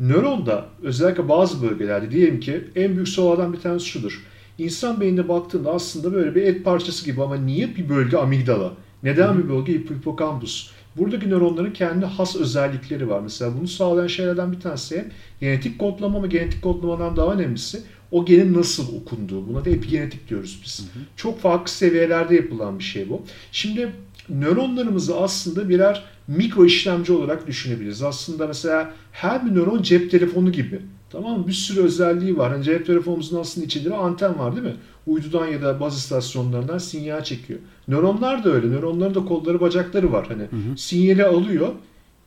Nöronda 0.00 0.64
özellikle 0.82 1.28
bazı 1.28 1.62
bölgelerde 1.62 2.10
diyelim 2.10 2.40
ki 2.40 2.64
en 2.76 2.94
büyük 2.94 3.08
sorulardan 3.08 3.52
bir 3.52 3.60
tanesi 3.60 3.86
şudur. 3.86 4.22
İnsan 4.58 5.00
beynine 5.00 5.28
baktığında 5.28 5.70
aslında 5.70 6.12
böyle 6.12 6.34
bir 6.34 6.42
et 6.42 6.64
parçası 6.64 7.04
gibi 7.04 7.22
ama 7.22 7.36
niye 7.36 7.76
bir 7.76 7.88
bölge 7.88 8.16
amigdala? 8.16 8.72
Neden 9.02 9.38
bir 9.38 9.48
bölge 9.48 9.72
hipokampus? 9.72 10.70
Buradaki 10.96 11.30
nöronların 11.30 11.72
kendi 11.72 12.06
has 12.06 12.36
özellikleri 12.36 13.08
var. 13.08 13.20
Mesela 13.20 13.52
bunu 13.58 13.68
sağlayan 13.68 14.06
şeylerden 14.06 14.52
bir 14.52 14.60
tanesi 14.60 15.04
genetik 15.40 15.78
kodlama 15.78 16.18
ama 16.18 16.26
genetik 16.26 16.62
kodlamadan 16.62 17.16
daha 17.16 17.32
önemlisi 17.32 17.82
o 18.10 18.24
genin 18.24 18.54
nasıl 18.54 18.96
okunduğu. 18.96 19.48
Buna 19.48 19.64
da 19.64 19.70
epigenetik 19.70 20.28
diyoruz 20.28 20.60
biz. 20.64 20.78
Hı 20.78 20.82
hı. 20.82 21.02
Çok 21.16 21.40
farklı 21.40 21.72
seviyelerde 21.72 22.34
yapılan 22.34 22.78
bir 22.78 22.84
şey 22.84 23.08
bu. 23.08 23.22
Şimdi 23.52 23.92
nöronlarımızı 24.28 25.16
aslında 25.16 25.68
birer 25.68 26.04
mikro 26.28 26.64
işlemci 26.64 27.12
olarak 27.12 27.46
düşünebiliriz. 27.46 28.02
Aslında 28.02 28.46
mesela 28.46 28.92
her 29.12 29.46
bir 29.46 29.54
nöron 29.54 29.82
cep 29.82 30.10
telefonu 30.10 30.52
gibi. 30.52 30.80
Tamam 31.10 31.38
mı? 31.38 31.48
Bir 31.48 31.52
sürü 31.52 31.82
özelliği 31.82 32.36
var. 32.36 32.52
Hani 32.52 32.64
cep 32.64 32.86
telefonumuzun 32.86 33.40
aslında 33.40 33.66
içinde 33.66 33.86
bir 33.86 34.04
anten 34.04 34.38
var 34.38 34.56
değil 34.56 34.66
mi? 34.66 34.76
Uydudan 35.06 35.46
ya 35.46 35.62
da 35.62 35.80
baz 35.80 35.98
istasyonlarından 35.98 36.78
sinyal 36.78 37.24
çekiyor. 37.24 37.58
Nöronlar 37.88 38.44
da 38.44 38.52
öyle. 38.52 38.66
Nöronların 38.66 39.14
da 39.14 39.24
kolları 39.24 39.60
bacakları 39.60 40.12
var. 40.12 40.26
Hani 40.28 40.42
hı 40.42 40.56
hı. 40.56 40.76
sinyali 40.76 41.24
alıyor, 41.24 41.68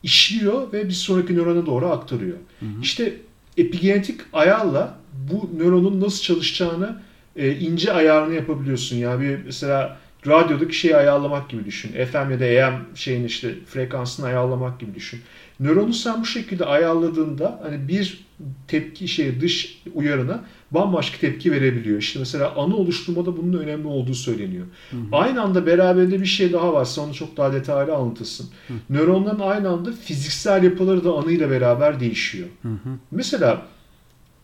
işliyor 0.02 0.72
ve 0.72 0.88
bir 0.88 0.92
sonraki 0.92 1.36
nörona 1.36 1.66
doğru 1.66 1.86
aktarıyor. 1.86 2.36
Hı 2.60 2.66
hı. 2.66 2.82
İşte 2.82 3.16
epigenetik 3.56 4.20
ayarla 4.32 4.98
bu 5.32 5.50
nöronun 5.58 6.00
nasıl 6.00 6.22
çalışacağını 6.22 6.96
e, 7.36 7.52
ince 7.52 7.92
ayarını 7.92 8.34
yapabiliyorsun. 8.34 8.96
Yani 8.96 9.20
bir 9.20 9.38
mesela 9.44 9.98
radyodaki 10.28 10.76
şeyi 10.76 10.96
ayarlamak 10.96 11.48
gibi 11.48 11.64
düşün. 11.64 12.04
FM 12.04 12.30
ya 12.30 12.40
da 12.40 12.66
AM 12.66 12.74
şeyin 12.94 13.24
işte 13.24 13.54
frekansını 13.66 14.26
ayarlamak 14.26 14.80
gibi 14.80 14.94
düşün. 14.94 15.20
Nöronu 15.60 15.92
sen 15.92 16.20
bu 16.20 16.26
şekilde 16.26 16.64
ayarladığında 16.64 17.60
hani 17.62 17.88
bir 17.88 18.24
tepki 18.68 19.08
şey 19.08 19.40
dış 19.40 19.82
uyarına 19.94 20.44
bambaşka 20.70 21.18
tepki 21.18 21.52
verebiliyor. 21.52 21.98
İşte 21.98 22.18
mesela 22.18 22.56
anı 22.56 22.76
oluşturmada 22.76 23.36
bunun 23.36 23.58
önemli 23.58 23.86
olduğu 23.86 24.14
söyleniyor. 24.14 24.66
Hı 24.90 24.96
hı. 24.96 25.00
Aynı 25.12 25.42
anda 25.42 25.66
beraberinde 25.66 26.20
bir 26.20 26.26
şey 26.26 26.52
daha 26.52 26.72
var. 26.72 26.84
Sen 26.84 27.02
onu 27.02 27.14
çok 27.14 27.36
daha 27.36 27.52
detaylı 27.52 27.94
anlatırsın. 27.94 28.48
Hı. 28.68 28.72
Nöronların 28.90 29.40
aynı 29.40 29.68
anda 29.68 29.92
fiziksel 29.92 30.62
yapıları 30.62 31.04
da 31.04 31.12
anıyla 31.12 31.50
beraber 31.50 32.00
değişiyor. 32.00 32.48
Hı 32.62 32.68
hı. 32.68 32.90
Mesela 33.10 33.62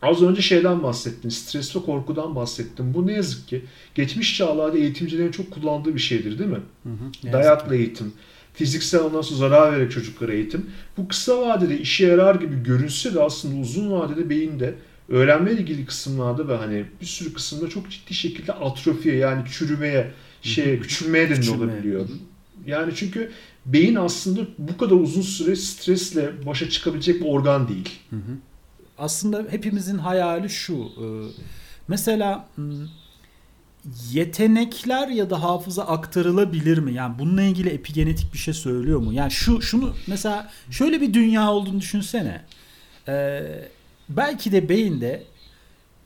Az 0.03 0.23
önce 0.23 0.43
şeyden 0.43 0.83
bahsettin, 0.83 1.29
stres 1.29 1.77
ve 1.77 1.81
korkudan 1.81 2.37
bahsettim. 2.37 2.95
Bu 2.95 3.07
ne 3.07 3.13
yazık 3.13 3.49
ki 3.49 3.65
geçmiş 3.95 4.37
çağlarda 4.37 4.79
eğitimcilerin 4.79 5.31
çok 5.31 5.51
kullandığı 5.51 5.95
bir 5.95 6.01
şeydir 6.01 6.39
değil 6.39 6.51
mi? 6.51 6.61
Hı 6.83 6.89
hı, 6.89 7.33
Dayakla 7.33 7.75
eğitim, 7.75 8.13
fiziksel 8.55 9.01
ondan 9.01 9.23
sonra 9.23 9.39
zarar 9.39 9.73
vererek 9.73 9.93
çocuklara 9.93 10.33
eğitim. 10.33 10.67
Bu 10.97 11.09
kısa 11.09 11.41
vadede 11.41 11.79
işe 11.79 12.07
yarar 12.07 12.35
gibi 12.35 12.63
görünse 12.63 13.15
de 13.15 13.23
aslında 13.23 13.61
uzun 13.61 13.93
vadede 13.93 14.31
beyinde 14.31 14.75
öğrenmeyle 15.09 15.61
ilgili 15.61 15.87
kısımlarda 15.87 16.49
ve 16.49 16.57
hani 16.57 16.85
bir 17.01 17.07
sürü 17.07 17.33
kısımda 17.33 17.69
çok 17.69 17.91
ciddi 17.91 18.15
şekilde 18.15 18.53
atrofiye 18.53 19.17
yani 19.17 19.43
çürümeye, 19.53 20.11
şey 20.43 20.81
küçülmeye 20.81 21.31
de 21.31 21.51
olabiliyor. 21.51 22.09
Yani 22.67 22.93
çünkü 22.97 23.31
beyin 23.67 23.95
aslında 23.95 24.41
bu 24.59 24.77
kadar 24.77 24.97
uzun 24.97 25.23
süre 25.23 25.57
stresle 25.57 26.47
başa 26.47 26.71
çıkabilecek 26.71 27.21
bir 27.21 27.27
organ 27.27 27.69
değil. 27.69 27.91
Hı 28.11 28.17
hı 28.17 28.21
aslında 28.99 29.45
hepimizin 29.51 29.99
hayali 29.99 30.51
şu. 30.51 30.75
E, 30.75 31.07
mesela 31.89 32.49
yetenekler 34.13 35.09
ya 35.09 35.31
da 35.31 35.43
hafıza 35.43 35.83
aktarılabilir 35.83 36.79
mi? 36.79 36.95
Yani 36.95 37.19
bununla 37.19 37.43
ilgili 37.43 37.69
epigenetik 37.69 38.33
bir 38.33 38.39
şey 38.39 38.55
söylüyor 38.55 39.01
mu? 39.01 39.13
Yani 39.13 39.31
şu 39.31 39.63
şunu 39.63 39.95
mesela 40.07 40.51
şöyle 40.71 41.01
bir 41.01 41.15
dünya 41.15 41.51
olduğunu 41.53 41.81
düşünsene. 41.81 42.43
Ee, 43.09 43.43
belki 44.09 44.53
de 44.53 44.69
beyinde 44.69 45.23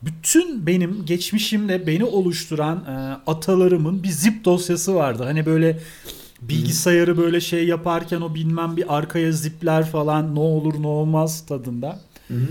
bütün 0.01 0.67
benim 0.67 1.05
geçmişimde 1.05 1.87
beni 1.87 2.05
oluşturan 2.05 2.77
e, 2.77 2.91
atalarımın 3.31 4.03
bir 4.03 4.09
zip 4.09 4.45
dosyası 4.45 4.95
vardı. 4.95 5.23
Hani 5.23 5.45
böyle 5.45 5.79
bilgisayarı 6.41 7.17
böyle 7.17 7.41
şey 7.41 7.67
yaparken 7.67 8.21
o 8.21 8.35
bilmem 8.35 8.77
bir 8.77 8.97
arkaya 8.97 9.31
zipler 9.31 9.85
falan 9.85 10.35
ne 10.35 10.39
olur 10.39 10.81
ne 10.81 10.87
olmaz 10.87 11.45
tadında. 11.45 11.99
Hı 12.27 12.33
hı. 12.33 12.47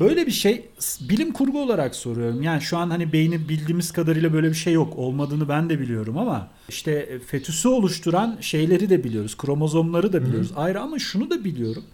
Böyle 0.00 0.26
bir 0.26 0.32
şey 0.32 0.68
bilim 1.00 1.32
kurgu 1.32 1.62
olarak 1.62 1.94
soruyorum. 1.94 2.42
Yani 2.42 2.60
şu 2.60 2.78
an 2.78 2.90
hani 2.90 3.12
beyni 3.12 3.48
bildiğimiz 3.48 3.92
kadarıyla 3.92 4.32
böyle 4.32 4.48
bir 4.48 4.54
şey 4.54 4.72
yok. 4.72 4.98
Olmadığını 4.98 5.48
ben 5.48 5.70
de 5.70 5.80
biliyorum 5.80 6.18
ama 6.18 6.48
işte 6.68 7.18
fetüsü 7.26 7.68
oluşturan 7.68 8.38
şeyleri 8.40 8.90
de 8.90 9.04
biliyoruz. 9.04 9.36
Kromozomları 9.36 10.12
da 10.12 10.26
biliyoruz. 10.26 10.50
Hı-hı. 10.50 10.60
Ayrı 10.60 10.80
ama 10.80 10.98
şunu 10.98 11.30
da 11.30 11.44
biliyorum. 11.44 11.84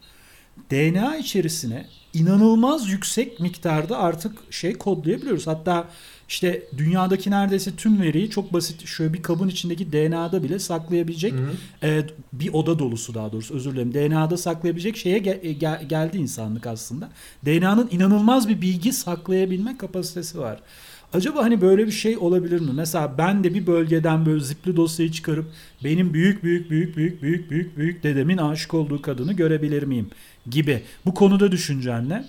DNA 0.71 1.17
içerisine 1.17 1.87
inanılmaz 2.15 2.89
yüksek 2.89 3.41
miktarda 3.41 3.99
artık 3.99 4.33
şey 4.51 4.75
kodlayabiliyoruz. 4.75 5.47
Hatta 5.47 5.89
işte 6.29 6.63
dünyadaki 6.79 7.31
neredeyse 7.31 7.77
tüm 7.77 8.01
veriyi 8.03 8.31
çok 8.31 8.53
basit 8.53 8.87
şöyle 8.87 9.13
bir 9.13 9.23
kabın 9.23 9.49
içindeki 9.49 9.93
DNA'da 9.93 10.43
bile 10.43 10.59
saklayabilecek 10.59 11.35
e, 11.83 12.03
bir 12.33 12.53
oda 12.53 12.79
dolusu 12.79 13.15
daha 13.15 13.33
doğrusu 13.33 13.55
özür 13.55 13.73
dilerim. 13.73 13.95
DNA'da 13.95 14.37
saklayabilecek 14.37 14.97
şeye 14.97 15.19
gel, 15.19 15.39
e, 15.43 15.53
gel, 15.53 15.89
geldi 15.89 16.19
insanlık 16.19 16.67
aslında. 16.67 17.09
DNA'nın 17.47 17.89
inanılmaz 17.91 18.49
bir 18.49 18.61
bilgi 18.61 18.93
saklayabilme 18.93 19.79
kapasitesi 19.79 20.39
var. 20.39 20.61
Acaba 21.13 21.45
hani 21.45 21.61
böyle 21.61 21.87
bir 21.87 21.93
şey 21.93 22.17
olabilir 22.17 22.61
mi? 22.61 22.71
Mesela 22.75 23.19
ben 23.19 23.45
de 23.45 23.55
bir 23.55 23.67
bölgeden 23.67 24.27
böyle 24.27 24.41
zipli 24.41 24.77
dosyayı 24.77 25.13
çıkarıp 25.13 25.47
benim 25.85 26.15
büyük 26.15 26.43
büyük 26.45 26.71
büyük 26.71 26.97
büyük 26.97 27.23
büyük 27.23 27.51
büyük 27.51 27.77
büyük 27.77 28.03
dedemin 28.03 28.37
aşık 28.37 28.75
olduğu 28.75 29.03
kadını 29.03 29.33
görebilir 29.33 29.83
miyim? 29.83 30.11
Gibi. 30.51 30.83
Bu 31.07 31.15
konuda 31.15 31.53
düşüncen 31.53 32.09
ne? 32.09 32.25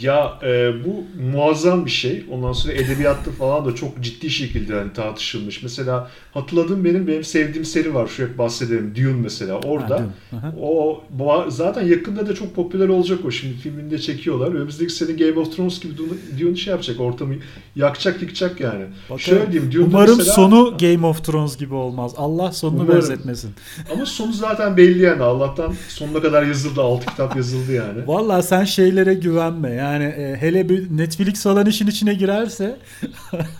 Ya 0.00 0.38
e, 0.42 0.72
bu 0.84 1.04
muazzam 1.32 1.86
bir 1.86 1.90
şey. 1.90 2.24
Ondan 2.30 2.52
sonra 2.52 2.72
edebiyatta 2.72 3.30
falan 3.30 3.64
da 3.64 3.74
çok 3.74 4.00
ciddi 4.00 4.30
şekilde 4.30 4.74
yani 4.74 4.92
tartışılmış. 4.92 5.62
Mesela 5.62 6.10
hatırladığım 6.34 6.84
benim 6.84 7.06
benim 7.06 7.24
sevdiğim 7.24 7.64
seri 7.64 7.94
var. 7.94 8.06
Şu 8.06 8.22
hep 8.22 8.38
bahsedelim. 8.38 8.94
Dune 8.96 9.22
mesela. 9.22 9.54
Orada 9.54 10.06
ha, 10.30 10.54
o 10.62 11.04
zaten 11.48 11.82
yakında 11.82 12.28
da 12.28 12.34
çok 12.34 12.54
popüler 12.54 12.88
olacak 12.88 13.18
o. 13.24 13.30
Şimdi 13.30 13.56
filminde 13.56 13.98
çekiyorlar. 13.98 14.54
Önümüzdeki 14.54 14.92
sene 14.92 15.12
Game 15.12 15.40
of 15.40 15.56
Thrones 15.56 15.80
gibi 15.80 15.92
Dune 16.40 16.56
şey 16.56 16.70
yapacak. 16.70 17.00
Ortamı 17.00 17.34
yakacak 17.76 18.22
yıkacak 18.22 18.60
yani. 18.60 18.84
Bakalım. 19.02 19.18
Şöyle 19.18 19.52
diyeyim. 19.52 19.72
Dune'da 19.72 19.86
Umarım 19.86 20.18
mesela, 20.18 20.34
sonu 20.34 20.76
Game 20.78 21.06
of 21.06 21.24
Thrones 21.24 21.56
gibi 21.56 21.74
olmaz. 21.74 22.12
Allah 22.16 22.52
sonunu 22.52 22.82
Umarım. 22.82 22.94
benzetmesin. 22.94 23.50
Ama 23.92 24.06
sonu 24.06 24.32
zaten 24.32 24.76
belli 24.76 25.02
yani. 25.02 25.22
Allah'tan 25.22 25.74
sonuna 25.88 26.22
kadar 26.22 26.42
yazıldı. 26.42 26.80
Altı 26.80 27.06
kitap 27.06 27.36
yazıldı 27.36 27.72
yani. 27.72 28.06
Valla 28.06 28.42
sen 28.42 28.64
şeylere 28.64 29.14
güvenme. 29.14 29.71
Yani 29.74 30.04
e, 30.04 30.36
hele 30.40 30.68
bir 30.68 30.96
Netflix 30.96 31.42
falan 31.42 31.66
işin 31.66 31.86
içine 31.86 32.14
girerse 32.14 32.76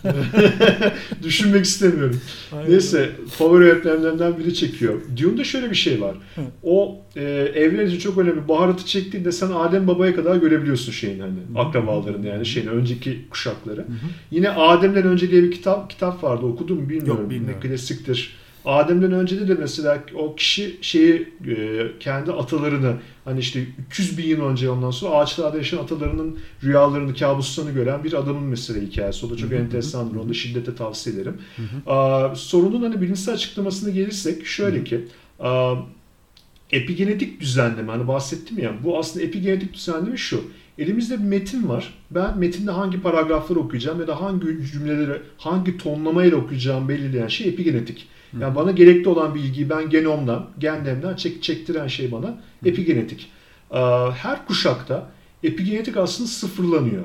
düşünmek 1.23 1.65
istemiyorum. 1.65 2.21
Aynen. 2.51 2.71
Neyse 2.71 3.09
favori 3.31 3.65
yönetmenlerinden 3.65 4.39
biri 4.39 4.53
çekiyor. 4.53 5.01
Dune'da 5.21 5.43
şöyle 5.43 5.69
bir 5.69 5.75
şey 5.75 6.01
var. 6.01 6.15
o 6.63 7.01
e, 7.15 7.21
evler 7.55 7.85
için 7.85 7.99
çok 7.99 8.17
önemli. 8.17 8.47
Baharatı 8.47 8.85
çektiğinde 8.85 9.31
sen 9.31 9.51
Adem 9.51 9.87
Baba'ya 9.87 10.15
kadar 10.15 10.35
görebiliyorsun 10.35 10.91
şeyin 10.91 11.19
hani 11.19 11.33
akrabaların 11.55 12.23
yani 12.23 12.45
şeyin 12.45 12.67
önceki 12.67 13.29
kuşakları. 13.29 13.85
Yine 14.31 14.49
Adem'den 14.49 15.03
önce 15.03 15.31
diye 15.31 15.43
bir 15.43 15.51
kitap 15.51 15.89
kitap 15.89 16.23
vardı. 16.23 16.45
Okudum 16.45 16.89
bilmiyorum. 16.89 17.21
Yok, 17.21 17.29
bilmiyorum. 17.29 17.59
Ne 17.63 17.69
klasiktir 17.69 18.42
Adem'den 18.65 19.11
önce 19.11 19.39
de, 19.39 19.47
de 19.47 19.53
mesela 19.53 20.03
o 20.15 20.35
kişi 20.35 20.77
şeyi 20.81 21.27
e, 21.47 21.87
kendi 21.99 22.31
atalarını 22.31 22.95
hani 23.25 23.39
işte 23.39 23.65
300 23.87 24.17
bin 24.17 24.27
yıl 24.27 24.41
önce 24.41 24.69
ondan 24.69 24.91
sonra 24.91 25.15
ağaçlarda 25.15 25.57
yaşayan 25.57 25.77
atalarının 25.77 26.39
rüyalarını, 26.63 27.15
kabuslarını 27.15 27.71
gören 27.71 28.03
bir 28.03 28.13
adamın 28.13 28.43
mesela 28.43 28.81
hikayesi. 28.81 29.25
O 29.25 29.29
da 29.29 29.37
çok 29.37 29.51
hı 29.51 29.55
enteresandır. 29.55 30.15
Onu 30.15 30.29
da 30.29 30.33
şiddete 30.33 30.75
tavsiye 30.75 31.15
ederim. 31.15 31.37
Sorunun 32.35 32.81
hani 32.81 33.01
bilimsel 33.01 33.33
açıklamasına 33.33 33.89
gelirsek 33.89 34.45
şöyle 34.45 34.83
ki 34.83 35.05
a, 35.39 35.75
epigenetik 36.71 37.39
düzenleme 37.39 37.91
hani 37.91 38.07
bahsettim 38.07 38.59
ya 38.59 38.73
bu 38.83 38.99
aslında 38.99 39.25
epigenetik 39.25 39.73
düzenleme 39.73 40.17
şu. 40.17 40.43
Elimizde 40.77 41.19
bir 41.19 41.23
metin 41.23 41.69
var. 41.69 41.93
Ben 42.11 42.37
metinde 42.37 42.71
hangi 42.71 43.01
paragrafları 43.01 43.59
okuyacağım 43.59 43.99
ya 43.99 44.07
da 44.07 44.21
hangi 44.21 44.45
cümleleri 44.71 45.21
hangi 45.37 45.77
tonlamayla 45.77 46.37
okuyacağım 46.37 46.89
belirleyen 46.89 47.27
şey 47.27 47.49
epigenetik. 47.49 48.07
Yani 48.41 48.55
bana 48.55 48.71
gerekli 48.71 49.09
olan 49.09 49.35
bilgiyi 49.35 49.69
ben 49.69 49.89
genomdan, 49.89 50.49
genlemden 50.59 51.15
çek, 51.15 51.43
çektiren 51.43 51.87
şey 51.87 52.11
bana 52.11 52.37
epigenetik. 52.65 53.31
Her 54.13 54.45
kuşakta 54.47 55.11
epigenetik 55.43 55.97
aslında 55.97 56.29
sıfırlanıyor. 56.29 57.03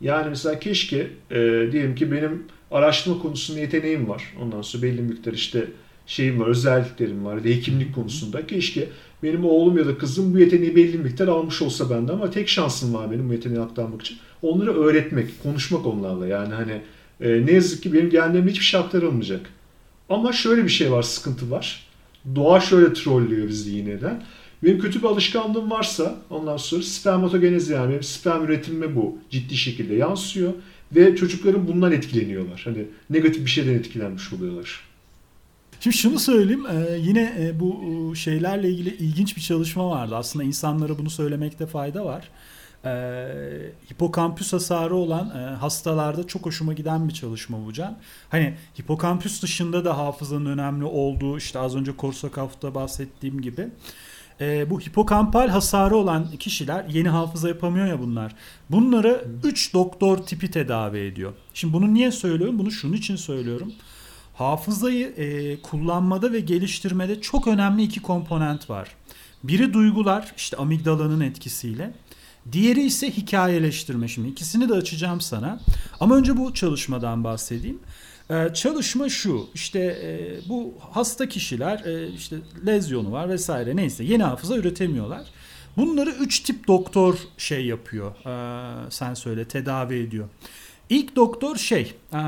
Yani 0.00 0.28
mesela 0.28 0.58
keşke 0.58 1.10
e, 1.30 1.68
diyelim 1.72 1.94
ki 1.94 2.12
benim 2.12 2.44
araştırma 2.70 3.18
konusunda 3.18 3.60
yeteneğim 3.60 4.08
var. 4.08 4.34
Ondan 4.42 4.62
sonra 4.62 4.82
belli 4.82 5.02
miktar 5.02 5.32
işte 5.32 5.64
şeyim 6.06 6.40
var, 6.40 6.46
özelliklerim 6.46 7.24
var. 7.24 7.44
Hekimlik 7.44 7.94
konusunda. 7.94 8.46
Keşke 8.46 8.88
benim 9.22 9.44
oğlum 9.44 9.78
ya 9.78 9.86
da 9.86 9.98
kızım 9.98 10.34
bu 10.34 10.38
yeteneği 10.38 10.76
belli 10.76 10.98
miktar 10.98 11.28
almış 11.28 11.62
olsa 11.62 11.90
benden 11.90 12.12
ama 12.12 12.30
tek 12.30 12.48
şansım 12.48 12.94
var 12.94 13.10
benim 13.10 13.28
bu 13.28 13.32
yeteneği 13.32 13.60
aktarmak 13.60 14.00
için. 14.00 14.18
Onları 14.42 14.80
öğretmek, 14.80 15.42
konuşmak 15.42 15.86
onlarla. 15.86 16.26
Yani 16.26 16.54
hani 16.54 16.80
e, 17.20 17.46
ne 17.46 17.52
yazık 17.52 17.82
ki 17.82 17.92
benim 17.92 18.10
genlerimde 18.10 18.50
hiçbir 18.50 18.64
şey 18.64 18.80
aktarılmayacak. 18.80 19.50
Ama 20.08 20.32
şöyle 20.32 20.64
bir 20.64 20.68
şey 20.68 20.92
var, 20.92 21.02
sıkıntı 21.02 21.50
var. 21.50 21.86
Doğa 22.34 22.60
şöyle 22.60 22.92
trollüyor 22.92 23.48
bizi 23.48 23.70
yine 23.70 24.00
de. 24.00 24.12
Benim 24.64 24.78
kötü 24.78 25.02
bir 25.02 25.06
alışkanlığım 25.06 25.70
varsa 25.70 26.16
ondan 26.30 26.56
sonra 26.56 26.82
spermatogenez 26.82 27.68
yani 27.68 27.90
benim 27.90 28.02
sperm 28.02 28.44
üretimime 28.44 28.96
bu 28.96 29.18
ciddi 29.30 29.56
şekilde 29.56 29.94
yansıyor. 29.94 30.52
ve 30.92 31.16
çocukların 31.16 31.68
bundan 31.68 31.92
etkileniyorlar. 31.92 32.62
Hani 32.64 32.86
negatif 33.10 33.44
bir 33.44 33.50
şeyden 33.50 33.74
etkilenmiş 33.74 34.32
oluyorlar. 34.32 34.87
Şimdi 35.80 35.96
şunu 35.96 36.18
söyleyeyim 36.18 36.66
e, 36.66 36.96
yine 36.98 37.34
e, 37.38 37.60
bu 37.60 37.80
e, 38.12 38.14
şeylerle 38.14 38.70
ilgili 38.70 38.96
ilginç 38.96 39.36
bir 39.36 39.42
çalışma 39.42 39.90
vardı. 39.90 40.16
Aslında 40.16 40.44
insanlara 40.44 40.98
bunu 40.98 41.10
söylemekte 41.10 41.66
fayda 41.66 42.04
var. 42.04 42.30
Hipokampüs 43.92 44.52
hasarı 44.52 44.94
olan 44.94 45.28
hastalarda 45.60 46.26
çok 46.26 46.46
hoşuma 46.46 46.72
giden 46.72 47.08
bir 47.08 47.14
çalışma 47.14 47.66
bu 47.66 47.72
Can. 47.72 47.98
Hani 48.28 48.54
hipokampüs 48.80 49.42
dışında 49.42 49.84
da 49.84 49.98
hafızanın 49.98 50.46
önemli 50.46 50.84
olduğu 50.84 51.38
işte 51.38 51.58
az 51.58 51.76
önce 51.76 51.96
Korsakaf'ta 51.96 52.74
bahsettiğim 52.74 53.40
gibi. 53.40 53.68
bu 54.40 54.80
hipokampal 54.80 55.48
hasarı 55.48 55.96
olan 55.96 56.30
kişiler 56.38 56.84
yeni 56.84 57.08
hafıza 57.08 57.48
yapamıyor 57.48 57.86
ya 57.86 58.00
bunlar. 58.00 58.34
Bunları 58.70 59.24
3 59.44 59.74
doktor 59.74 60.18
tipi 60.18 60.50
tedavi 60.50 60.98
ediyor. 60.98 61.32
Şimdi 61.54 61.72
bunu 61.72 61.94
niye 61.94 62.10
söylüyorum? 62.12 62.58
Bunu 62.58 62.70
şunun 62.70 62.92
için 62.92 63.16
söylüyorum. 63.16 63.72
Hafızayı 64.38 65.06
e, 65.06 65.62
kullanmada 65.62 66.32
ve 66.32 66.40
geliştirmede 66.40 67.20
çok 67.20 67.46
önemli 67.46 67.82
iki 67.82 68.02
komponent 68.02 68.70
var. 68.70 68.88
Biri 69.44 69.72
duygular 69.72 70.32
işte 70.36 70.56
amigdalanın 70.56 71.20
etkisiyle. 71.20 71.92
Diğeri 72.52 72.82
ise 72.82 73.10
hikayeleştirme. 73.10 74.08
Şimdi 74.08 74.28
ikisini 74.28 74.68
de 74.68 74.74
açacağım 74.74 75.20
sana. 75.20 75.60
Ama 76.00 76.16
önce 76.16 76.36
bu 76.36 76.54
çalışmadan 76.54 77.24
bahsedeyim. 77.24 77.78
Ee, 78.30 78.48
çalışma 78.54 79.08
şu 79.08 79.46
işte 79.54 79.78
e, 79.78 80.48
bu 80.48 80.74
hasta 80.90 81.28
kişiler 81.28 81.84
e, 81.84 82.08
işte 82.08 82.36
lezyonu 82.66 83.12
var 83.12 83.28
vesaire 83.28 83.76
neyse 83.76 84.04
yeni 84.04 84.22
hafıza 84.22 84.56
üretemiyorlar. 84.56 85.22
Bunları 85.76 86.10
üç 86.10 86.40
tip 86.40 86.68
doktor 86.68 87.18
şey 87.38 87.66
yapıyor. 87.66 88.12
Ee, 88.26 88.90
sen 88.90 89.14
söyle 89.14 89.44
tedavi 89.44 89.94
ediyor. 89.94 90.28
İlk 90.90 91.16
doktor 91.16 91.56
şey 91.56 91.94
e, 92.12 92.18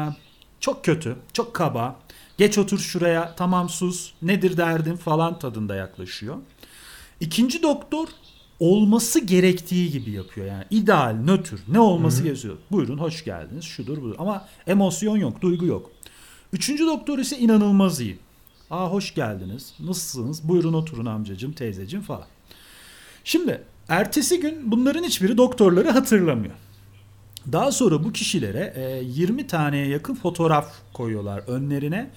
çok 0.60 0.84
kötü, 0.84 1.16
çok 1.32 1.54
kaba. 1.54 2.00
Geç 2.38 2.58
otur 2.58 2.78
şuraya, 2.78 3.34
tamam 3.36 3.68
sus, 3.68 4.12
nedir 4.22 4.56
derdin 4.56 4.96
falan 4.96 5.38
tadında 5.38 5.74
yaklaşıyor. 5.74 6.36
İkinci 7.20 7.62
doktor 7.62 8.08
olması 8.60 9.20
gerektiği 9.20 9.90
gibi 9.90 10.10
yapıyor. 10.10 10.46
Yani 10.46 10.64
ideal, 10.70 11.12
nötr, 11.12 11.54
ne 11.68 11.80
olması 11.80 12.22
gerekiyor. 12.22 12.56
Buyurun 12.70 12.98
hoş 12.98 13.24
geldiniz, 13.24 13.64
şudur 13.64 14.02
budur. 14.02 14.14
Ama 14.18 14.48
emosyon 14.66 15.16
yok, 15.16 15.40
duygu 15.40 15.66
yok. 15.66 15.90
Üçüncü 16.52 16.86
doktor 16.86 17.18
ise 17.18 17.38
inanılmaz 17.38 18.00
iyi. 18.00 18.18
Aa 18.70 18.90
hoş 18.90 19.14
geldiniz, 19.14 19.74
nasılsınız, 19.80 20.48
buyurun 20.48 20.72
oturun 20.72 21.06
amcacım, 21.06 21.52
teyzecim 21.52 22.00
falan. 22.00 22.26
Şimdi 23.24 23.62
ertesi 23.88 24.40
gün 24.40 24.70
bunların 24.70 25.04
hiçbiri 25.04 25.36
doktorları 25.36 25.90
hatırlamıyor. 25.90 26.54
Daha 27.52 27.72
sonra 27.72 28.04
bu 28.04 28.12
kişilere 28.12 29.02
20 29.04 29.42
e, 29.42 29.46
taneye 29.46 29.88
yakın 29.88 30.14
fotoğraf 30.14 30.72
koyuyorlar 30.92 31.38
önlerine. 31.38 32.10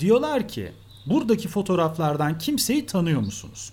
Diyorlar 0.00 0.48
ki 0.48 0.72
buradaki 1.06 1.48
fotoğraflardan 1.48 2.38
kimseyi 2.38 2.86
tanıyor 2.86 3.20
musunuz? 3.20 3.72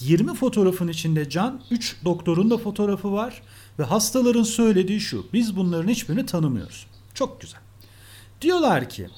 20 0.00 0.34
fotoğrafın 0.34 0.88
içinde 0.88 1.30
Can 1.30 1.60
3 1.70 1.96
doktorun 2.04 2.50
da 2.50 2.58
fotoğrafı 2.58 3.12
var 3.12 3.42
ve 3.78 3.84
hastaların 3.84 4.42
söylediği 4.42 5.00
şu. 5.00 5.26
Biz 5.32 5.56
bunların 5.56 5.88
hiçbirini 5.88 6.26
tanımıyoruz. 6.26 6.86
Çok 7.14 7.40
güzel. 7.40 7.60
Diyorlar 8.40 8.88
ki 8.88 9.08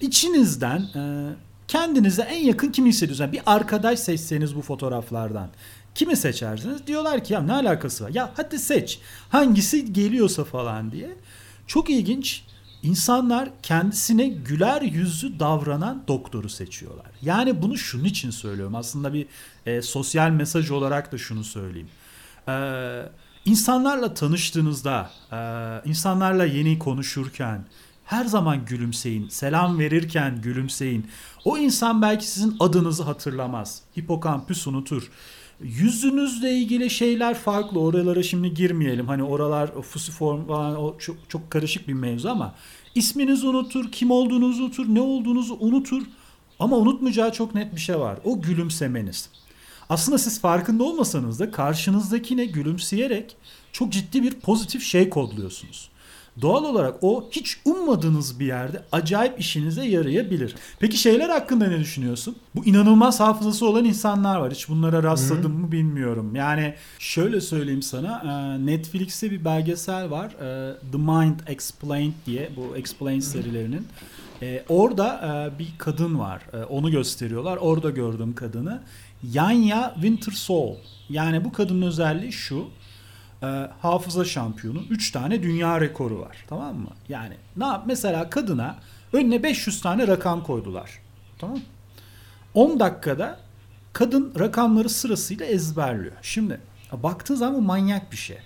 içinizden 0.00 0.80
e, 0.80 1.32
kendinize 1.68 2.22
en 2.22 2.44
yakın 2.44 2.72
kimi 2.72 2.88
hissediyorsunuz? 2.88 3.20
Yani 3.20 3.32
bir 3.32 3.42
arkadaş 3.46 3.98
seçseniz 3.98 4.56
bu 4.56 4.62
fotoğraflardan 4.62 5.50
Kimi 5.94 6.16
seçersiniz? 6.16 6.86
Diyorlar 6.86 7.24
ki 7.24 7.32
ya 7.32 7.40
ne 7.40 7.52
alakası 7.52 8.04
var? 8.04 8.10
Ya 8.10 8.32
hadi 8.36 8.58
seç. 8.58 9.00
Hangisi 9.28 9.92
geliyorsa 9.92 10.44
falan 10.44 10.92
diye. 10.92 11.16
Çok 11.66 11.90
ilginç. 11.90 12.44
İnsanlar 12.82 13.48
kendisine 13.62 14.28
güler 14.28 14.82
yüzlü 14.82 15.40
davranan 15.40 16.04
doktoru 16.08 16.48
seçiyorlar. 16.48 17.06
Yani 17.22 17.62
bunu 17.62 17.78
şunun 17.78 18.04
için 18.04 18.30
söylüyorum. 18.30 18.74
Aslında 18.74 19.14
bir 19.14 19.26
e, 19.66 19.82
sosyal 19.82 20.30
mesaj 20.30 20.70
olarak 20.70 21.12
da 21.12 21.18
şunu 21.18 21.44
söyleyeyim. 21.44 21.88
Ee, 22.48 23.02
insanlarla 23.44 24.14
tanıştığınızda, 24.14 25.10
e, 25.32 25.38
insanlarla 25.88 26.44
yeni 26.44 26.78
konuşurken 26.78 27.64
her 28.04 28.24
zaman 28.24 28.64
gülümseyin. 28.64 29.28
Selam 29.28 29.78
verirken 29.78 30.42
gülümseyin. 30.42 31.10
O 31.44 31.58
insan 31.58 32.02
belki 32.02 32.26
sizin 32.26 32.56
adınızı 32.60 33.02
hatırlamaz. 33.02 33.82
Hipokampüs 33.98 34.66
unutur. 34.66 35.10
Yüzünüzle 35.62 36.52
ilgili 36.52 36.90
şeyler 36.90 37.34
farklı. 37.34 37.80
Oralara 37.80 38.22
şimdi 38.22 38.54
girmeyelim. 38.54 39.08
Hani 39.08 39.22
oralar 39.22 39.82
fusiform 39.82 40.46
falan 40.46 40.76
o 40.76 40.98
çok, 40.98 41.16
çok 41.28 41.50
karışık 41.50 41.88
bir 41.88 41.92
mevzu 41.92 42.28
ama 42.28 42.54
isminizi 42.94 43.46
unutur, 43.46 43.92
kim 43.92 44.10
olduğunuzu 44.10 44.62
unutur, 44.62 44.86
ne 44.88 45.00
olduğunuzu 45.00 45.56
unutur. 45.60 46.02
Ama 46.58 46.76
unutmayacağı 46.76 47.32
çok 47.32 47.54
net 47.54 47.74
bir 47.74 47.80
şey 47.80 47.98
var. 47.98 48.18
O 48.24 48.40
gülümsemeniz. 48.42 49.30
Aslında 49.88 50.18
siz 50.18 50.40
farkında 50.40 50.84
olmasanız 50.84 51.40
da 51.40 51.50
karşınızdakine 51.50 52.44
gülümseyerek 52.44 53.36
çok 53.72 53.92
ciddi 53.92 54.22
bir 54.22 54.34
pozitif 54.34 54.82
şey 54.82 55.10
kodluyorsunuz. 55.10 55.90
Doğal 56.42 56.64
olarak 56.64 56.94
o 57.02 57.28
hiç 57.30 57.58
ummadığınız 57.64 58.40
bir 58.40 58.46
yerde 58.46 58.82
acayip 58.92 59.40
işinize 59.40 59.84
yarayabilir. 59.84 60.54
Peki 60.80 60.96
şeyler 60.96 61.28
hakkında 61.28 61.66
ne 61.66 61.78
düşünüyorsun? 61.80 62.36
Bu 62.54 62.64
inanılmaz 62.66 63.20
hafızası 63.20 63.66
olan 63.68 63.84
insanlar 63.84 64.36
var. 64.40 64.52
Hiç 64.52 64.68
bunlara 64.68 65.02
rastladım 65.02 65.52
mı 65.52 65.72
bilmiyorum. 65.72 66.34
Yani 66.34 66.74
şöyle 66.98 67.40
söyleyeyim 67.40 67.82
sana. 67.82 68.22
E, 68.24 68.66
Netflix'te 68.66 69.30
bir 69.30 69.44
belgesel 69.44 70.10
var. 70.10 70.26
E, 70.26 70.74
The 70.92 70.98
Mind 70.98 71.40
Explained 71.46 72.12
diye. 72.26 72.50
Bu 72.56 72.76
Explained 72.76 73.22
serilerinin. 73.22 73.86
E, 74.42 74.64
orada 74.68 75.50
bir 75.58 75.68
kadın 75.78 76.18
var. 76.18 76.42
Onu 76.70 76.90
gösteriyorlar. 76.90 77.56
Orada 77.56 77.90
gördüğüm 77.90 78.34
kadını. 78.34 78.80
Yanya 79.32 79.92
Wintersoul. 79.94 80.74
Yani 81.10 81.44
bu 81.44 81.52
kadının 81.52 81.86
özelliği 81.86 82.32
şu 82.32 82.64
e, 83.42 83.46
hafıza 83.82 84.24
şampiyonu 84.24 84.82
3 84.90 85.10
tane 85.10 85.42
dünya 85.42 85.80
rekoru 85.80 86.20
var. 86.20 86.36
Tamam 86.48 86.76
mı? 86.76 86.90
Yani 87.08 87.34
ne 87.56 87.66
yap? 87.66 87.84
Mesela 87.86 88.30
kadına 88.30 88.76
önüne 89.12 89.42
500 89.42 89.80
tane 89.80 90.06
rakam 90.06 90.42
koydular. 90.44 90.90
Tamam 91.38 91.58
10 92.54 92.80
dakikada 92.80 93.40
kadın 93.92 94.32
rakamları 94.38 94.88
sırasıyla 94.88 95.46
ezberliyor. 95.46 96.12
Şimdi 96.22 96.60
baktığı 96.92 97.36
zaman 97.36 97.62
manyak 97.62 98.12
bir 98.12 98.16
şey. 98.16 98.38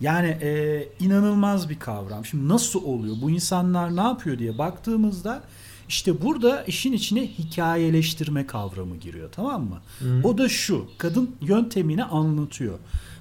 Yani 0.00 0.28
e, 0.28 0.82
inanılmaz 1.00 1.68
bir 1.68 1.78
kavram. 1.78 2.24
Şimdi 2.24 2.48
nasıl 2.48 2.84
oluyor? 2.84 3.16
Bu 3.22 3.30
insanlar 3.30 3.96
ne 3.96 4.00
yapıyor 4.00 4.38
diye 4.38 4.58
baktığımızda 4.58 5.42
işte 5.88 6.22
burada 6.22 6.64
işin 6.64 6.92
içine 6.92 7.26
hikayeleştirme 7.26 8.46
kavramı 8.46 8.96
giriyor 8.96 9.28
tamam 9.32 9.64
mı? 9.64 9.80
Hı. 9.98 10.20
O 10.24 10.38
da 10.38 10.48
şu. 10.48 10.86
Kadın 10.98 11.36
yöntemini 11.40 12.04
anlatıyor 12.04 12.78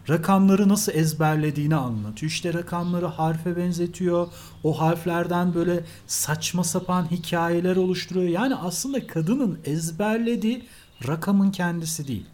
rakamları 0.10 0.70
nasıl 0.70 0.92
ezberlediğini 0.94 1.76
anlatıyor. 1.76 2.32
İşte 2.32 2.54
rakamları 2.54 3.06
harfe 3.06 3.58
benzetiyor. 3.58 4.28
O 4.64 4.80
harflerden 4.80 5.56
böyle 5.56 5.84
saçma 6.08 6.64
sapan 6.64 7.12
hikayeler 7.12 7.76
oluşturuyor. 7.76 8.30
Yani 8.30 8.56
aslında 8.56 9.08
kadının 9.08 9.60
ezberlediği 9.66 10.64
rakamın 11.08 11.52
kendisi 11.52 12.08
değil. 12.08 12.26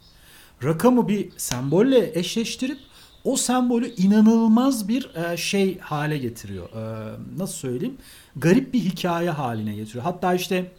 Rakamı 0.63 1.07
bir 1.07 1.29
sembolle 1.37 2.19
eşleştirip 2.19 2.77
o 3.23 3.37
sembolü 3.37 3.87
inanılmaz 3.95 4.87
bir 4.87 5.15
e, 5.15 5.37
şey 5.37 5.79
hale 5.79 6.17
getiriyor. 6.17 6.69
E, 6.69 7.15
nasıl 7.37 7.53
söyleyeyim? 7.53 7.97
Garip 8.35 8.73
bir 8.73 8.79
hikaye 8.79 9.29
haline 9.29 9.75
getiriyor. 9.75 10.03
Hatta 10.03 10.33
işte 10.33 10.71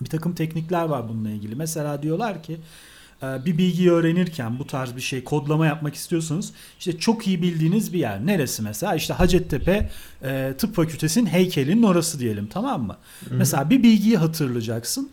bir 0.00 0.06
takım 0.06 0.34
teknikler 0.34 0.84
var 0.84 1.08
bununla 1.08 1.30
ilgili. 1.30 1.54
Mesela 1.54 2.02
diyorlar 2.02 2.42
ki 2.42 2.60
bir 3.22 3.58
bilgiyi 3.58 3.90
öğrenirken 3.90 4.58
bu 4.58 4.66
tarz 4.66 4.96
bir 4.96 5.00
şey 5.00 5.24
kodlama 5.24 5.66
yapmak 5.66 5.94
istiyorsanız 5.94 6.52
işte 6.78 6.98
çok 6.98 7.26
iyi 7.26 7.42
bildiğiniz 7.42 7.92
bir 7.92 7.98
yer. 7.98 8.26
Neresi 8.26 8.62
mesela? 8.62 8.94
İşte 8.94 9.14
Hacettepe 9.14 9.90
e, 10.22 10.54
Tıp 10.58 10.74
Fakültesinin 10.74 11.26
heykelinin 11.26 11.82
orası 11.82 12.18
diyelim 12.20 12.46
tamam 12.46 12.86
mı? 12.86 12.96
Hı-hı. 13.28 13.34
Mesela 13.34 13.70
bir 13.70 13.82
bilgiyi 13.82 14.16
hatırlayacaksın. 14.16 15.10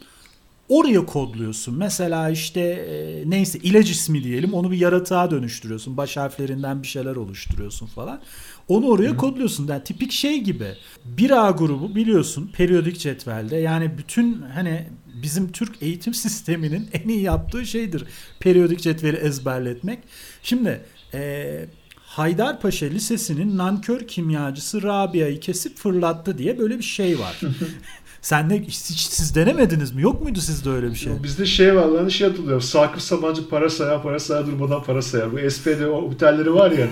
Oraya 0.69 1.05
kodluyorsun. 1.05 1.77
Mesela 1.77 2.29
işte 2.29 2.59
e, 2.61 3.23
neyse 3.29 3.59
ilaç 3.63 3.89
ismi 3.89 4.23
diyelim 4.23 4.53
onu 4.53 4.71
bir 4.71 4.77
yaratığa 4.77 5.31
dönüştürüyorsun. 5.31 5.97
Baş 5.97 6.17
harflerinden 6.17 6.83
bir 6.83 6.87
şeyler 6.87 7.15
oluşturuyorsun 7.15 7.87
falan. 7.87 8.19
Onu 8.67 8.87
oraya 8.87 9.11
Hı. 9.11 9.17
kodluyorsun. 9.17 9.67
Yani 9.67 9.83
tipik 9.83 10.11
şey 10.11 10.41
gibi. 10.41 10.73
Bir 11.05 11.45
A 11.47 11.51
grubu 11.51 11.95
biliyorsun 11.95 12.51
periyodik 12.53 12.99
cetvelde. 12.99 13.55
Yani 13.55 13.97
bütün 13.97 14.41
hani 14.41 14.87
bizim 15.21 15.51
Türk 15.51 15.81
eğitim 15.81 16.13
sisteminin 16.23 16.89
en 16.93 17.09
iyi 17.09 17.21
yaptığı 17.21 17.65
şeydir. 17.65 18.03
Periyodik 18.39 18.81
cetveli 18.81 19.17
ezberletmek. 19.17 19.99
Şimdi 20.43 20.85
e, 21.13 21.65
Haydarpaşa 21.95 22.85
Lisesi'nin 22.85 23.57
nankör 23.57 24.07
kimyacısı 24.07 24.83
Rabia'yı 24.83 25.39
kesip 25.39 25.77
fırlattı 25.77 26.37
diye 26.37 26.59
böyle 26.59 26.77
bir 26.77 26.83
şey 26.83 27.19
var. 27.19 27.39
Sen 28.21 28.49
de 28.49 28.61
hiç, 28.61 28.75
siz 28.75 29.35
denemediniz 29.35 29.91
mi? 29.91 30.01
Yok 30.01 30.21
muydu 30.21 30.39
sizde 30.39 30.69
öyle 30.69 30.89
bir 30.89 30.95
şey? 30.95 31.23
Bizde 31.23 31.45
şey 31.45 31.75
var 31.75 31.85
lan 31.85 32.07
şey 32.07 32.27
hatırlıyorum. 32.27 32.61
Sakıp 32.61 33.01
Sabancı 33.01 33.49
para 33.49 33.69
sayar 33.69 34.03
para 34.03 34.19
sayar 34.19 34.47
durmadan 34.47 34.83
para 34.83 35.01
sayar. 35.01 35.31
Bu 35.31 35.51
SPD 35.51 35.81
otelleri 35.81 36.53
var 36.53 36.71
ya. 36.71 36.87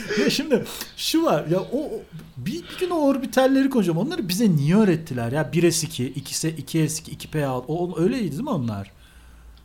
ya 0.20 0.30
şimdi 0.30 0.64
şu 0.96 1.24
var 1.24 1.46
ya 1.46 1.60
o 1.60 1.90
bir, 2.36 2.52
bir 2.52 2.78
gün 2.80 2.90
o 2.90 3.06
orbitalleri 3.06 3.70
konuşacağım. 3.70 3.98
Onları 3.98 4.28
bize 4.28 4.50
niye 4.50 4.76
öğrettiler 4.76 5.32
ya? 5.32 5.50
1S2, 5.52 6.12
2S, 6.12 6.54
2S2, 6.56 7.16
2P6. 7.16 7.64
O, 7.68 7.98
öyleydi 8.00 8.30
değil 8.30 8.42
mi 8.42 8.50
onlar? 8.50 8.90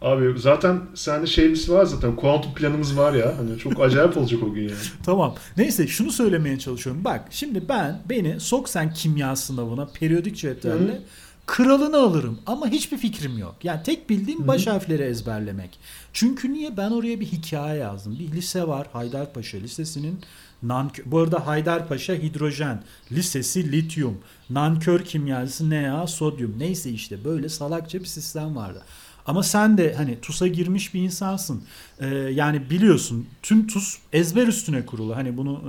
Abi 0.01 0.39
zaten 0.39 0.81
sende 0.95 1.27
şeyimiz 1.27 1.69
var 1.69 1.85
zaten 1.85 2.15
kuantum 2.15 2.53
planımız 2.53 2.97
var 2.97 3.13
ya. 3.13 3.37
Hani 3.37 3.57
çok 3.57 3.81
acayip 3.81 4.17
olacak 4.17 4.43
o 4.43 4.53
gün 4.53 4.61
yani. 4.61 4.77
tamam. 5.05 5.35
Neyse 5.57 5.87
şunu 5.87 6.11
söylemeye 6.11 6.59
çalışıyorum. 6.59 7.03
Bak 7.03 7.25
şimdi 7.29 7.69
ben 7.69 8.01
beni 8.09 8.39
sok 8.39 8.69
sen 8.69 8.93
kimya 8.93 9.35
sınavına 9.35 9.85
periyodik 9.85 10.37
cetvelle 10.37 11.01
kralını 11.47 11.97
alırım 11.97 12.39
ama 12.45 12.67
hiçbir 12.67 12.97
fikrim 12.97 13.37
yok. 13.37 13.55
Yani 13.63 13.83
tek 13.83 14.09
bildiğim 14.09 14.47
baş 14.47 14.67
harfleri 14.67 15.03
ezberlemek. 15.03 15.79
Çünkü 16.13 16.53
niye 16.53 16.77
ben 16.77 16.91
oraya 16.91 17.19
bir 17.19 17.25
hikaye 17.25 17.79
yazdım. 17.79 18.19
Bir 18.19 18.31
lise 18.31 18.67
var 18.67 18.87
Haydarpaşa 18.93 19.57
Lisesi'nin 19.57 20.19
nankör, 20.63 21.03
bu 21.05 21.19
arada 21.19 21.47
Haydarpaşa 21.47 22.13
hidrojen 22.13 22.83
lisesi 23.11 23.71
lityum 23.71 24.17
nankör 24.49 25.05
kimyacısı 25.05 25.69
ne 25.69 25.75
ya 25.75 26.07
sodyum 26.07 26.55
neyse 26.59 26.89
işte 26.89 27.23
böyle 27.23 27.49
salakça 27.49 27.99
bir 27.99 28.05
sistem 28.05 28.55
vardı. 28.55 28.83
Ama 29.25 29.43
sen 29.43 29.77
de 29.77 29.93
hani 29.93 30.21
TUS'a 30.21 30.47
girmiş 30.47 30.93
bir 30.93 31.01
insansın. 31.01 31.63
Ee, 31.99 32.07
yani 32.15 32.69
biliyorsun 32.69 33.27
tüm 33.41 33.67
TUS 33.67 33.97
ezber 34.13 34.47
üstüne 34.47 34.85
kurulu. 34.85 35.15
Hani 35.15 35.37
bunu 35.37 35.61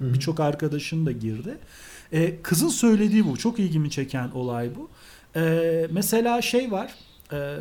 e, 0.00 0.14
birçok 0.14 0.40
arkadaşın 0.40 1.06
da 1.06 1.12
girdi. 1.12 1.58
Ee, 2.12 2.42
kızın 2.42 2.68
söylediği 2.68 3.26
bu. 3.26 3.36
Çok 3.36 3.58
ilgimi 3.58 3.90
çeken 3.90 4.30
olay 4.30 4.70
bu. 4.76 4.90
Ee, 5.36 5.86
mesela 5.90 6.42
şey 6.42 6.72
var. 6.72 6.94
E, 7.32 7.56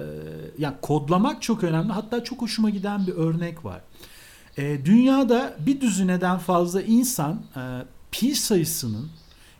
yani 0.58 0.76
kodlamak 0.82 1.42
çok 1.42 1.64
önemli. 1.64 1.92
Hatta 1.92 2.24
çok 2.24 2.42
hoşuma 2.42 2.70
giden 2.70 3.08
bir 3.08 3.14
örnek 3.14 3.66
var. 3.66 3.82
E, 4.58 4.86
dünyada 4.86 5.56
bir 5.60 5.82
düzineden 5.82 6.38
fazla 6.38 6.82
insan 6.82 7.42
e, 7.56 7.62
pi 8.12 8.36
sayısının 8.36 9.10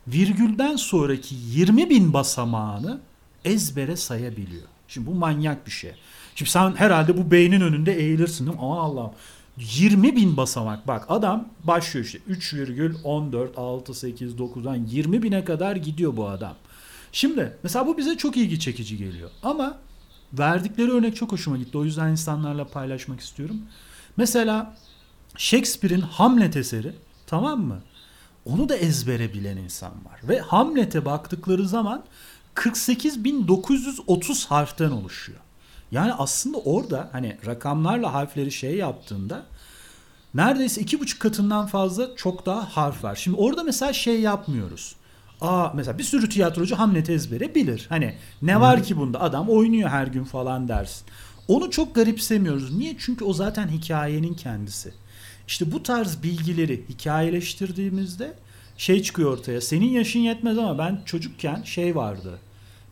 virgülden 0.08 0.76
sonraki 0.76 1.36
20 1.36 1.90
bin 1.90 2.14
basamağını 2.14 3.00
ezbere 3.46 3.96
sayabiliyor. 3.96 4.64
Şimdi 4.88 5.08
bu 5.08 5.14
manyak 5.14 5.66
bir 5.66 5.72
şey. 5.72 5.92
Şimdi 6.36 6.52
sen 6.52 6.76
herhalde 6.76 7.18
bu 7.18 7.32
beynin 7.32 7.62
önünde 7.62 7.94
eğilirsin 7.94 8.46
değil 8.46 8.58
mi? 8.58 8.64
Aman 8.64 8.78
Allah'ım. 8.78 9.12
20 9.58 10.16
bin 10.16 10.38
basamak 10.38 10.88
bak 10.88 11.06
adam 11.10 11.48
başlıyor 11.64 12.06
işte 12.06 12.20
3,14 12.30 13.56
6 13.56 13.94
8 13.94 14.34
9'dan 14.34 14.76
20 14.76 15.24
bine 15.24 15.46
kadar 15.46 15.76
gidiyor 15.76 16.18
bu 16.18 16.28
adam. 16.28 16.56
Şimdi 17.12 17.58
mesela 17.64 17.88
bu 17.88 17.98
bize 17.98 18.18
çok 18.18 18.38
ilgi 18.38 18.60
çekici 18.60 18.98
geliyor 18.98 19.30
ama 19.44 19.78
verdikleri 20.34 20.92
örnek 20.92 21.16
çok 21.16 21.32
hoşuma 21.32 21.58
gitti. 21.58 21.78
O 21.78 21.86
yüzden 21.86 22.10
insanlarla 22.12 22.68
paylaşmak 22.68 23.20
istiyorum. 23.20 23.62
Mesela 24.18 24.78
Shakespeare'in 25.38 26.02
Hamlet 26.02 26.58
eseri 26.58 26.94
tamam 27.28 27.62
mı? 27.62 27.82
Onu 28.46 28.70
da 28.70 28.76
ezbere 28.76 29.34
bilen 29.34 29.58
insan 29.58 29.92
var. 29.92 30.20
Ve 30.24 30.40
Hamlet'e 30.40 31.06
baktıkları 31.06 31.68
zaman 31.68 32.04
48.930 32.56 34.48
harften 34.48 34.92
oluşuyor. 34.92 35.40
Yani 35.92 36.14
aslında 36.14 36.58
orada 36.58 37.10
hani 37.12 37.38
rakamlarla 37.46 38.14
harfleri 38.14 38.52
şey 38.52 38.76
yaptığında 38.76 39.46
neredeyse 40.34 40.82
iki 40.82 41.00
buçuk 41.00 41.20
katından 41.20 41.68
fazla 41.68 42.16
çok 42.16 42.46
daha 42.46 42.78
harf 42.78 43.04
var. 43.04 43.16
Şimdi 43.16 43.38
orada 43.38 43.64
mesela 43.64 43.94
şey 43.94 44.22
yapmıyoruz. 44.22 44.96
Aa 45.42 45.72
mesela 45.76 45.98
bir 45.98 46.04
sürü 46.04 46.30
tiyatrocu 46.30 46.80
Hamlet 46.80 47.10
ezbere 47.10 47.56
bilir. 47.56 47.86
Hani 47.90 48.14
ne 48.42 48.60
var 48.62 48.84
ki 48.84 48.98
bunda 48.98 49.22
adam 49.22 49.50
oynuyor 49.50 49.90
her 49.90 50.08
gün 50.08 50.24
falan 50.24 50.68
dersin. 50.68 51.08
Onu 51.48 51.72
çok 51.72 51.96
garipsemiyoruz. 51.96 52.78
Niye? 52.78 52.96
Çünkü 53.00 53.26
o 53.26 53.34
zaten 53.34 53.68
hikayenin 53.68 54.34
kendisi. 54.34 54.94
İşte 55.48 55.72
bu 55.72 55.84
tarz 55.84 56.24
bilgileri 56.24 56.84
hikayeleştirdiğimizde 56.90 58.34
şey 58.78 59.02
çıkıyor 59.02 59.32
ortaya. 59.38 59.62
Senin 59.62 59.90
yaşın 59.90 60.20
yetmez 60.20 60.58
ama 60.58 60.78
ben 60.78 61.02
çocukken 61.06 61.64
şey 61.64 61.96
vardı. 61.96 62.40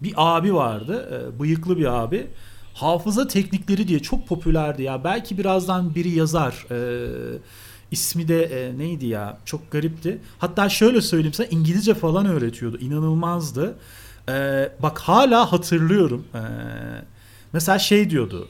Bir 0.03 0.13
abi 0.17 0.53
vardı. 0.55 1.09
E, 1.35 1.39
bıyıklı 1.39 1.77
bir 1.77 1.85
abi. 1.85 2.27
Hafıza 2.73 3.27
teknikleri 3.27 3.87
diye 3.87 3.99
çok 3.99 4.27
popülerdi 4.27 4.83
ya. 4.83 5.03
Belki 5.03 5.37
birazdan 5.37 5.95
biri 5.95 6.09
yazar. 6.09 6.65
Eee 6.71 7.39
İsmi 7.91 8.27
de 8.27 8.43
e, 8.43 8.77
neydi 8.77 9.05
ya? 9.05 9.37
Çok 9.45 9.71
garipti. 9.71 10.17
Hatta 10.39 10.69
şöyle 10.69 11.01
söyleyeyim 11.01 11.33
sana 11.33 11.47
İngilizce 11.47 11.93
falan 11.93 12.25
öğretiyordu. 12.25 12.77
İnanılmazdı. 12.77 13.75
E, 14.29 14.33
bak 14.79 14.99
hala 14.99 15.51
hatırlıyorum. 15.51 16.25
E, 16.33 16.41
mesela 17.53 17.79
şey 17.79 18.09
diyordu 18.09 18.47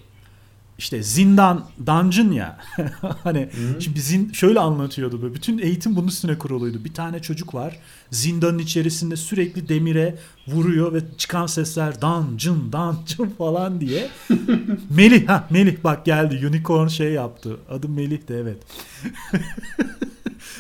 işte 0.80 1.04
zindan, 1.04 1.66
dungeon 1.86 2.32
ya. 2.32 2.58
hani 3.24 3.40
Hı-hı. 3.40 3.82
şimdi 3.82 4.02
zin, 4.02 4.32
şöyle 4.32 4.60
anlatıyordu 4.60 5.22
böyle. 5.22 5.34
Bütün 5.34 5.58
eğitim 5.58 5.96
bunun 5.96 6.08
üstüne 6.08 6.38
kuruluydu. 6.38 6.86
Bir 6.86 6.94
tane 6.94 7.22
çocuk 7.22 7.54
var. 7.54 7.80
Zindanın 8.12 8.60
içerisinde 8.60 9.16
sürekli 9.16 9.70
demire 9.70 10.18
vuruyor 10.48 10.94
ve 10.94 11.00
çıkan 11.18 11.46
sesler 11.46 12.02
dungeon, 12.02 12.72
dungeon 12.72 13.30
falan 13.38 13.82
diye. 13.82 14.10
Melih, 14.90 15.28
ha 15.28 15.48
Melih 15.50 15.76
bak 15.84 16.06
geldi. 16.06 16.48
Unicorn 16.48 16.88
şey 16.88 17.12
yaptı. 17.12 17.58
Adı 17.70 17.90
Melih 17.90 18.28
de 18.28 18.38
evet. 18.38 18.58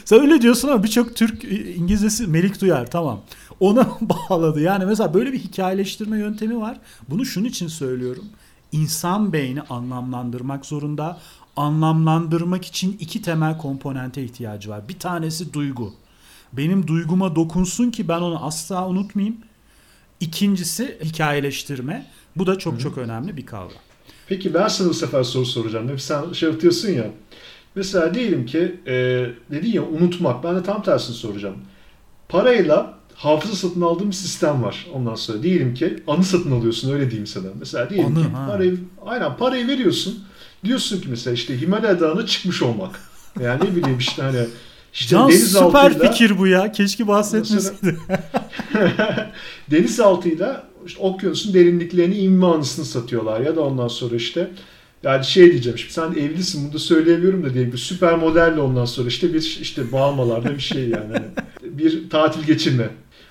Sen 0.05 0.21
öyle 0.21 0.41
diyorsun 0.41 0.67
ama 0.67 0.83
birçok 0.83 1.15
Türk 1.15 1.43
İngilizcesi 1.77 2.27
Melik 2.27 2.61
duyar 2.61 2.91
tamam. 2.91 3.21
Ona 3.59 3.87
bağladı. 4.01 4.61
Yani 4.61 4.85
mesela 4.85 5.13
böyle 5.13 5.33
bir 5.33 5.39
hikayeleştirme 5.39 6.19
yöntemi 6.19 6.57
var. 6.57 6.77
Bunu 7.09 7.25
şunun 7.25 7.45
için 7.45 7.67
söylüyorum 7.67 8.25
insan 8.71 9.33
beyni 9.33 9.61
anlamlandırmak 9.61 10.65
zorunda. 10.65 11.19
Anlamlandırmak 11.55 12.65
için 12.65 12.97
iki 12.99 13.21
temel 13.21 13.57
komponente 13.57 14.23
ihtiyacı 14.23 14.69
var. 14.69 14.89
Bir 14.89 14.99
tanesi 14.99 15.53
duygu. 15.53 15.93
Benim 16.53 16.87
duyguma 16.87 17.35
dokunsun 17.35 17.91
ki 17.91 18.07
ben 18.07 18.21
onu 18.21 18.45
asla 18.45 18.87
unutmayayım. 18.87 19.37
İkincisi 20.19 20.99
hikayeleştirme. 21.03 22.05
Bu 22.35 22.47
da 22.47 22.57
çok 22.57 22.73
Hı-hı. 22.73 22.81
çok 22.81 22.97
önemli 22.97 23.37
bir 23.37 23.45
kavram. 23.45 23.71
Peki 24.27 24.53
ben 24.53 24.67
sana 24.67 24.89
bu 24.89 24.93
sefer 24.93 25.23
soru 25.23 25.45
soracağım. 25.45 25.89
Hep 25.89 26.01
sen 26.01 26.33
şey 26.33 26.49
yapıyorsun 26.49 26.89
ya. 26.89 27.07
Mesela 27.75 28.13
diyelim 28.13 28.45
ki 28.45 28.75
e, 28.87 28.93
dedin 29.51 29.71
ya 29.71 29.83
unutmak. 29.83 30.43
Ben 30.43 30.55
de 30.55 30.63
tam 30.63 30.83
tersini 30.83 31.15
soracağım. 31.15 31.57
Parayla 32.29 32.98
hafıza 33.19 33.55
satın 33.55 33.81
aldığım 33.81 34.07
bir 34.07 34.15
sistem 34.15 34.63
var. 34.63 34.87
Ondan 34.93 35.15
sonra 35.15 35.43
diyelim 35.43 35.73
ki 35.73 36.03
anı 36.07 36.23
satın 36.23 36.51
alıyorsun 36.51 36.93
öyle 36.93 37.09
diyeyim 37.09 37.27
sana. 37.27 37.45
Mesela 37.59 37.89
diyelim 37.89 38.17
anı, 38.17 38.23
ki 38.23 38.29
ha. 38.29 38.47
parayı 38.47 38.77
aynen 39.05 39.37
parayı 39.37 39.67
veriyorsun. 39.67 40.19
Diyorsun 40.65 41.01
ki 41.01 41.07
mesela 41.09 41.33
işte 41.33 41.61
Himalaya 41.61 41.99
Dağı'na 41.99 42.25
çıkmış 42.25 42.61
olmak. 42.61 42.99
Yani 43.43 43.65
ne 43.65 43.75
bileyim 43.75 43.97
işte 43.99 44.21
hani 44.21 44.45
işte 44.93 45.09
Can 45.09 45.29
deniz 45.29 45.51
süper 45.51 45.63
altıyla, 45.63 46.11
fikir 46.11 46.37
bu 46.37 46.47
ya. 46.47 46.71
Keşke 46.71 47.07
bahsetmeseydin. 47.07 47.97
deniz 49.71 49.99
altıyla 49.99 50.63
işte 50.85 51.01
okyanusun 51.01 51.53
derinliklerini 51.53 52.17
inme 52.17 52.45
anısını 52.45 52.85
satıyorlar 52.85 53.41
ya 53.41 53.55
da 53.55 53.61
ondan 53.61 53.87
sonra 53.87 54.15
işte 54.15 54.51
yani 55.03 55.25
şey 55.25 55.51
diyeceğim 55.51 55.77
şimdi 55.77 55.93
sen 55.93 56.11
evlisin 56.11 56.65
bunu 56.65 56.73
da 56.73 56.79
söyleyemiyorum 56.79 57.43
da 57.43 57.53
diyelim 57.53 57.71
bir 57.71 57.77
süper 57.77 58.15
modelle 58.15 58.61
ondan 58.61 58.85
sonra 58.85 59.07
işte 59.07 59.33
bir 59.33 59.59
işte 59.61 59.91
bağlamalarda 59.91 60.55
bir 60.55 60.59
şey 60.59 60.89
yani. 60.89 61.13
Hani 61.13 61.25
bir 61.63 62.09
tatil 62.09 62.43
geçirme 62.43 62.89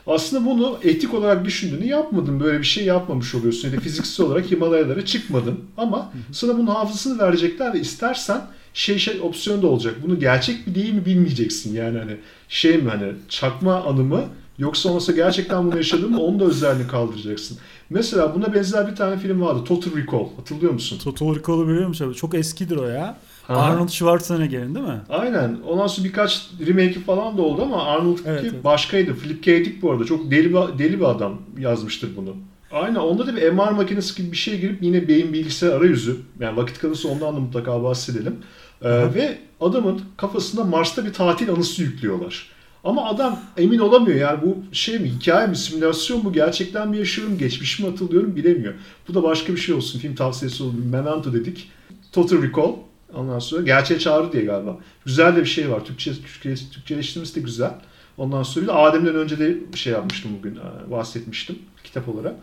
aslında 0.08 0.46
bunu 0.46 0.78
etik 0.82 1.14
olarak 1.14 1.44
düşündüğünü 1.44 1.86
yapmadın. 1.86 2.40
Böyle 2.40 2.58
bir 2.58 2.64
şey 2.64 2.84
yapmamış 2.84 3.34
oluyorsun. 3.34 3.68
Yani 3.68 3.80
fiziksel 3.80 4.26
olarak 4.26 4.50
Himalayalara 4.50 5.04
çıkmadın. 5.04 5.60
Ama 5.76 6.12
sana 6.32 6.58
bunun 6.58 6.66
hafızasını 6.66 7.22
verecekler 7.22 7.74
ve 7.74 7.80
istersen 7.80 8.40
şey 8.74 8.98
şey 8.98 9.20
opsiyon 9.20 9.62
da 9.62 9.66
olacak. 9.66 9.94
Bunu 10.06 10.20
gerçek 10.20 10.66
mi 10.66 10.74
değil 10.74 10.94
mi 10.94 11.06
bilmeyeceksin. 11.06 11.74
Yani 11.74 11.98
hani 11.98 12.16
şey 12.48 12.76
mi 12.78 12.90
hani 12.90 13.12
çakma 13.28 13.84
anımı 13.84 14.24
yoksa 14.58 14.88
olmasa 14.88 15.12
gerçekten 15.12 15.66
bunu 15.66 15.76
yaşadın 15.76 16.10
mı 16.10 16.22
onu 16.22 16.40
da 16.40 16.44
özelliğini 16.44 16.90
kaldıracaksın. 16.90 17.58
Mesela 17.90 18.34
buna 18.34 18.54
benzer 18.54 18.90
bir 18.90 18.96
tane 18.96 19.18
film 19.18 19.40
vardı. 19.40 19.64
Total 19.64 19.96
Recall. 19.96 20.36
Hatırlıyor 20.36 20.72
musun? 20.72 20.98
Total 21.04 21.36
Recall'u 21.36 21.68
biliyor 21.68 21.88
musun? 21.88 22.12
Çok 22.12 22.34
eskidir 22.34 22.76
o 22.76 22.86
ya. 22.86 23.18
Aha. 23.48 23.62
Arnold 23.62 23.88
Schwarzenegger'in 23.88 24.74
değil 24.74 24.86
mi? 24.86 25.00
Aynen. 25.08 25.56
Ondan 25.68 25.86
sonra 25.86 26.08
birkaç 26.08 26.50
remake 26.66 27.00
falan 27.00 27.38
da 27.38 27.42
oldu 27.42 27.62
ama 27.62 27.84
Arnold 27.84 28.18
evet, 28.26 28.40
evet. 28.42 28.64
başkaydı. 28.64 29.14
Philip 29.14 29.44
K. 29.44 29.64
Dick 29.64 29.82
bu 29.82 29.92
arada. 29.92 30.04
Çok 30.04 30.30
deli 30.30 30.50
bir, 30.50 30.78
deli 30.78 31.00
bir 31.00 31.04
adam 31.04 31.38
yazmıştır 31.58 32.16
bunu. 32.16 32.36
Aynen. 32.72 32.94
Onda 32.94 33.26
da 33.26 33.36
bir 33.36 33.50
MR 33.50 33.70
makinesi 33.70 34.22
gibi 34.22 34.32
bir 34.32 34.36
şey 34.36 34.60
girip 34.60 34.82
yine 34.82 35.08
beyin 35.08 35.32
bilgisayar 35.32 35.72
arayüzü. 35.72 36.16
Yani 36.40 36.56
vakit 36.56 36.78
kalırsa 36.78 37.08
ondan 37.08 37.36
da 37.36 37.40
mutlaka 37.40 37.82
bahsedelim. 37.82 38.36
Ee, 38.82 38.90
ve 38.90 39.38
adamın 39.60 40.00
kafasında 40.16 40.64
Mars'ta 40.64 41.04
bir 41.04 41.12
tatil 41.12 41.50
anısı 41.50 41.82
yüklüyorlar. 41.82 42.46
Ama 42.84 43.04
adam 43.04 43.40
emin 43.56 43.78
olamıyor 43.78 44.16
yani 44.18 44.42
bu 44.42 44.56
şey 44.72 44.98
mi 44.98 45.08
hikaye 45.08 45.46
mi 45.46 45.56
simülasyon 45.56 46.22
mu 46.22 46.32
gerçekten 46.32 46.88
mi 46.88 46.98
yaşıyorum 46.98 47.38
geçmiş 47.38 47.80
mi 47.80 47.88
hatırlıyorum 47.88 48.36
bilemiyor. 48.36 48.74
Bu 49.08 49.14
da 49.14 49.22
başka 49.22 49.52
bir 49.52 49.60
şey 49.60 49.74
olsun 49.74 49.98
film 49.98 50.14
tavsiyesi 50.14 50.62
oldu. 50.62 50.76
Memento 50.90 51.32
dedik. 51.32 51.70
Total 52.12 52.42
Recall 52.42 52.72
Ondan 53.14 53.38
sonra 53.38 53.62
gerçeğe 53.62 54.00
çağrı 54.00 54.32
diye 54.32 54.44
galiba. 54.44 54.78
Güzel 55.04 55.36
de 55.36 55.40
bir 55.40 55.46
şey 55.46 55.70
var. 55.70 55.84
Türkçe, 55.84 56.12
Türkçe 56.14 56.54
Türkçeleştirmesi 56.72 57.34
de 57.34 57.40
güzel. 57.40 57.74
Ondan 58.18 58.42
sonra 58.42 58.62
bir 58.62 58.68
de 58.68 58.72
Adem'den 58.72 59.14
önce 59.14 59.38
de 59.38 59.72
bir 59.72 59.78
şey 59.78 59.92
yapmıştım 59.92 60.30
bugün. 60.38 60.56
E, 60.56 60.90
bahsetmiştim 60.90 61.58
kitap 61.84 62.08
olarak. 62.08 62.34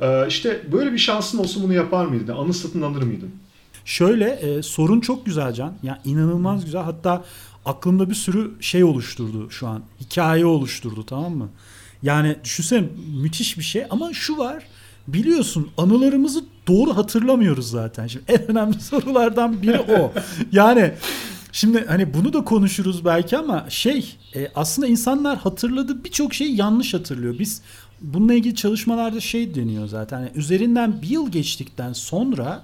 E, 0.00 0.26
işte 0.28 0.62
böyle 0.72 0.92
bir 0.92 0.98
şansın 0.98 1.38
olsa 1.38 1.62
bunu 1.62 1.72
yapar 1.72 2.06
mıydın? 2.06 2.36
Anı 2.36 2.54
satın 2.54 2.82
alır 2.82 3.02
mıydın? 3.02 3.30
Şöyle 3.84 4.30
e, 4.30 4.62
sorun 4.62 5.00
çok 5.00 5.26
güzel 5.26 5.52
Can. 5.52 5.74
Yani 5.82 5.98
inanılmaz 6.04 6.64
güzel. 6.64 6.82
Hatta 6.82 7.24
aklımda 7.64 8.10
bir 8.10 8.14
sürü 8.14 8.50
şey 8.60 8.84
oluşturdu 8.84 9.50
şu 9.50 9.66
an. 9.68 9.82
Hikaye 10.00 10.46
oluşturdu 10.46 11.06
tamam 11.06 11.36
mı? 11.36 11.48
Yani 12.02 12.36
düşünsene 12.44 12.88
müthiş 13.22 13.58
bir 13.58 13.62
şey 13.62 13.84
ama 13.90 14.12
şu 14.12 14.38
var. 14.38 14.64
Biliyorsun 15.08 15.70
anılarımızı 15.78 16.44
doğru 16.70 16.96
hatırlamıyoruz 16.96 17.70
zaten. 17.70 18.06
Şimdi 18.06 18.24
en 18.28 18.50
önemli 18.50 18.80
sorulardan 18.80 19.62
biri 19.62 19.80
o. 19.80 20.12
Yani 20.52 20.92
Şimdi 21.52 21.84
hani 21.86 22.14
bunu 22.14 22.32
da 22.32 22.44
konuşuruz 22.44 23.04
belki 23.04 23.38
ama 23.38 23.66
şey 23.68 24.16
e, 24.36 24.48
aslında 24.54 24.88
insanlar 24.88 25.38
hatırladığı 25.38 26.04
birçok 26.04 26.34
şeyi 26.34 26.56
yanlış 26.56 26.94
hatırlıyor. 26.94 27.38
Biz 27.38 27.62
bununla 28.00 28.34
ilgili 28.34 28.54
çalışmalarda 28.54 29.20
şey 29.20 29.54
deniyor 29.54 29.88
zaten. 29.88 30.18
Yani 30.18 30.30
üzerinden 30.34 31.02
bir 31.02 31.08
yıl 31.08 31.30
geçtikten 31.30 31.92
sonra 31.92 32.62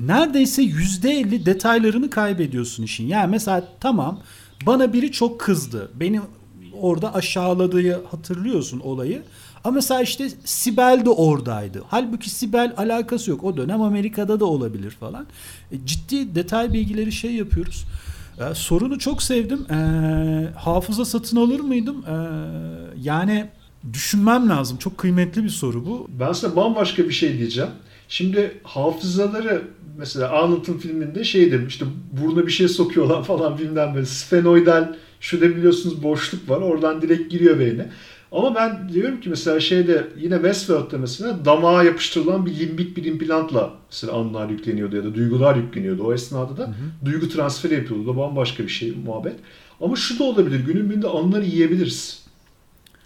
neredeyse 0.00 0.62
yüzde 0.62 1.10
elli 1.10 1.46
detaylarını 1.46 2.10
kaybediyorsun 2.10 2.82
işin. 2.82 3.06
Yani 3.06 3.30
mesela 3.30 3.64
tamam 3.80 4.20
bana 4.66 4.92
biri 4.92 5.12
çok 5.12 5.40
kızdı. 5.40 5.90
Beni 5.94 6.20
orada 6.80 7.14
aşağıladığı 7.14 8.04
hatırlıyorsun 8.06 8.80
olayı. 8.80 9.22
Ama 9.64 9.74
mesela 9.74 10.02
işte 10.02 10.28
Sibel 10.44 11.02
de 11.04 11.10
oradaydı. 11.10 11.82
Halbuki 11.88 12.30
Sibel 12.30 12.74
alakası 12.76 13.30
yok. 13.30 13.44
O 13.44 13.56
dönem 13.56 13.82
Amerika'da 13.82 14.40
da 14.40 14.44
olabilir 14.44 14.90
falan. 14.90 15.26
E, 15.72 15.76
ciddi 15.86 16.34
detay 16.34 16.72
bilgileri 16.72 17.12
şey 17.12 17.32
yapıyoruz. 17.32 17.84
E, 18.40 18.54
sorunu 18.54 18.98
çok 18.98 19.22
sevdim. 19.22 19.66
E, 19.70 19.76
hafıza 20.56 21.04
satın 21.04 21.36
alır 21.36 21.60
mıydım? 21.60 22.04
E, 22.06 22.14
yani 23.02 23.48
düşünmem 23.92 24.48
lazım. 24.48 24.76
Çok 24.76 24.98
kıymetli 24.98 25.44
bir 25.44 25.48
soru 25.48 25.86
bu. 25.86 26.08
Ben 26.20 26.32
size 26.32 26.56
bambaşka 26.56 27.04
bir 27.04 27.12
şey 27.12 27.38
diyeceğim. 27.38 27.70
Şimdi 28.08 28.60
hafızaları 28.62 29.62
mesela 29.98 30.30
Arnold'un 30.30 30.78
filminde 30.78 31.24
şey 31.24 31.52
dedim 31.52 31.66
işte 31.66 31.86
buruna 32.12 32.46
bir 32.46 32.52
şey 32.52 32.68
sokuyorlar 32.68 33.24
falan 33.24 33.58
bilmem 33.58 33.94
böyle 33.94 34.06
sfenoidal 34.06 34.94
şurada 35.20 35.56
biliyorsunuz 35.56 36.02
boşluk 36.02 36.50
var 36.50 36.60
oradan 36.60 37.02
direkt 37.02 37.30
giriyor 37.30 37.58
beyne. 37.58 37.86
Ama 38.32 38.54
ben 38.54 38.88
diyorum 38.88 39.20
ki 39.20 39.28
mesela 39.30 39.60
şeyde 39.60 40.06
yine 40.18 40.34
Westworld'da 40.34 40.98
mesela 40.98 41.44
damağa 41.44 41.84
yapıştırılan 41.84 42.46
bir 42.46 42.58
limbik 42.58 42.96
bir 42.96 43.04
implantla 43.04 43.74
mesela 43.90 44.12
anılar 44.12 44.48
yükleniyordu 44.48 44.96
ya 44.96 45.04
da 45.04 45.14
duygular 45.14 45.56
yükleniyordu. 45.56 46.04
O 46.04 46.14
esnada 46.14 46.56
da 46.56 46.62
hı 46.62 46.66
hı. 46.66 47.04
duygu 47.04 47.28
transferi 47.28 47.74
yapıyordu. 47.74 48.06
da 48.06 48.16
bambaşka 48.16 48.62
bir 48.62 48.68
şey 48.68 48.92
muhabbet. 49.04 49.34
Ama 49.80 49.96
şu 49.96 50.18
da 50.18 50.24
olabilir. 50.24 50.60
Günün 50.60 50.90
birinde 50.90 51.08
anıları 51.08 51.44
yiyebiliriz. 51.44 52.26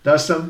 Dersem 0.04 0.42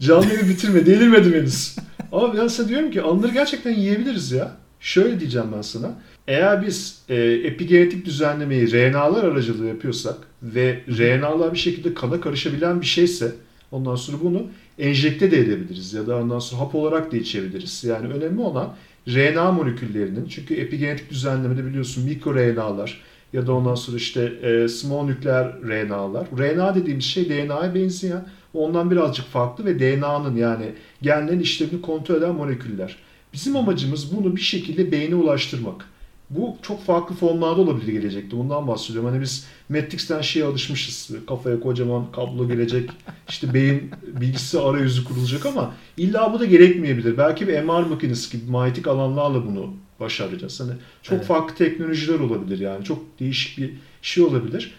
canlı 0.00 0.48
bitirme. 0.48 0.86
Delirmedim 0.86 1.32
henüz. 1.32 1.76
Ama 2.12 2.34
ben 2.36 2.48
size 2.48 2.68
diyorum 2.68 2.90
ki 2.90 3.02
anıları 3.02 3.32
gerçekten 3.32 3.74
yiyebiliriz 3.74 4.32
ya. 4.32 4.56
Şöyle 4.80 5.20
diyeceğim 5.20 5.48
ben 5.56 5.62
sana. 5.62 5.90
Eğer 6.28 6.66
biz 6.66 7.02
e, 7.08 7.14
epigenetik 7.24 8.06
düzenlemeyi 8.06 8.72
RNA'lar 8.72 9.24
aracılığı 9.24 9.66
yapıyorsak 9.66 10.16
ve 10.42 10.80
RNA'lar 10.88 11.52
bir 11.52 11.58
şekilde 11.58 11.94
kana 11.94 12.20
karışabilen 12.20 12.80
bir 12.80 12.86
şeyse 12.86 13.32
ondan 13.70 13.94
sonra 13.94 14.16
bunu 14.24 14.46
enjekte 14.78 15.30
de 15.30 15.38
edebiliriz 15.38 15.92
ya 15.92 16.06
da 16.06 16.16
ondan 16.16 16.38
sonra 16.38 16.60
hap 16.60 16.74
olarak 16.74 17.12
da 17.12 17.16
içebiliriz. 17.16 17.84
Yani 17.84 18.08
önemli 18.08 18.40
olan 18.40 18.74
RNA 19.08 19.52
moleküllerinin 19.52 20.28
çünkü 20.28 20.54
epigenetik 20.54 21.10
düzenlemede 21.10 21.66
biliyorsun 21.66 22.04
mikro 22.04 22.34
RNA'lar 22.34 23.02
ya 23.32 23.46
da 23.46 23.52
ondan 23.52 23.74
sonra 23.74 23.96
işte 23.96 24.22
e, 24.22 24.68
small 24.68 25.06
nükleer 25.06 25.52
RNA'lar. 25.62 26.26
RNA 26.38 26.74
dediğimiz 26.74 27.04
şey 27.04 27.28
DNA'ya 27.28 27.74
benzeyen 27.74 28.28
ondan 28.54 28.90
birazcık 28.90 29.26
farklı 29.26 29.64
ve 29.64 29.80
DNA'nın 29.80 30.36
yani 30.36 30.72
genlerin 31.02 31.40
işlevini 31.40 31.82
kontrol 31.82 32.14
eden 32.14 32.34
moleküller. 32.34 32.96
Bizim 33.32 33.56
amacımız 33.56 34.16
bunu 34.16 34.36
bir 34.36 34.40
şekilde 34.40 34.92
beyne 34.92 35.14
ulaştırmak. 35.14 35.95
Bu 36.30 36.56
çok 36.62 36.84
farklı 36.84 37.14
formlarda 37.14 37.60
olabilir 37.60 37.92
gelecekte. 37.92 38.36
Bundan 38.36 38.68
bahsediyorum. 38.68 39.10
Hani 39.10 39.20
biz 39.20 39.46
Matrix'ten 39.68 40.20
şeye 40.20 40.44
alışmışız. 40.44 41.10
Kafaya 41.28 41.60
kocaman 41.60 42.12
kablo 42.12 42.48
gelecek. 42.48 42.90
işte 43.28 43.54
beyin 43.54 43.90
bilgisi 44.06 44.60
arayüzü 44.60 45.04
kurulacak 45.04 45.46
ama 45.46 45.74
illa 45.96 46.32
bu 46.32 46.40
da 46.40 46.44
gerekmeyebilir. 46.44 47.18
Belki 47.18 47.48
bir 47.48 47.62
MR 47.62 47.86
makinesi 47.86 48.38
gibi 48.38 48.50
manyetik 48.50 48.88
alanlarla 48.88 49.46
bunu 49.46 49.74
başaracağız. 50.00 50.60
Hani 50.60 50.72
çok 51.02 51.18
evet. 51.18 51.26
farklı 51.26 51.54
teknolojiler 51.54 52.18
olabilir 52.20 52.58
yani. 52.58 52.84
Çok 52.84 53.20
değişik 53.20 53.58
bir 53.58 53.74
şey 54.02 54.24
olabilir. 54.24 54.74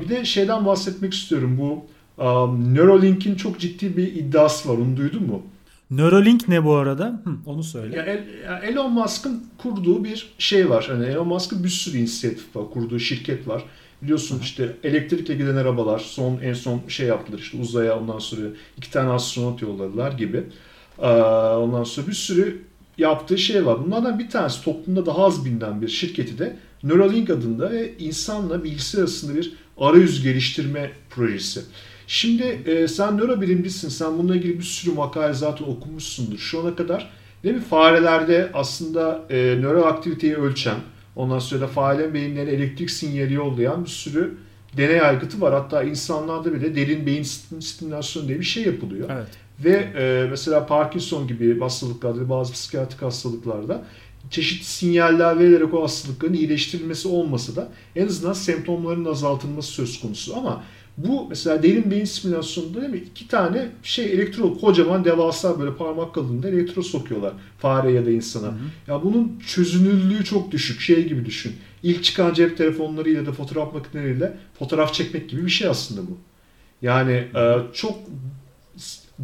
Bir 0.00 0.08
de 0.08 0.24
şeyden 0.24 0.66
bahsetmek 0.66 1.14
istiyorum. 1.14 1.58
Bu 1.60 1.84
Neuralink'in 2.74 3.34
çok 3.34 3.60
ciddi 3.60 3.96
bir 3.96 4.14
iddiası 4.14 4.68
var. 4.68 4.78
Onu 4.78 4.96
duydun 4.96 5.22
mu? 5.22 5.42
Neuralink 5.96 6.48
ne 6.48 6.64
bu 6.64 6.74
arada? 6.74 7.20
Hı, 7.24 7.30
onu 7.46 7.64
söyle. 7.64 7.96
Ya 8.46 8.58
Elon 8.58 8.92
Musk'ın 8.92 9.44
kurduğu 9.58 10.04
bir 10.04 10.34
şey 10.38 10.70
var. 10.70 10.86
Hani 10.88 11.06
Elon 11.06 11.28
Musk'ın 11.28 11.64
bir 11.64 11.68
sürü 11.68 11.98
inisiyatif 11.98 12.56
var. 12.56 12.70
Kurduğu 12.72 12.98
şirket 12.98 13.48
var. 13.48 13.64
Biliyorsun 14.02 14.40
işte 14.42 14.76
elektrikle 14.84 15.34
giden 15.34 15.56
arabalar 15.56 15.98
son 15.98 16.38
en 16.42 16.52
son 16.52 16.82
şey 16.88 17.06
yaptılar 17.06 17.38
işte 17.38 17.58
uzaya 17.58 17.98
ondan 17.98 18.18
sonra 18.18 18.46
iki 18.76 18.90
tane 18.90 19.10
astronot 19.10 19.62
yolladılar 19.62 20.12
gibi. 20.12 20.44
Ondan 20.98 21.84
sonra 21.84 22.06
bir 22.06 22.12
sürü 22.12 22.62
yaptığı 22.98 23.38
şey 23.38 23.66
var. 23.66 23.84
Bunlardan 23.86 24.18
bir 24.18 24.30
tanesi 24.30 24.64
toplumda 24.64 25.06
daha 25.06 25.24
az 25.24 25.44
bilinen 25.44 25.82
bir 25.82 25.88
şirketi 25.88 26.38
de 26.38 26.56
Neuralink 26.82 27.30
adında 27.30 27.70
ve 27.70 27.98
insanla 27.98 28.64
bilgisayar 28.64 28.98
arasında 28.98 29.34
bir 29.34 29.52
arayüz 29.78 30.22
geliştirme 30.22 30.90
projesi. 31.10 31.60
Şimdi 32.06 32.42
e, 32.42 32.88
sen 32.88 33.18
nörobilimcisin. 33.18 33.88
Sen 33.88 34.18
bununla 34.18 34.36
ilgili 34.36 34.58
bir 34.58 34.64
sürü 34.64 34.94
makale 34.94 35.34
zaten 35.34 35.64
okumuşsundur. 35.64 36.38
Şu 36.38 36.60
ana 36.60 36.76
kadar 36.76 37.10
değil 37.44 37.54
mi? 37.54 37.60
Farelerde 37.60 38.50
aslında 38.54 39.22
e, 39.30 39.36
nöro 39.36 39.84
aktiviteyi 39.84 40.34
ölçen, 40.34 40.76
ondan 41.16 41.38
sonra 41.38 41.60
da 41.60 41.66
farelerin 41.66 42.14
beyinlerine 42.14 42.50
elektrik 42.50 42.90
sinyali 42.90 43.34
yollayan 43.34 43.84
bir 43.84 43.90
sürü 43.90 44.34
deney 44.76 45.00
aygıtı 45.00 45.40
var. 45.40 45.54
Hatta 45.54 45.82
insanlarda 45.82 46.54
bile 46.54 46.76
derin 46.76 47.06
beyin 47.06 47.22
stimülasyonu 47.60 48.28
diye 48.28 48.38
bir 48.38 48.44
şey 48.44 48.64
yapılıyor. 48.64 49.10
Evet. 49.12 49.28
Ve 49.64 49.70
e, 49.70 50.26
mesela 50.30 50.66
Parkinson 50.66 51.26
gibi 51.26 51.60
hastalıklarda, 51.60 52.28
bazı 52.30 52.52
psikiyatrik 52.52 53.02
hastalıklarda 53.02 53.84
çeşitli 54.30 54.64
sinyaller 54.64 55.38
vererek 55.38 55.74
o 55.74 55.82
hastalıkların 55.82 56.34
iyileştirilmesi 56.34 57.08
olmasa 57.08 57.56
da 57.56 57.68
en 57.96 58.06
azından 58.06 58.32
semptomların 58.32 59.04
azaltılması 59.04 59.72
söz 59.72 60.00
konusu. 60.00 60.36
Ama 60.36 60.64
bu 60.96 61.26
mesela 61.28 61.62
derin 61.62 61.90
beyin 61.90 62.04
simülasyonunda 62.04 62.80
değil 62.80 62.92
mi? 62.92 63.02
İki 63.10 63.28
tane 63.28 63.68
şey 63.82 64.04
elektrot 64.04 64.60
kocaman 64.60 65.04
devasa 65.04 65.60
böyle 65.60 65.74
parmak 65.74 66.14
kalınlığında 66.14 66.48
elektrot 66.48 66.86
sokuyorlar 66.86 67.32
fare 67.58 67.92
ya 67.92 68.06
da 68.06 68.10
insana. 68.10 68.46
Hı 68.46 68.50
hı. 68.50 68.92
Ya 68.92 69.04
bunun 69.04 69.38
çözünürlüğü 69.46 70.24
çok 70.24 70.50
düşük. 70.50 70.80
Şey 70.80 71.08
gibi 71.08 71.24
düşün. 71.24 71.52
İlk 71.82 72.04
çıkan 72.04 72.34
cep 72.34 72.58
telefonlarıyla 72.58 73.26
da 73.26 73.32
fotoğraf 73.32 73.74
makineleriyle 73.74 74.36
fotoğraf 74.58 74.94
çekmek 74.94 75.30
gibi 75.30 75.44
bir 75.44 75.50
şey 75.50 75.68
aslında 75.68 76.00
bu. 76.00 76.18
Yani 76.82 77.12
e, 77.36 77.56
çok 77.72 77.98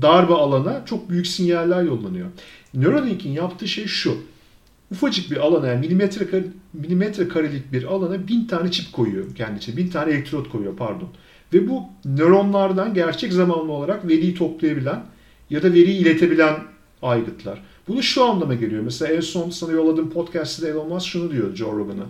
dar 0.03 0.29
bir 0.29 0.35
alana 0.35 0.85
çok 0.87 1.11
büyük 1.11 1.27
sinyaller 1.27 1.83
yollanıyor. 1.83 2.27
Neuralink'in 2.75 3.31
yaptığı 3.31 3.69
şey 3.69 3.87
şu. 3.87 4.17
Ufacık 4.91 5.31
bir 5.31 5.37
alana 5.37 5.67
yani 5.67 5.81
milimetre, 5.81 6.45
milimetre 6.73 7.29
karelik 7.29 7.73
bir 7.73 7.85
alana 7.85 8.29
bin 8.29 8.45
tane 8.45 8.71
çip 8.71 8.93
koyuyor 8.93 9.35
kendi 9.35 9.59
için. 9.59 9.77
Bin 9.77 9.89
tane 9.89 10.13
elektrot 10.13 10.51
koyuyor 10.51 10.77
pardon. 10.77 11.09
Ve 11.53 11.69
bu 11.69 11.83
nöronlardan 12.05 12.95
gerçek 12.95 13.33
zamanlı 13.33 13.73
olarak 13.73 14.09
veriyi 14.09 14.35
toplayabilen 14.35 15.03
ya 15.51 15.63
da 15.63 15.73
veriyi 15.73 15.99
iletebilen 15.99 16.57
aygıtlar. 17.03 17.63
Bunu 17.89 18.03
şu 18.03 18.25
anlama 18.25 18.55
geliyor. 18.55 18.83
Mesela 18.83 19.13
en 19.13 19.21
son 19.21 19.51
sana 19.51 19.73
yolladığım 19.73 20.11
podcast'te 20.11 20.69
Elon 20.69 20.89
Musk 20.89 21.07
şunu 21.07 21.33
diyor 21.33 21.57
Joe 21.57 21.73
Rogan'a. 21.73 22.07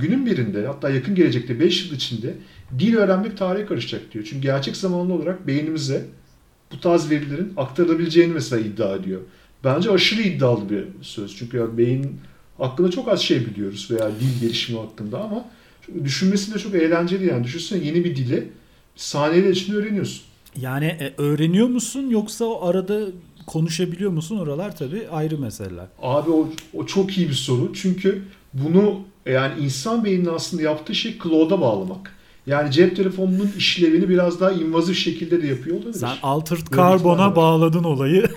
Günün 0.00 0.26
birinde 0.26 0.66
hatta 0.66 0.90
yakın 0.90 1.14
gelecekte 1.14 1.60
5 1.60 1.86
yıl 1.86 1.96
içinde 1.96 2.34
dil 2.78 2.96
öğrenmek 2.96 3.36
tarihe 3.36 3.66
karışacak 3.66 4.12
diyor. 4.12 4.24
Çünkü 4.24 4.42
gerçek 4.42 4.76
zamanlı 4.76 5.14
olarak 5.14 5.46
beynimize 5.46 6.06
bu 6.72 6.80
tarz 6.80 7.10
verilerin 7.10 7.52
aktarılabileceğini 7.56 8.32
mesela 8.32 8.62
iddia 8.62 8.96
ediyor. 8.96 9.20
Bence 9.64 9.90
aşırı 9.90 10.22
iddialı 10.22 10.70
bir 10.70 10.84
söz. 11.02 11.36
Çünkü 11.36 11.56
yani 11.56 11.78
beyin 11.78 12.20
hakkında 12.58 12.90
çok 12.90 13.08
az 13.08 13.20
şey 13.20 13.46
biliyoruz 13.46 13.88
veya 13.90 14.10
dil 14.20 14.40
gelişimi 14.40 14.78
hakkında 14.78 15.20
ama 15.20 15.44
düşünmesi 16.04 16.54
de 16.54 16.58
çok 16.58 16.74
eğlenceli 16.74 17.26
yani. 17.26 17.44
Düşünsene 17.44 17.84
yeni 17.84 18.04
bir 18.04 18.16
dili 18.16 18.48
saniyeler 18.96 19.50
içinde 19.50 19.76
öğreniyorsun. 19.76 20.22
Yani 20.56 20.86
e, 20.86 21.14
öğreniyor 21.18 21.68
musun 21.68 22.10
yoksa 22.10 22.44
o 22.44 22.66
arada 22.66 23.00
konuşabiliyor 23.46 24.10
musun? 24.10 24.38
Oralar 24.38 24.76
tabii 24.76 25.08
ayrı 25.08 25.38
meseleler. 25.38 25.86
Abi 26.02 26.30
o, 26.30 26.48
o 26.74 26.86
çok 26.86 27.18
iyi 27.18 27.28
bir 27.28 27.34
soru. 27.34 27.72
Çünkü 27.74 28.22
bunu 28.54 29.00
yani 29.26 29.62
insan 29.64 30.04
beyninin 30.04 30.28
aslında 30.34 30.62
yaptığı 30.62 30.94
şey 30.94 31.18
cloud'a 31.22 31.60
bağlamak. 31.60 32.16
Yani 32.46 32.72
cep 32.72 32.96
telefonunun 32.96 33.50
işlevini 33.58 34.08
biraz 34.08 34.40
daha 34.40 34.52
invazif 34.52 34.98
şekilde 34.98 35.42
de 35.42 35.46
yapıyor 35.46 35.76
olabilir. 35.76 35.92
Sen 35.94 36.16
Altered 36.22 36.66
Carbon'a 36.76 37.36
bağladın 37.36 37.84
olayı. 37.84 38.28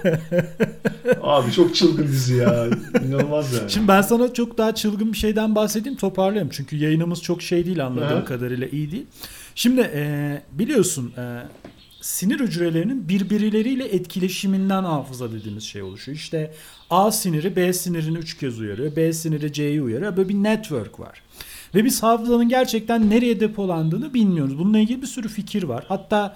Abi 1.21 1.51
çok 1.51 1.75
çılgın 1.75 2.07
dizi 2.07 2.35
ya. 2.35 2.67
İnanılmaz 3.07 3.53
yani. 3.53 3.71
Şimdi 3.71 3.87
ben 3.87 4.01
sana 4.01 4.33
çok 4.33 4.57
daha 4.57 4.75
çılgın 4.75 5.13
bir 5.13 5.17
şeyden 5.17 5.55
bahsedeyim 5.55 5.97
toparlayayım. 5.97 6.49
Çünkü 6.51 6.75
yayınımız 6.75 7.21
çok 7.21 7.41
şey 7.41 7.65
değil 7.65 7.85
anladığım 7.85 8.17
Aha. 8.17 8.25
kadarıyla 8.25 8.67
iyi 8.67 8.91
değil. 8.91 9.05
Şimdi 9.55 9.81
e, 9.93 10.41
biliyorsun 10.51 11.13
e, 11.17 11.43
sinir 12.01 12.39
hücrelerinin 12.39 13.09
birbirleriyle 13.09 13.85
etkileşiminden 13.85 14.83
hafıza 14.83 15.31
dediğimiz 15.31 15.63
şey 15.63 15.81
oluşuyor. 15.81 16.17
İşte 16.17 16.53
A 16.89 17.11
siniri 17.11 17.55
B 17.55 17.73
sinirini 17.73 18.17
üç 18.17 18.37
kez 18.37 18.59
uyarıyor. 18.59 18.95
B 18.95 19.13
siniri 19.13 19.53
C'yi 19.53 19.81
uyarıyor. 19.81 20.17
Böyle 20.17 20.29
bir 20.29 20.35
network 20.35 20.99
var. 20.99 21.21
Ve 21.75 21.85
biz 21.85 22.03
hafızanın 22.03 22.49
gerçekten 22.49 23.09
nereye 23.09 23.39
depolandığını 23.39 24.13
bilmiyoruz. 24.13 24.59
Bununla 24.59 24.79
ilgili 24.79 25.01
bir 25.01 25.07
sürü 25.07 25.27
fikir 25.27 25.63
var. 25.63 25.85
Hatta 25.87 26.35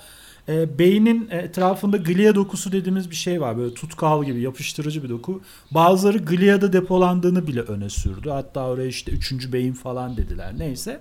e, 0.50 0.80
beynin 0.80 1.30
etrafında 1.30 1.98
glia 1.98 2.36
dokusu 2.36 2.72
dediğimiz 2.72 3.10
bir 3.10 3.16
şey 3.16 3.42
var. 3.42 3.58
Böyle 3.58 3.74
tutkal 3.74 4.26
gibi 4.26 4.42
yapıştırıcı 4.42 5.04
bir 5.04 5.10
doku. 5.10 5.42
Bazıları 5.72 6.18
gliada 6.18 6.74
depolandığını 6.74 7.48
bile 7.48 7.62
öne 7.62 7.90
sürdü. 7.90 8.30
Hatta 8.30 8.68
oraya 8.68 8.88
işte 8.88 9.12
üçüncü 9.12 9.54
beyin 9.54 9.74
falan 9.74 10.18
dediler. 10.18 10.54
Neyse. 10.58 11.00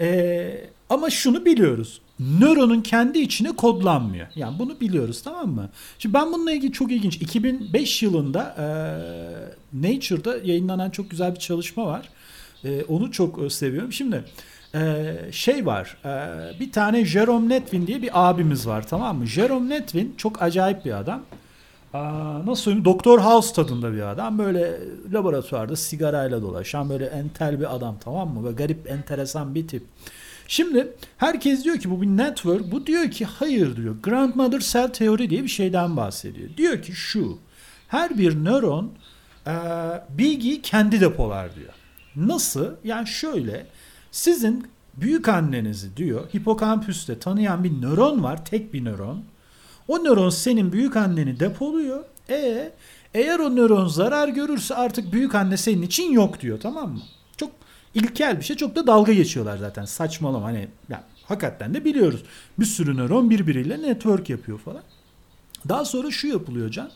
E, 0.00 0.70
ama 0.90 1.10
şunu 1.10 1.44
biliyoruz. 1.44 2.00
Nöronun 2.20 2.80
kendi 2.80 3.18
içine 3.18 3.56
kodlanmıyor. 3.56 4.26
Yani 4.36 4.58
bunu 4.58 4.80
biliyoruz 4.80 5.22
tamam 5.22 5.48
mı? 5.48 5.70
Şimdi 5.98 6.14
ben 6.14 6.32
bununla 6.32 6.52
ilgili 6.52 6.72
çok 6.72 6.92
ilginç. 6.92 7.16
2005 7.16 8.02
yılında 8.02 8.54
e, 8.58 8.66
Nature'da 9.72 10.36
yayınlanan 10.44 10.90
çok 10.90 11.10
güzel 11.10 11.34
bir 11.34 11.40
çalışma 11.40 11.86
var. 11.86 12.08
E, 12.64 12.84
onu 12.84 13.12
çok 13.12 13.42
e, 13.42 13.50
seviyorum. 13.50 13.92
Şimdi 13.92 14.24
e, 14.74 15.14
şey 15.32 15.66
var. 15.66 15.96
E, 16.04 16.60
bir 16.60 16.72
tane 16.72 17.04
Jerome 17.04 17.48
Netvin 17.48 17.86
diye 17.86 18.02
bir 18.02 18.10
abimiz 18.12 18.66
var 18.66 18.86
tamam 18.86 19.18
mı? 19.18 19.26
Jerome 19.26 19.68
Netvin 19.68 20.14
çok 20.16 20.42
acayip 20.42 20.84
bir 20.84 20.98
adam. 20.98 21.22
Aa, 21.94 22.46
nasıl 22.46 22.62
söyleyeyim? 22.62 22.84
Doktor 22.84 23.18
House 23.18 23.54
tadında 23.54 23.92
bir 23.92 24.10
adam. 24.10 24.38
Böyle 24.38 24.80
laboratuvarda 25.12 25.76
sigarayla 25.76 26.42
dolaşan 26.42 26.88
böyle 26.88 27.06
entel 27.06 27.60
bir 27.60 27.74
adam 27.74 27.96
tamam 28.04 28.34
mı? 28.34 28.44
Böyle 28.44 28.56
garip 28.56 28.90
enteresan 28.90 29.54
bir 29.54 29.68
tip. 29.68 29.82
Şimdi 30.48 30.92
herkes 31.16 31.64
diyor 31.64 31.78
ki 31.78 31.90
bu 31.90 32.02
bir 32.02 32.06
network. 32.06 32.72
Bu 32.72 32.86
diyor 32.86 33.10
ki 33.10 33.24
hayır 33.24 33.76
diyor. 33.76 33.96
Grandmother 34.02 34.60
cell 34.60 34.88
teori 34.88 35.30
diye 35.30 35.42
bir 35.42 35.48
şeyden 35.48 35.96
bahsediyor. 35.96 36.48
Diyor 36.56 36.82
ki 36.82 36.92
şu. 36.92 37.38
Her 37.88 38.18
bir 38.18 38.44
nöron 38.44 38.92
e, 39.46 39.54
bilgiyi 40.10 40.62
kendi 40.62 41.00
depolar 41.00 41.54
diyor. 41.54 41.72
Nasıl? 42.16 42.66
Yani 42.84 43.06
şöyle. 43.06 43.66
Sizin 44.10 44.66
büyük 44.96 45.28
annenizi 45.28 45.96
diyor 45.96 46.28
hipokampüste 46.34 47.18
tanıyan 47.18 47.64
bir 47.64 47.82
nöron 47.82 48.22
var. 48.22 48.44
Tek 48.44 48.74
bir 48.74 48.84
nöron. 48.84 49.24
O 49.88 50.04
nöron 50.04 50.30
senin 50.30 50.72
büyük 50.72 50.96
anneni 50.96 51.40
depoluyor. 51.40 52.04
E 52.28 52.72
eğer 53.14 53.38
o 53.38 53.56
nöron 53.56 53.86
zarar 53.88 54.28
görürse 54.28 54.74
artık 54.74 55.12
büyük 55.12 55.34
anne 55.34 55.56
senin 55.56 55.82
için 55.82 56.12
yok 56.12 56.40
diyor 56.40 56.60
tamam 56.60 56.92
mı? 56.92 57.00
Çok 57.36 57.50
ilkel 57.94 58.38
bir 58.38 58.44
şey. 58.44 58.56
Çok 58.56 58.76
da 58.76 58.86
dalga 58.86 59.12
geçiyorlar 59.12 59.58
zaten. 59.58 59.84
Saçmalama 59.84 60.46
hani 60.46 60.68
ya, 60.88 61.04
hakikaten 61.24 61.74
de 61.74 61.84
biliyoruz. 61.84 62.22
Bir 62.58 62.64
sürü 62.64 62.96
nöron 62.96 63.30
birbiriyle 63.30 63.82
network 63.82 64.30
yapıyor 64.30 64.58
falan. 64.58 64.82
Daha 65.68 65.84
sonra 65.84 66.10
şu 66.10 66.28
yapılıyor 66.28 66.70
Can. 66.70 66.90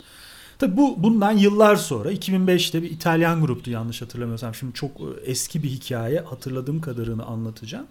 Tabi 0.65 0.77
bu 0.77 1.03
bundan 1.03 1.33
yıllar 1.33 1.77
sonra 1.77 2.13
2005'te 2.13 2.83
bir 2.83 2.91
İtalyan 2.91 3.41
gruptu 3.41 3.71
yanlış 3.71 4.03
hatırlamıyorsam. 4.03 4.55
Şimdi 4.55 4.75
çok 4.75 4.91
e, 4.91 5.31
eski 5.31 5.63
bir 5.63 5.69
hikaye 5.69 6.21
hatırladığım 6.21 6.81
kadarını 6.81 7.25
anlatacağım. 7.25 7.87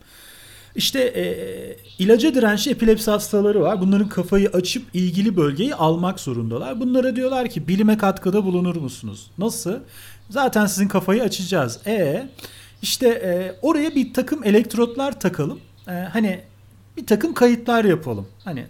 İşte 0.75 0.99
e, 0.99 1.25
ilaca 1.99 2.35
dirençli 2.35 2.71
epilepsi 2.71 3.11
hastaları 3.11 3.61
var. 3.61 3.81
Bunların 3.81 4.09
kafayı 4.09 4.49
açıp 4.49 4.83
ilgili 4.93 5.37
bölgeyi 5.37 5.75
almak 5.75 6.19
zorundalar. 6.19 6.79
Bunlara 6.79 7.15
diyorlar 7.15 7.49
ki 7.49 7.67
bilime 7.67 7.97
katkıda 7.97 8.45
bulunur 8.45 8.75
musunuz? 8.75 9.31
Nasıl? 9.37 9.79
Zaten 10.29 10.65
sizin 10.65 10.87
kafayı 10.87 11.23
açacağız. 11.23 11.87
E 11.87 12.29
işte 12.81 13.07
e, 13.07 13.55
oraya 13.61 13.95
bir 13.95 14.13
takım 14.13 14.43
elektrotlar 14.43 15.19
takalım. 15.19 15.59
E, 15.87 15.91
hani 15.91 16.41
bir 16.97 17.05
takım 17.05 17.33
kayıtlar 17.33 17.85
yapalım. 17.85 18.27
Hani 18.43 18.65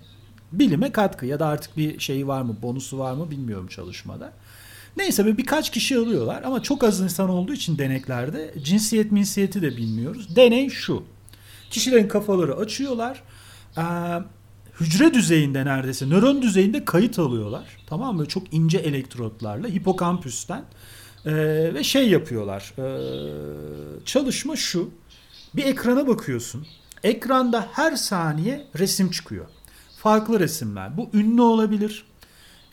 bilime 0.59 0.91
katkı 0.91 1.25
ya 1.25 1.39
da 1.39 1.47
artık 1.47 1.77
bir 1.77 1.99
şeyi 1.99 2.27
var 2.27 2.41
mı, 2.41 2.55
bonusu 2.61 2.99
var 2.99 3.13
mı 3.13 3.31
bilmiyorum 3.31 3.67
çalışmada. 3.67 4.33
Neyse 4.97 5.25
bir 5.25 5.37
birkaç 5.37 5.71
kişi 5.71 5.97
alıyorlar 5.97 6.43
ama 6.43 6.63
çok 6.63 6.83
az 6.83 7.01
insan 7.01 7.29
olduğu 7.29 7.53
için 7.53 7.77
deneklerde 7.77 8.53
cinsiyet 8.63 9.11
minsiyeti 9.11 9.61
de 9.61 9.77
bilmiyoruz. 9.77 10.35
Deney 10.35 10.69
şu. 10.69 11.03
Kişilerin 11.69 12.07
kafaları 12.07 12.55
açıyorlar. 12.55 13.23
Ee, 13.77 13.81
hücre 14.79 15.13
düzeyinde 15.13 15.65
neredeyse 15.65 16.09
nöron 16.09 16.41
düzeyinde 16.41 16.85
kayıt 16.85 17.19
alıyorlar. 17.19 17.77
Tamam 17.87 18.15
mı? 18.15 18.25
Çok 18.25 18.53
ince 18.53 18.77
elektrotlarla 18.77 19.67
hipokampüsten 19.67 20.63
ee, 21.25 21.33
ve 21.73 21.83
şey 21.83 22.09
yapıyorlar. 22.09 22.73
Ee, 22.77 24.05
çalışma 24.05 24.55
şu. 24.55 24.89
Bir 25.55 25.65
ekrana 25.65 26.07
bakıyorsun. 26.07 26.67
Ekranda 27.03 27.67
her 27.71 27.95
saniye 27.95 28.67
resim 28.79 29.11
çıkıyor. 29.11 29.45
Farklı 30.03 30.39
resimler. 30.39 30.97
Bu 30.97 31.09
ünlü 31.13 31.41
olabilir. 31.41 32.05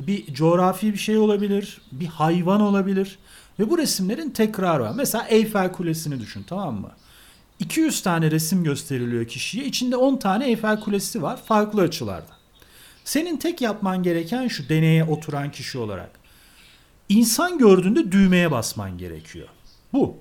Bir 0.00 0.34
coğrafi 0.34 0.92
bir 0.92 0.98
şey 0.98 1.18
olabilir. 1.18 1.80
Bir 1.92 2.06
hayvan 2.06 2.60
olabilir. 2.60 3.18
Ve 3.58 3.70
bu 3.70 3.78
resimlerin 3.78 4.30
tekrarı 4.30 4.82
var. 4.82 4.92
Mesela 4.96 5.26
Eyfel 5.28 5.72
Kulesi'ni 5.72 6.20
düşün 6.20 6.44
tamam 6.48 6.80
mı? 6.80 6.90
200 7.58 8.02
tane 8.02 8.30
resim 8.30 8.64
gösteriliyor 8.64 9.28
kişiye. 9.28 9.64
İçinde 9.64 9.96
10 9.96 10.16
tane 10.16 10.48
Eyfel 10.48 10.80
Kulesi 10.80 11.22
var 11.22 11.42
farklı 11.44 11.82
açılarda. 11.82 12.32
Senin 13.04 13.36
tek 13.36 13.60
yapman 13.60 14.02
gereken 14.02 14.48
şu 14.48 14.68
deneye 14.68 15.04
oturan 15.04 15.50
kişi 15.50 15.78
olarak. 15.78 16.10
İnsan 17.08 17.58
gördüğünde 17.58 18.12
düğmeye 18.12 18.50
basman 18.50 18.98
gerekiyor. 18.98 19.48
Bu. 19.92 20.16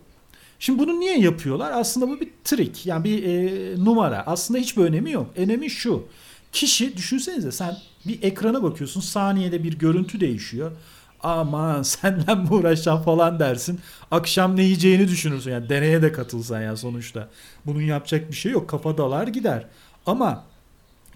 Şimdi 0.59 0.79
bunu 0.79 0.99
niye 0.99 1.19
yapıyorlar? 1.19 1.71
Aslında 1.71 2.07
bu 2.07 2.19
bir 2.19 2.29
trik. 2.43 2.85
Yani 2.85 3.03
bir 3.03 3.23
e, 3.23 3.85
numara. 3.85 4.23
Aslında 4.25 4.59
hiçbir 4.59 4.83
önemi 4.83 5.11
yok. 5.11 5.31
Önemi 5.35 5.69
şu. 5.69 6.07
Kişi 6.51 6.97
düşünsenize 6.97 7.51
sen 7.51 7.77
bir 8.07 8.23
ekrana 8.23 8.63
bakıyorsun 8.63 9.01
saniyede 9.01 9.63
bir 9.63 9.79
görüntü 9.79 10.19
değişiyor. 10.19 10.71
Aman 11.23 11.83
senle 11.83 12.35
mi 12.35 12.49
uğraşacağım 12.49 13.01
falan 13.01 13.39
dersin. 13.39 13.79
Akşam 14.11 14.55
ne 14.55 14.63
yiyeceğini 14.63 15.07
düşünürsün. 15.07 15.51
Yani 15.51 15.69
deneye 15.69 16.01
de 16.01 16.11
katılsan 16.11 16.61
ya 16.61 16.77
sonuçta. 16.77 17.29
Bunun 17.65 17.81
yapacak 17.81 18.31
bir 18.31 18.35
şey 18.35 18.51
yok. 18.51 18.69
Kafa 18.69 18.97
dalar 18.97 19.27
gider. 19.27 19.67
Ama 20.05 20.43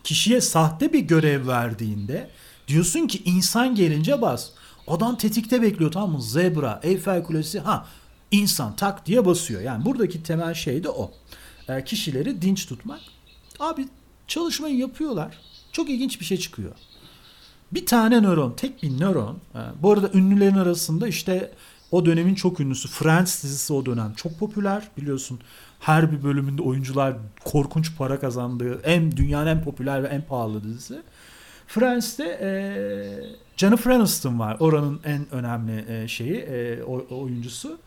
kişiye 0.03 0.41
sahte 0.41 0.93
bir 0.93 0.99
görev 0.99 1.47
verdiğinde 1.47 2.29
diyorsun 2.67 3.07
ki 3.07 3.21
insan 3.25 3.75
gelince 3.75 4.21
bas. 4.21 4.49
Adam 4.87 5.17
tetikte 5.17 5.61
bekliyor 5.61 5.91
tamam 5.91 6.11
mı? 6.11 6.21
Zebra, 6.21 6.79
Eyfel 6.83 7.23
Kulesi 7.23 7.59
ha 7.59 7.85
insan 8.31 8.75
tak 8.75 9.05
diye 9.05 9.25
basıyor. 9.25 9.61
Yani 9.61 9.85
buradaki 9.85 10.23
temel 10.23 10.53
şey 10.53 10.83
de 10.83 10.89
o. 10.89 11.11
E, 11.69 11.83
kişileri 11.83 12.41
dinç 12.41 12.65
tutmak. 12.65 12.99
Abi 13.59 13.87
çalışmayı 14.33 14.77
yapıyorlar. 14.77 15.37
Çok 15.71 15.89
ilginç 15.89 16.19
bir 16.19 16.25
şey 16.25 16.37
çıkıyor. 16.37 16.71
Bir 17.71 17.85
tane 17.85 18.21
nöron, 18.21 18.53
tek 18.57 18.83
bir 18.83 18.99
nöron. 18.99 19.37
E, 19.55 19.59
bu 19.81 19.91
arada 19.91 20.09
ünlülerin 20.13 20.55
arasında 20.55 21.07
işte 21.07 21.51
o 21.91 22.05
dönemin 22.05 22.35
çok 22.35 22.59
ünlüsü 22.59 22.87
Friends 22.87 23.43
dizisi 23.43 23.73
o 23.73 23.85
dönem 23.85 24.13
çok 24.13 24.39
popüler 24.39 24.87
biliyorsun. 24.97 25.39
Her 25.79 26.11
bir 26.11 26.23
bölümünde 26.23 26.61
oyuncular 26.61 27.15
korkunç 27.43 27.97
para 27.97 28.19
kazandığı 28.19 28.81
en 28.83 29.17
dünyanın 29.17 29.47
en 29.47 29.63
popüler 29.63 30.03
ve 30.03 30.07
en 30.07 30.21
pahalı 30.21 30.63
dizisi. 30.63 31.01
Friends'te 31.67 32.23
e, 32.41 32.49
Jennifer 33.57 33.91
Aniston 33.91 34.39
var. 34.39 34.57
Oranın 34.59 34.99
en 35.05 35.33
önemli 35.33 35.85
e, 35.87 36.07
şeyi, 36.07 36.35
e, 36.35 36.83
oyuncusu. 37.09 37.77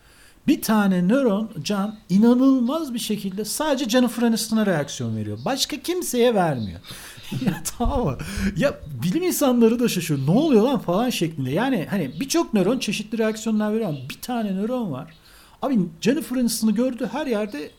Bir 0.46 0.62
tane 0.62 1.08
nöron 1.08 1.50
can 1.62 1.98
inanılmaz 2.08 2.94
bir 2.94 2.98
şekilde 2.98 3.44
sadece 3.44 3.88
Jennifer 3.88 4.22
Aniston'a 4.22 4.66
reaksiyon 4.66 5.16
veriyor. 5.16 5.38
Başka 5.44 5.76
kimseye 5.76 6.34
vermiyor. 6.34 6.80
ya 7.46 7.62
tamam 7.78 8.04
mı? 8.04 8.18
Ya 8.56 8.80
bilim 9.04 9.22
insanları 9.22 9.80
da 9.80 9.88
şaşırıyor. 9.88 10.26
Ne 10.26 10.30
oluyor 10.30 10.62
lan 10.62 10.78
falan 10.78 11.10
şeklinde. 11.10 11.50
Yani 11.50 11.86
hani 11.90 12.20
birçok 12.20 12.54
nöron 12.54 12.78
çeşitli 12.78 13.18
reaksiyonlar 13.18 13.72
veriyor 13.72 13.88
ama 13.88 13.98
bir 14.10 14.20
tane 14.22 14.54
nöron 14.54 14.92
var. 14.92 15.14
Abi 15.62 15.78
Jennifer 16.00 16.36
Aniston'u 16.36 16.74
gördüğü 16.74 17.06
her 17.06 17.26
yerde 17.26 17.70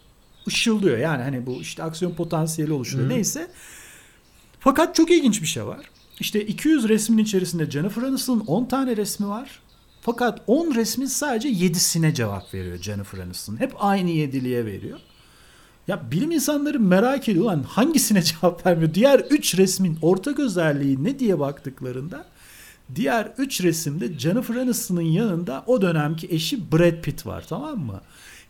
ışıldıyor. 0.47 0.97
Yani 0.97 1.24
hani 1.24 1.45
bu 1.45 1.61
işte 1.61 1.84
aksiyon 1.84 2.11
potansiyeli 2.11 2.74
oluşuyor. 2.74 3.05
Hı. 3.05 3.09
Neyse. 3.09 3.47
Fakat 4.59 4.95
çok 4.95 5.11
ilginç 5.11 5.41
bir 5.41 5.47
şey 5.47 5.65
var. 5.65 5.80
İşte 6.20 6.45
200 6.45 6.89
resmin 6.89 7.18
içerisinde 7.18 7.72
Jennifer 7.72 8.01
Aniston'un 8.01 8.39
10 8.39 8.65
tane 8.65 8.97
resmi 8.97 9.28
var. 9.28 9.59
Fakat 10.08 10.41
10 10.47 10.76
resmin 10.76 11.05
sadece 11.05 11.49
7'sine 11.49 12.14
cevap 12.14 12.53
veriyor 12.53 12.78
Jennifer 12.78 13.20
Aniston. 13.20 13.60
Hep 13.60 13.74
aynı 13.80 14.10
yediliğe 14.10 14.66
veriyor. 14.66 14.99
Ya 15.88 16.12
bilim 16.12 16.32
insanları 16.32 16.80
merak 16.80 17.30
ediyor 17.30 17.45
lan 17.45 17.64
hangisine 17.68 18.22
cevap 18.24 18.66
vermiyor? 18.66 18.93
Diğer 18.93 19.20
3 19.20 19.58
resmin 19.58 19.97
ortak 20.01 20.39
özelliği 20.39 21.03
ne 21.03 21.20
diye 21.20 21.39
baktıklarında 21.39 22.26
diğer 22.95 23.32
3 23.38 23.64
resimde 23.64 24.20
Jennifer 24.20 24.55
Aniston'un 24.55 25.01
yanında 25.01 25.64
o 25.68 25.82
dönemki 25.82 26.28
eşi 26.32 26.72
Brad 26.72 27.01
Pitt 27.01 27.26
var 27.26 27.45
tamam 27.49 27.80
mı? 27.80 28.01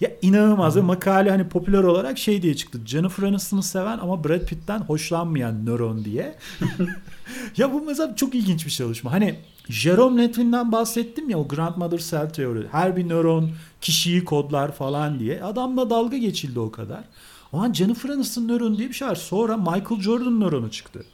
Ya 0.01 0.12
inanılmaz 0.22 0.76
ve 0.76 0.82
makale 0.82 1.30
hani 1.30 1.49
popüler 1.49 1.84
olarak 1.84 2.18
şey 2.18 2.41
diye 2.41 2.55
çıktı. 2.55 2.80
Jennifer 2.86 3.24
Aniston'u 3.24 3.64
seven 3.64 3.97
ama 3.97 4.24
Brad 4.24 4.45
Pitt'ten 4.45 4.80
hoşlanmayan 4.80 5.66
nöron 5.66 6.05
diye. 6.05 6.36
ya 7.57 7.73
bu 7.73 7.82
mesela 7.82 8.15
çok 8.15 8.36
ilginç 8.36 8.65
bir 8.65 8.71
çalışma. 8.71 9.11
Hani 9.11 9.39
Jerome 9.69 10.21
Netvin'den 10.21 10.71
bahsettim 10.71 11.30
ya 11.30 11.39
o 11.39 11.47
Grandmother 11.47 11.97
Cell 11.97 12.30
teori. 12.30 12.67
Her 12.71 12.97
bir 12.97 13.09
nöron 13.09 13.51
kişiyi 13.82 14.25
kodlar 14.25 14.71
falan 14.71 15.19
diye. 15.19 15.43
Adamla 15.43 15.89
dalga 15.89 16.17
geçildi 16.17 16.59
o 16.59 16.71
kadar. 16.71 17.03
Ama 17.53 17.73
Jennifer 17.73 18.09
Aniston 18.09 18.47
nöronu 18.47 18.78
diye 18.78 18.89
bir 18.89 18.93
şey 18.93 19.07
var. 19.07 19.15
Sonra 19.15 19.57
Michael 19.57 20.01
Jordan 20.01 20.39
nöronu 20.39 20.71
çıktı. 20.71 21.05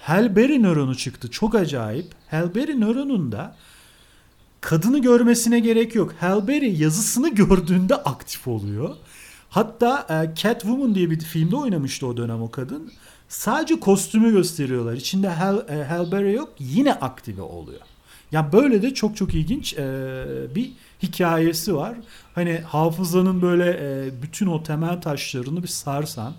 Halle 0.00 0.36
Berry 0.36 0.62
nöronu 0.62 0.94
çıktı. 0.94 1.30
Çok 1.30 1.54
acayip. 1.54 2.06
Halle 2.30 2.54
Berry 2.54 2.80
nöronunda 2.80 3.56
kadını 4.60 4.98
görmesine 4.98 5.60
gerek 5.60 5.94
yok. 5.94 6.14
Halle 6.20 6.48
Berry 6.48 6.82
yazısını 6.82 7.28
gördüğünde 7.34 7.96
aktif 7.96 8.48
oluyor. 8.48 8.96
Hatta 9.50 10.06
e, 10.10 10.34
Catwoman 10.34 10.94
diye 10.94 11.10
bir 11.10 11.20
filmde 11.20 11.56
oynamıştı 11.56 12.06
o 12.06 12.16
dönem 12.16 12.42
o 12.42 12.50
kadın. 12.50 12.92
Sadece 13.28 13.80
kostümü 13.80 14.32
gösteriyorlar. 14.32 14.94
İçinde 14.94 15.28
Hal, 15.28 15.58
e, 15.68 15.84
Halberry 15.84 16.34
yok 16.34 16.54
yine 16.58 16.94
aktive 16.94 17.42
oluyor. 17.42 17.80
Ya 18.32 18.52
böyle 18.52 18.82
de 18.82 18.94
çok 18.94 19.16
çok 19.16 19.34
ilginç 19.34 19.74
e, 19.74 19.84
bir 20.54 20.70
hikayesi 21.02 21.74
var. 21.74 21.96
Hani 22.34 22.58
hafızanın 22.58 23.42
böyle 23.42 23.70
e, 23.82 24.22
bütün 24.22 24.46
o 24.46 24.62
temel 24.62 25.00
taşlarını 25.00 25.62
bir 25.62 25.68
sarsan 25.68 26.32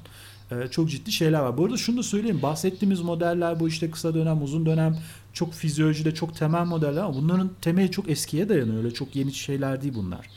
e, 0.51 0.67
çok 0.67 0.89
ciddi 0.89 1.11
şeyler 1.11 1.39
var. 1.39 1.57
Bu 1.57 1.65
arada 1.65 1.77
şunu 1.77 1.97
da 1.97 2.03
söyleyeyim. 2.03 2.41
Bahsettiğimiz 2.41 3.01
modeller 3.01 3.59
bu 3.59 3.67
işte 3.67 3.91
kısa 3.91 4.13
dönem, 4.13 4.43
uzun 4.43 4.65
dönem 4.65 4.97
çok 5.33 5.53
fizyolojide 5.53 6.13
çok 6.13 6.35
temel 6.35 6.65
modeller 6.65 7.01
ama 7.01 7.15
bunların 7.15 7.51
temeli 7.61 7.91
çok 7.91 8.09
eskiye 8.09 8.49
dayanıyor. 8.49 8.77
Öyle 8.77 8.93
çok 8.93 9.15
yeni 9.15 9.33
şeyler 9.33 9.81
değil 9.81 9.93
bunlar. 9.95 10.27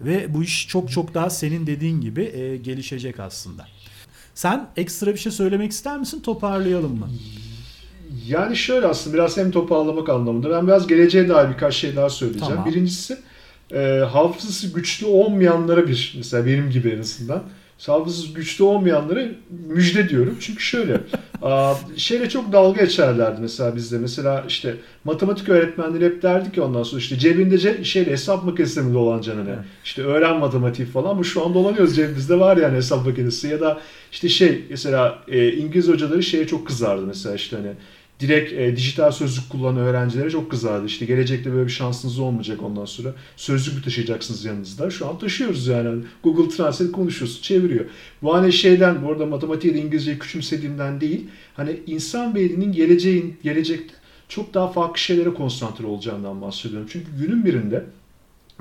Ve 0.00 0.34
bu 0.34 0.42
iş 0.42 0.68
çok 0.68 0.90
çok 0.90 1.14
daha 1.14 1.30
senin 1.30 1.66
dediğin 1.66 2.00
gibi 2.00 2.22
e, 2.22 2.56
gelişecek 2.56 3.20
aslında. 3.20 3.66
Sen 4.38 4.68
ekstra 4.76 5.12
bir 5.12 5.18
şey 5.18 5.32
söylemek 5.32 5.72
ister 5.72 5.98
misin? 5.98 6.20
Toparlayalım 6.20 6.98
mı? 6.98 7.08
Yani 8.26 8.56
şöyle 8.56 8.86
aslında 8.86 9.14
biraz 9.14 9.36
hem 9.36 9.50
toparlamak 9.50 10.08
anlamında. 10.08 10.50
Ben 10.50 10.66
biraz 10.66 10.86
geleceğe 10.86 11.28
dair 11.28 11.48
birkaç 11.48 11.74
şey 11.74 11.96
daha 11.96 12.10
söyleyeceğim. 12.10 12.54
Tamam. 12.54 12.66
Birincisi 12.66 13.18
e, 13.72 13.78
hafızası 14.12 14.68
güçlü 14.74 15.06
olmayanlara 15.06 15.88
bir 15.88 16.14
mesela 16.16 16.46
benim 16.46 16.70
gibi 16.70 16.88
en 16.88 17.00
azından 17.00 17.42
hafızası 17.86 18.32
güçlü 18.32 18.64
olmayanlara 18.64 19.24
müjde 19.68 20.08
diyorum. 20.08 20.36
Çünkü 20.40 20.62
şöyle 20.62 21.00
şeyle 21.96 22.28
çok 22.28 22.52
dalga 22.52 22.84
geçerlerdi 22.84 23.40
mesela 23.40 23.76
bizde. 23.76 23.98
Mesela 23.98 24.44
işte 24.48 24.76
matematik 25.04 25.48
öğretmenleri 25.48 26.04
hep 26.04 26.22
derdi 26.22 26.52
ki 26.52 26.62
ondan 26.62 26.82
sonra 26.82 27.00
işte 27.00 27.18
cebinde 27.18 27.58
ce 27.58 27.84
şeyle 27.84 28.10
hesap 28.10 28.44
makinesi 28.44 28.80
mi 28.80 28.94
dolanacaksın 28.94 29.46
hani. 29.46 29.56
İşte 29.84 30.02
öğren 30.02 30.38
matematik 30.38 30.92
falan 30.92 31.10
ama 31.10 31.22
şu 31.24 31.46
an 31.46 31.54
dolanıyoruz 31.54 31.96
cebimizde 31.96 32.40
var 32.40 32.56
yani 32.56 32.76
hesap 32.76 33.06
makinesi 33.06 33.48
ya 33.48 33.60
da 33.60 33.80
işte 34.12 34.28
şey 34.28 34.64
mesela 34.70 35.18
e, 35.28 35.52
İngiliz 35.52 35.88
hocaları 35.88 36.22
şeye 36.22 36.46
çok 36.46 36.66
kızardı 36.66 37.06
mesela 37.06 37.34
işte 37.34 37.56
hani 37.56 37.72
direkt 38.20 38.52
e, 38.52 38.76
dijital 38.76 39.10
sözlük 39.10 39.50
kullanan 39.50 39.76
öğrencilere 39.76 40.30
çok 40.30 40.50
kızardı. 40.50 40.86
İşte 40.86 41.06
gelecekte 41.06 41.52
böyle 41.52 41.66
bir 41.66 41.72
şansınız 41.72 42.18
olmayacak 42.18 42.62
ondan 42.62 42.84
sonra. 42.84 43.14
Sözlük 43.36 43.74
mü 43.76 43.82
taşıyacaksınız 43.82 44.44
yanınızda? 44.44 44.90
Şu 44.90 45.08
an 45.08 45.18
taşıyoruz 45.18 45.66
yani. 45.66 46.04
Google 46.22 46.56
Translate 46.56 46.92
konuşuyorsun, 46.92 47.42
çeviriyor. 47.42 47.84
Bu 48.22 48.34
hani 48.34 48.52
şeyden, 48.52 49.02
bu 49.04 49.12
arada 49.12 49.26
matematiği 49.26 49.74
de 49.74 49.78
İngilizceyi 49.78 50.18
küçümsediğimden 50.18 51.00
değil. 51.00 51.24
Hani 51.54 51.80
insan 51.86 52.34
beyninin 52.34 52.72
geleceğin, 52.72 53.36
gelecekte 53.42 53.94
çok 54.28 54.54
daha 54.54 54.68
farklı 54.68 54.98
şeylere 54.98 55.34
konsantre 55.34 55.86
olacağından 55.86 56.42
bahsediyorum. 56.42 56.88
Çünkü 56.92 57.06
günün 57.18 57.44
birinde 57.44 57.84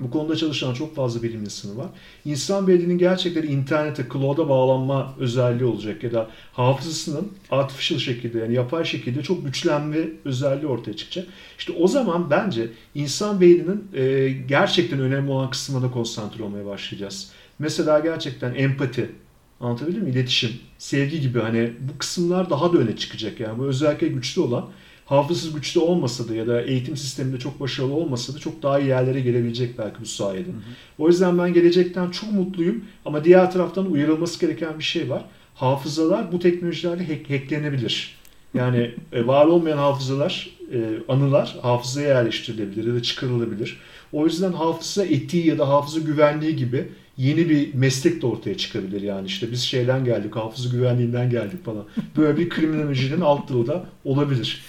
bu 0.02 0.12
konuda 0.12 0.36
çalışan 0.36 0.74
çok 0.74 0.96
fazla 0.96 1.24
bilim 1.24 1.44
insanı 1.44 1.78
var. 1.78 1.88
İnsan 2.26 2.68
beyninin 2.68 2.98
gerçekten 2.98 3.44
internete, 3.44 4.06
cloud'a 4.14 4.50
bağlanma 4.50 5.16
özelliği 5.20 5.70
olacak 5.70 6.04
ya 6.04 6.14
da 6.14 6.30
hafızasının 6.54 7.32
artificial 7.52 8.00
şekilde 8.00 8.40
yani 8.40 8.54
yapay 8.54 8.86
şekilde 8.86 9.24
çok 9.24 9.46
güçlenme 9.46 9.98
özelliği 10.26 10.68
ortaya 10.68 10.96
çıkacak. 10.96 11.28
İşte 11.58 11.74
o 11.74 11.88
zaman 11.88 12.30
bence 12.30 12.68
insan 12.96 13.42
beyninin 13.42 13.88
e, 13.94 14.30
gerçekten 14.48 15.00
önemli 15.00 15.32
olan 15.32 15.50
kısmına 15.50 15.92
konsantre 15.92 16.44
olmaya 16.44 16.66
başlayacağız. 16.66 17.32
Mesela 17.60 18.00
gerçekten 18.00 18.56
empati, 18.56 19.12
anlatabildim 19.60 20.04
mi? 20.04 20.10
İletişim, 20.10 20.52
sevgi 20.78 21.22
gibi 21.22 21.40
hani 21.40 21.74
bu 21.80 21.98
kısımlar 21.98 22.50
daha 22.50 22.74
da 22.74 22.78
öne 22.78 22.96
çıkacak. 22.96 23.40
Yani 23.40 23.60
bu 23.60 23.66
özellikle 23.66 24.08
güçlü 24.08 24.42
olan 24.42 24.70
hafızası 25.08 25.54
güçlü 25.54 25.80
olmasa 25.80 26.28
da 26.28 26.36
ya 26.36 26.48
da 26.48 26.62
eğitim 26.62 26.98
sisteminde 26.98 27.40
çok 27.40 27.60
başarılı 27.60 27.94
olmasa 27.94 28.34
da 28.34 28.40
çok 28.40 28.64
daha 28.64 28.80
iyi 28.80 28.88
yerlere 28.88 29.22
gelebilecek 29.22 29.78
belki 29.78 30.02
bu 30.02 30.06
sayede. 30.06 30.48
Hı 30.48 30.52
hı. 30.52 30.62
O 30.98 31.08
yüzden 31.08 31.38
ben 31.38 31.54
gelecekten 31.54 32.10
çok 32.10 32.32
mutluyum 32.32 32.84
ama 33.06 33.24
diğer 33.24 33.52
taraftan 33.52 33.92
uyarılması 33.92 34.40
gereken 34.40 34.80
bir 34.80 34.84
şey 34.84 35.10
var. 35.10 35.26
Hafızalar 35.56 36.32
bu 36.32 36.40
teknolojilerle 36.40 37.08
hack, 37.08 37.30
hacklenebilir. 37.30 38.18
Yani 38.54 38.92
e, 39.14 39.28
var 39.28 39.46
olmayan 39.46 39.78
hafızalar, 39.78 40.50
e, 40.74 40.80
anılar 41.08 41.56
hafızaya 41.62 42.08
yerleştirilebilir 42.08 42.88
ya 42.88 42.94
da 42.94 43.02
çıkarılabilir. 43.02 43.80
O 44.14 44.26
yüzden 44.26 44.52
hafıza 44.52 45.06
etiği 45.06 45.48
ya 45.48 45.58
da 45.58 45.70
hafıza 45.70 46.00
güvenliği 46.00 46.56
gibi 46.56 46.88
yeni 47.18 47.50
bir 47.50 47.74
meslek 47.74 48.22
de 48.22 48.26
ortaya 48.26 48.58
çıkabilir 48.58 49.02
yani 49.02 49.28
işte 49.28 49.52
biz 49.52 49.62
şeyden 49.62 50.06
geldik 50.06 50.36
hafıza 50.36 50.70
güvenliğinden 50.70 51.30
geldik 51.30 51.66
falan. 51.66 51.86
Böyle 52.18 52.38
bir 52.38 52.50
kriminolojinin 52.50 53.22
alt 53.22 53.50
dalı 53.50 53.68
da 53.68 53.86
olabilir. 54.06 54.62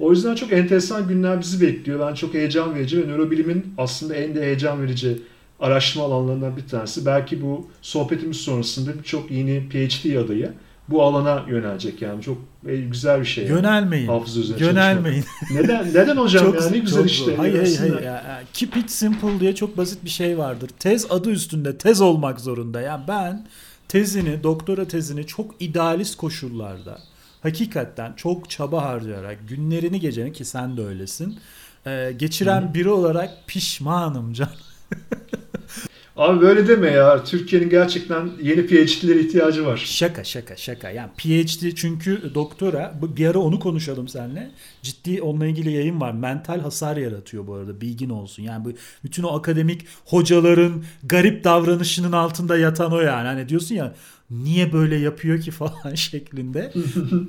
O 0.00 0.10
yüzden 0.10 0.34
çok 0.34 0.52
enteresan 0.52 1.08
günler 1.08 1.40
bizi 1.40 1.60
bekliyor. 1.60 2.08
Ben 2.08 2.14
çok 2.14 2.34
heyecan 2.34 2.74
verici 2.74 3.02
ve 3.02 3.06
nörobilimin 3.06 3.74
aslında 3.78 4.14
en 4.14 4.34
de 4.34 4.42
heyecan 4.42 4.82
verici 4.82 5.18
araştırma 5.60 6.04
alanlarından 6.04 6.56
bir 6.56 6.68
tanesi. 6.68 7.06
Belki 7.06 7.42
bu 7.42 7.68
sohbetimiz 7.82 8.36
sonrasında 8.36 8.98
birçok 8.98 9.30
yeni 9.30 9.68
PhD 9.68 10.16
adayı 10.16 10.52
bu 10.88 11.02
alana 11.02 11.44
yönelecek 11.48 12.02
yani 12.02 12.22
çok 12.22 12.38
güzel 12.64 13.20
bir 13.20 13.26
şey. 13.26 13.46
Yönelmeyin. 13.46 14.06
Hafıza 14.06 14.40
üzerine 14.40 14.66
Yönelmeyin. 14.66 15.24
neden 15.54 15.88
neden 15.88 16.16
hocam 16.16 16.44
çok, 16.44 16.60
yani 16.60 16.80
güzel 16.80 16.98
çok 16.98 17.10
işte. 17.10 17.36
Hayır 17.36 17.58
hayır 17.58 17.78
hayır. 17.78 18.02
Ya, 18.02 18.42
keep 18.52 18.76
it 18.76 18.90
simple 18.90 19.40
diye 19.40 19.54
çok 19.54 19.76
basit 19.76 20.04
bir 20.04 20.10
şey 20.10 20.38
vardır. 20.38 20.70
Tez 20.78 21.06
adı 21.10 21.30
üstünde 21.30 21.78
tez 21.78 22.00
olmak 22.00 22.40
zorunda. 22.40 22.80
Yani 22.80 23.04
ben 23.08 23.46
tezini, 23.88 24.42
doktora 24.42 24.84
tezini 24.84 25.26
çok 25.26 25.54
idealist 25.60 26.16
koşullarda 26.16 26.98
hakikaten 27.42 28.12
çok 28.12 28.50
çaba 28.50 28.82
harcayarak 28.82 29.48
günlerini 29.48 30.00
geceni 30.00 30.32
ki 30.32 30.44
sen 30.44 30.76
de 30.76 30.82
öylesin 30.82 31.38
e, 31.86 32.12
geçiren 32.16 32.62
Hı. 32.62 32.74
biri 32.74 32.88
olarak 32.88 33.30
pişmanım 33.46 34.32
can. 34.32 34.50
Abi 36.16 36.40
böyle 36.40 36.68
deme 36.68 36.90
ya. 36.90 37.24
Türkiye'nin 37.24 37.70
gerçekten 37.70 38.30
yeni 38.42 38.66
PhD'lere 38.66 39.20
ihtiyacı 39.20 39.66
var. 39.66 39.76
Şaka 39.76 40.24
şaka 40.24 40.56
şaka. 40.56 40.90
Yani 40.90 41.10
PhD 41.16 41.74
çünkü 41.76 42.34
doktora 42.34 42.94
bir 43.02 43.26
ara 43.26 43.38
onu 43.38 43.60
konuşalım 43.60 44.08
seninle. 44.08 44.50
Ciddi 44.82 45.22
onunla 45.22 45.46
ilgili 45.46 45.72
yayın 45.72 46.00
var. 46.00 46.12
Mental 46.12 46.60
hasar 46.60 46.96
yaratıyor 46.96 47.46
bu 47.46 47.54
arada. 47.54 47.80
Bilgin 47.80 48.10
olsun. 48.10 48.42
Yani 48.42 48.64
bu 48.64 48.72
bütün 49.04 49.22
o 49.22 49.36
akademik 49.36 49.86
hocaların 50.04 50.84
garip 51.02 51.44
davranışının 51.44 52.12
altında 52.12 52.58
yatan 52.58 52.92
o 52.92 53.00
yani. 53.00 53.26
Hani 53.26 53.48
diyorsun 53.48 53.74
ya 53.74 53.94
niye 54.30 54.72
böyle 54.72 54.96
yapıyor 54.96 55.40
ki 55.40 55.50
falan 55.60 55.94
şeklinde. 55.94 56.72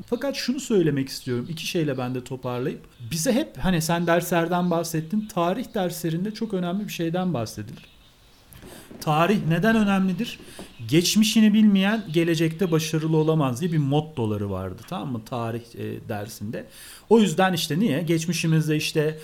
Fakat 0.05 0.35
şunu 0.35 0.59
söylemek 0.59 1.09
istiyorum. 1.09 1.47
İki 1.49 1.67
şeyle 1.67 1.97
ben 1.97 2.15
de 2.15 2.23
toparlayıp. 2.23 2.81
Bize 3.11 3.33
hep 3.33 3.57
hani 3.57 3.81
sen 3.81 4.07
derslerden 4.07 4.71
bahsettin. 4.71 5.27
Tarih 5.33 5.65
derslerinde 5.73 6.31
çok 6.33 6.53
önemli 6.53 6.87
bir 6.87 6.93
şeyden 6.93 7.33
bahsedilir. 7.33 7.85
Tarih 9.01 9.39
neden 9.47 9.75
önemlidir? 9.75 10.39
Geçmişini 10.87 11.53
bilmeyen 11.53 12.03
gelecekte 12.13 12.71
başarılı 12.71 13.17
olamaz 13.17 13.61
diye 13.61 13.71
bir 13.71 13.77
mottoları 13.77 14.51
vardı 14.51 14.81
tamam 14.87 15.11
mı 15.11 15.25
tarih 15.25 15.61
e, 15.75 16.09
dersinde. 16.09 16.67
O 17.09 17.19
yüzden 17.19 17.53
işte 17.53 17.79
niye? 17.79 18.01
Geçmişimizde 18.01 18.75
işte 18.75 19.19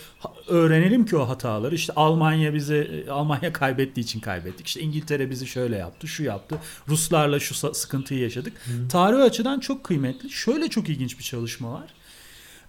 öğrenelim 0.48 1.06
ki 1.06 1.18
o 1.18 1.30
hataları. 1.30 1.76
İşte 1.76 1.94
Almanya 1.96 2.54
bizi 2.54 3.06
e, 3.08 3.12
Almanya 3.12 3.54
kaybettiği 3.54 4.04
için 4.04 4.20
kaybettik. 4.20 4.68
İşte 4.68 4.82
İngiltere 4.82 5.30
bizi 5.30 5.48
şöyle 5.48 5.78
yaptı, 5.78 6.08
şu 6.08 6.24
yaptı. 6.24 6.56
Ruslarla 6.88 7.40
şu 7.40 7.74
sıkıntıyı 7.74 8.20
yaşadık. 8.20 8.54
Hı. 8.66 8.88
Tarih 8.88 9.22
açıdan 9.22 9.60
çok 9.60 9.84
kıymetli. 9.84 10.30
Şöyle 10.30 10.68
çok 10.68 10.90
ilginç 10.90 11.20
bir 11.20 11.24
çalışma 11.24 11.72
var. 11.72 11.94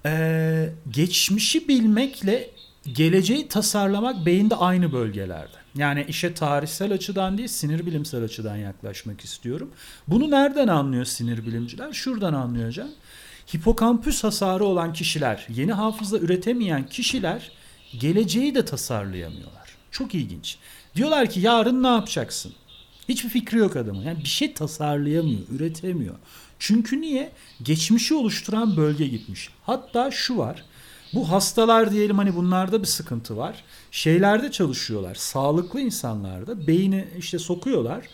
Ee, 0.07 0.73
geçmişi 0.91 1.69
bilmekle 1.69 2.51
geleceği 2.93 3.49
tasarlamak 3.49 4.27
beyinde 4.27 4.55
aynı 4.57 4.93
bölgelerde. 4.93 5.57
Yani 5.79 6.05
işe 6.09 6.35
tarihsel 6.35 6.93
açıdan 6.93 7.39
değil 7.39 7.49
sinir 7.49 7.87
bilimsel 7.87 8.25
açıdan 8.25 8.57
yaklaşmak 8.57 9.21
istiyorum. 9.21 9.71
Bunu 10.09 10.31
nereden 10.31 10.69
anlıyor 10.69 11.05
sinir 11.05 11.47
bilimciler? 11.47 11.93
Şuradan 11.93 12.35
anlayacağım. 12.35 12.91
Hipokampüs 13.57 14.25
hasarı 14.25 14.65
olan 14.65 14.93
kişiler, 14.93 15.47
yeni 15.49 15.73
hafıza 15.73 16.19
üretemeyen 16.19 16.87
kişiler 16.87 17.53
geleceği 17.99 18.55
de 18.55 18.65
tasarlayamıyorlar. 18.65 19.77
Çok 19.91 20.15
ilginç. 20.15 20.59
Diyorlar 20.97 21.31
ki 21.31 21.41
yarın 21.41 21.83
ne 21.83 21.87
yapacaksın? 21.87 22.53
Hiçbir 23.09 23.29
fikri 23.29 23.59
yok 23.59 23.77
adamın. 23.77 24.03
Yani 24.03 24.19
bir 24.19 24.29
şey 24.29 24.55
tasarlayamıyor, 24.55 25.41
üretemiyor. 25.51 26.15
Çünkü 26.59 27.01
niye? 27.01 27.33
Geçmişi 27.63 28.15
oluşturan 28.15 28.77
bölge 28.77 29.07
gitmiş. 29.07 29.49
Hatta 29.63 30.11
şu 30.11 30.39
var. 30.39 30.65
Bu 31.15 31.31
hastalar 31.31 31.93
diyelim 31.93 32.19
hani 32.19 32.37
bunlarda 32.37 32.83
bir 32.83 32.87
sıkıntı 32.87 33.37
var. 33.37 33.65
Şeylerde 33.91 34.51
çalışıyorlar. 34.51 35.15
Sağlıklı 35.15 35.81
insanlarda 35.81 36.67
beyni 36.67 37.05
işte 37.19 37.39
sokuyorlar. 37.39 38.05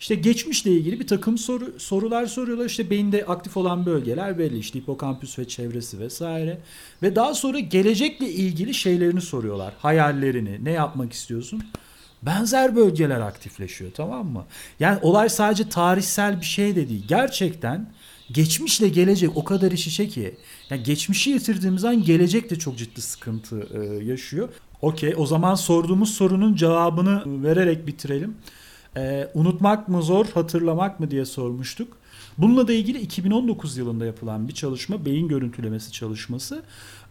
İşte 0.00 0.14
geçmişle 0.14 0.70
ilgili 0.70 1.00
bir 1.00 1.06
takım 1.06 1.38
soru, 1.38 1.80
sorular 1.80 2.26
soruyorlar. 2.26 2.66
İşte 2.66 2.90
beyinde 2.90 3.24
aktif 3.24 3.56
olan 3.56 3.86
bölgeler 3.86 4.38
belli. 4.38 4.58
İşte 4.58 4.78
hipokampüs 4.78 5.38
ve 5.38 5.48
çevresi 5.48 5.98
vesaire. 6.00 6.58
Ve 7.02 7.16
daha 7.16 7.34
sonra 7.34 7.58
gelecekle 7.58 8.30
ilgili 8.30 8.74
şeylerini 8.74 9.20
soruyorlar. 9.20 9.74
Hayallerini, 9.78 10.64
ne 10.64 10.70
yapmak 10.70 11.12
istiyorsun? 11.12 11.62
Benzer 12.22 12.76
bölgeler 12.76 13.20
aktifleşiyor 13.20 13.90
tamam 13.94 14.26
mı? 14.26 14.44
Yani 14.80 14.98
olay 15.02 15.28
sadece 15.28 15.68
tarihsel 15.68 16.40
bir 16.40 16.46
şey 16.46 16.76
de 16.76 16.88
değil. 16.88 17.04
Gerçekten 17.08 17.92
geçmişle 18.32 18.88
gelecek 18.88 19.36
o 19.36 19.44
kadar 19.44 19.72
iç 19.72 19.86
içe 19.86 20.08
ki. 20.08 20.36
Yani 20.70 20.82
geçmişi 20.82 21.30
yitirdiğimiz 21.30 21.84
an 21.84 22.04
gelecek 22.04 22.50
de 22.50 22.58
çok 22.58 22.78
ciddi 22.78 23.00
sıkıntı 23.00 23.68
e, 23.74 24.04
yaşıyor. 24.04 24.48
Okey 24.82 25.14
o 25.16 25.26
zaman 25.26 25.54
sorduğumuz 25.54 26.14
sorunun 26.14 26.54
cevabını 26.54 27.42
vererek 27.44 27.86
bitirelim. 27.86 28.34
Ee, 28.96 29.28
unutmak 29.34 29.88
mı 29.88 30.02
zor, 30.02 30.26
hatırlamak 30.26 31.00
mı 31.00 31.10
diye 31.10 31.24
sormuştuk. 31.24 31.96
Bununla 32.38 32.68
da 32.68 32.72
ilgili 32.72 32.98
2019 32.98 33.76
yılında 33.76 34.06
yapılan 34.06 34.48
bir 34.48 34.54
çalışma, 34.54 35.04
beyin 35.04 35.28
görüntülemesi 35.28 35.92
çalışması. 35.92 36.62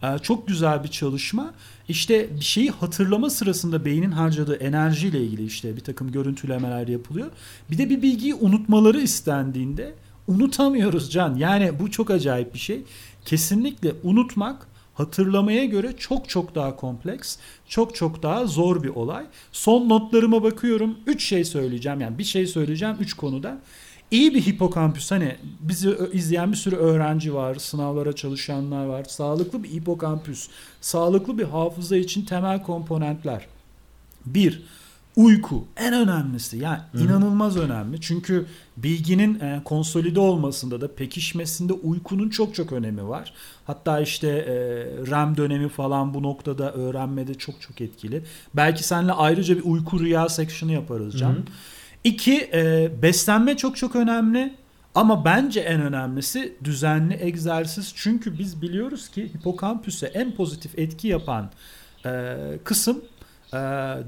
Ee, 0.02 0.18
çok 0.22 0.48
güzel 0.48 0.84
bir 0.84 0.88
çalışma. 0.88 1.54
İşte 1.88 2.36
bir 2.36 2.44
şeyi 2.44 2.70
hatırlama 2.70 3.30
sırasında 3.30 3.84
beynin 3.84 4.10
harcadığı 4.10 4.56
enerjiyle 4.56 5.20
ilgili 5.20 5.44
işte 5.44 5.76
bir 5.76 5.80
takım 5.80 6.12
görüntülemeler 6.12 6.88
yapılıyor. 6.88 7.30
Bir 7.70 7.78
de 7.78 7.90
bir 7.90 8.02
bilgiyi 8.02 8.34
unutmaları 8.34 9.00
istendiğinde 9.00 9.94
unutamıyoruz 10.28 11.12
Can. 11.12 11.36
Yani 11.36 11.72
bu 11.80 11.90
çok 11.90 12.10
acayip 12.10 12.54
bir 12.54 12.58
şey. 12.58 12.82
Kesinlikle 13.24 13.92
unutmak 14.02 14.66
hatırlamaya 14.98 15.64
göre 15.64 15.96
çok 15.96 16.28
çok 16.28 16.54
daha 16.54 16.76
kompleks, 16.76 17.36
çok 17.68 17.94
çok 17.94 18.22
daha 18.22 18.46
zor 18.46 18.82
bir 18.82 18.88
olay. 18.88 19.26
Son 19.52 19.88
notlarıma 19.88 20.42
bakıyorum. 20.42 20.98
Üç 21.06 21.24
şey 21.24 21.44
söyleyeceğim. 21.44 22.00
Yani 22.00 22.18
bir 22.18 22.24
şey 22.24 22.46
söyleyeceğim 22.46 22.96
üç 23.00 23.14
konuda. 23.14 23.58
İyi 24.10 24.34
bir 24.34 24.46
hipokampüs 24.46 25.10
hani 25.10 25.36
bizi 25.60 25.96
izleyen 26.12 26.52
bir 26.52 26.56
sürü 26.56 26.76
öğrenci 26.76 27.34
var, 27.34 27.54
sınavlara 27.54 28.12
çalışanlar 28.12 28.86
var. 28.86 29.04
Sağlıklı 29.04 29.62
bir 29.62 29.68
hipokampüs, 29.68 30.48
sağlıklı 30.80 31.38
bir 31.38 31.44
hafıza 31.44 31.96
için 31.96 32.24
temel 32.24 32.62
komponentler. 32.62 33.46
Bir, 34.26 34.62
uyku 35.18 35.64
en 35.76 35.94
önemlisi 35.94 36.58
yani 36.58 36.78
Hı-hı. 36.92 37.04
inanılmaz 37.04 37.56
önemli 37.56 38.00
çünkü 38.00 38.46
bilginin 38.76 39.40
e, 39.40 39.60
konsolide 39.64 40.20
olmasında 40.20 40.80
da 40.80 40.94
pekişmesinde 40.94 41.72
uykunun 41.72 42.28
çok 42.28 42.54
çok 42.54 42.72
önemi 42.72 43.08
var. 43.08 43.32
Hatta 43.66 44.00
işte 44.00 44.28
e, 44.28 44.54
REM 45.10 45.36
dönemi 45.36 45.68
falan 45.68 46.14
bu 46.14 46.22
noktada 46.22 46.72
öğrenmede 46.72 47.34
çok 47.34 47.60
çok 47.60 47.80
etkili. 47.80 48.22
Belki 48.54 48.84
seninle 48.84 49.12
ayrıca 49.12 49.56
bir 49.56 49.64
uyku 49.64 50.00
rüya 50.00 50.28
section'ı 50.28 50.72
yaparız 50.72 51.18
Can. 51.18 51.32
Hı-hı. 51.32 51.42
İki, 52.04 52.50
e, 52.52 52.90
beslenme 53.02 53.56
çok 53.56 53.76
çok 53.76 53.96
önemli. 53.96 54.54
Ama 54.94 55.24
bence 55.24 55.60
en 55.60 55.80
önemlisi 55.80 56.56
düzenli 56.64 57.18
egzersiz. 57.20 57.92
Çünkü 57.96 58.38
biz 58.38 58.62
biliyoruz 58.62 59.08
ki 59.08 59.30
hipokampüse 59.34 60.06
en 60.06 60.34
pozitif 60.34 60.78
etki 60.78 61.08
yapan 61.08 61.50
e, 62.06 62.36
kısım 62.64 63.02
e, 63.54 63.58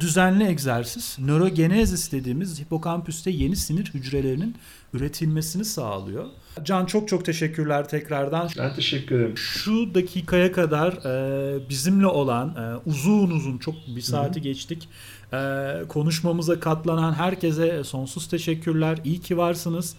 düzenli 0.01 0.45
egzersiz. 0.45 1.17
Nörogenezis 1.19 2.13
dediğimiz 2.13 2.61
hipokampüste 2.61 3.31
yeni 3.31 3.57
sinir 3.57 3.87
hücrelerinin 3.95 4.57
üretilmesini 4.95 5.65
sağlıyor. 5.65 6.27
Can 6.65 6.87
çok 6.87 7.09
çok 7.09 7.25
teşekkürler 7.25 7.89
tekrardan. 7.89 8.49
Ben 8.59 8.75
teşekkür 8.75 9.15
ederim. 9.15 9.37
Şu 9.37 9.95
dakikaya 9.95 10.53
kadar 10.53 10.93
e, 10.93 11.69
bizimle 11.69 12.07
olan 12.07 12.49
e, 12.49 12.91
uzun 12.91 13.31
uzun 13.31 13.59
çok 13.59 13.75
bir 13.97 14.01
saati 14.01 14.35
Hı-hı. 14.35 14.41
geçtik. 14.41 14.89
E, 15.33 15.73
konuşmamıza 15.89 16.61
katlanan 16.61 17.13
herkese 17.13 17.85
sonsuz 17.85 18.29
teşekkürler. 18.29 18.99
İyi 19.05 19.21
ki 19.21 19.37
varsınız. 19.37 19.97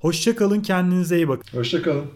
Hoşçakalın 0.00 0.60
kendinize 0.60 1.16
iyi 1.16 1.28
bakın. 1.28 1.58
Hoşçakalın. 1.58 2.06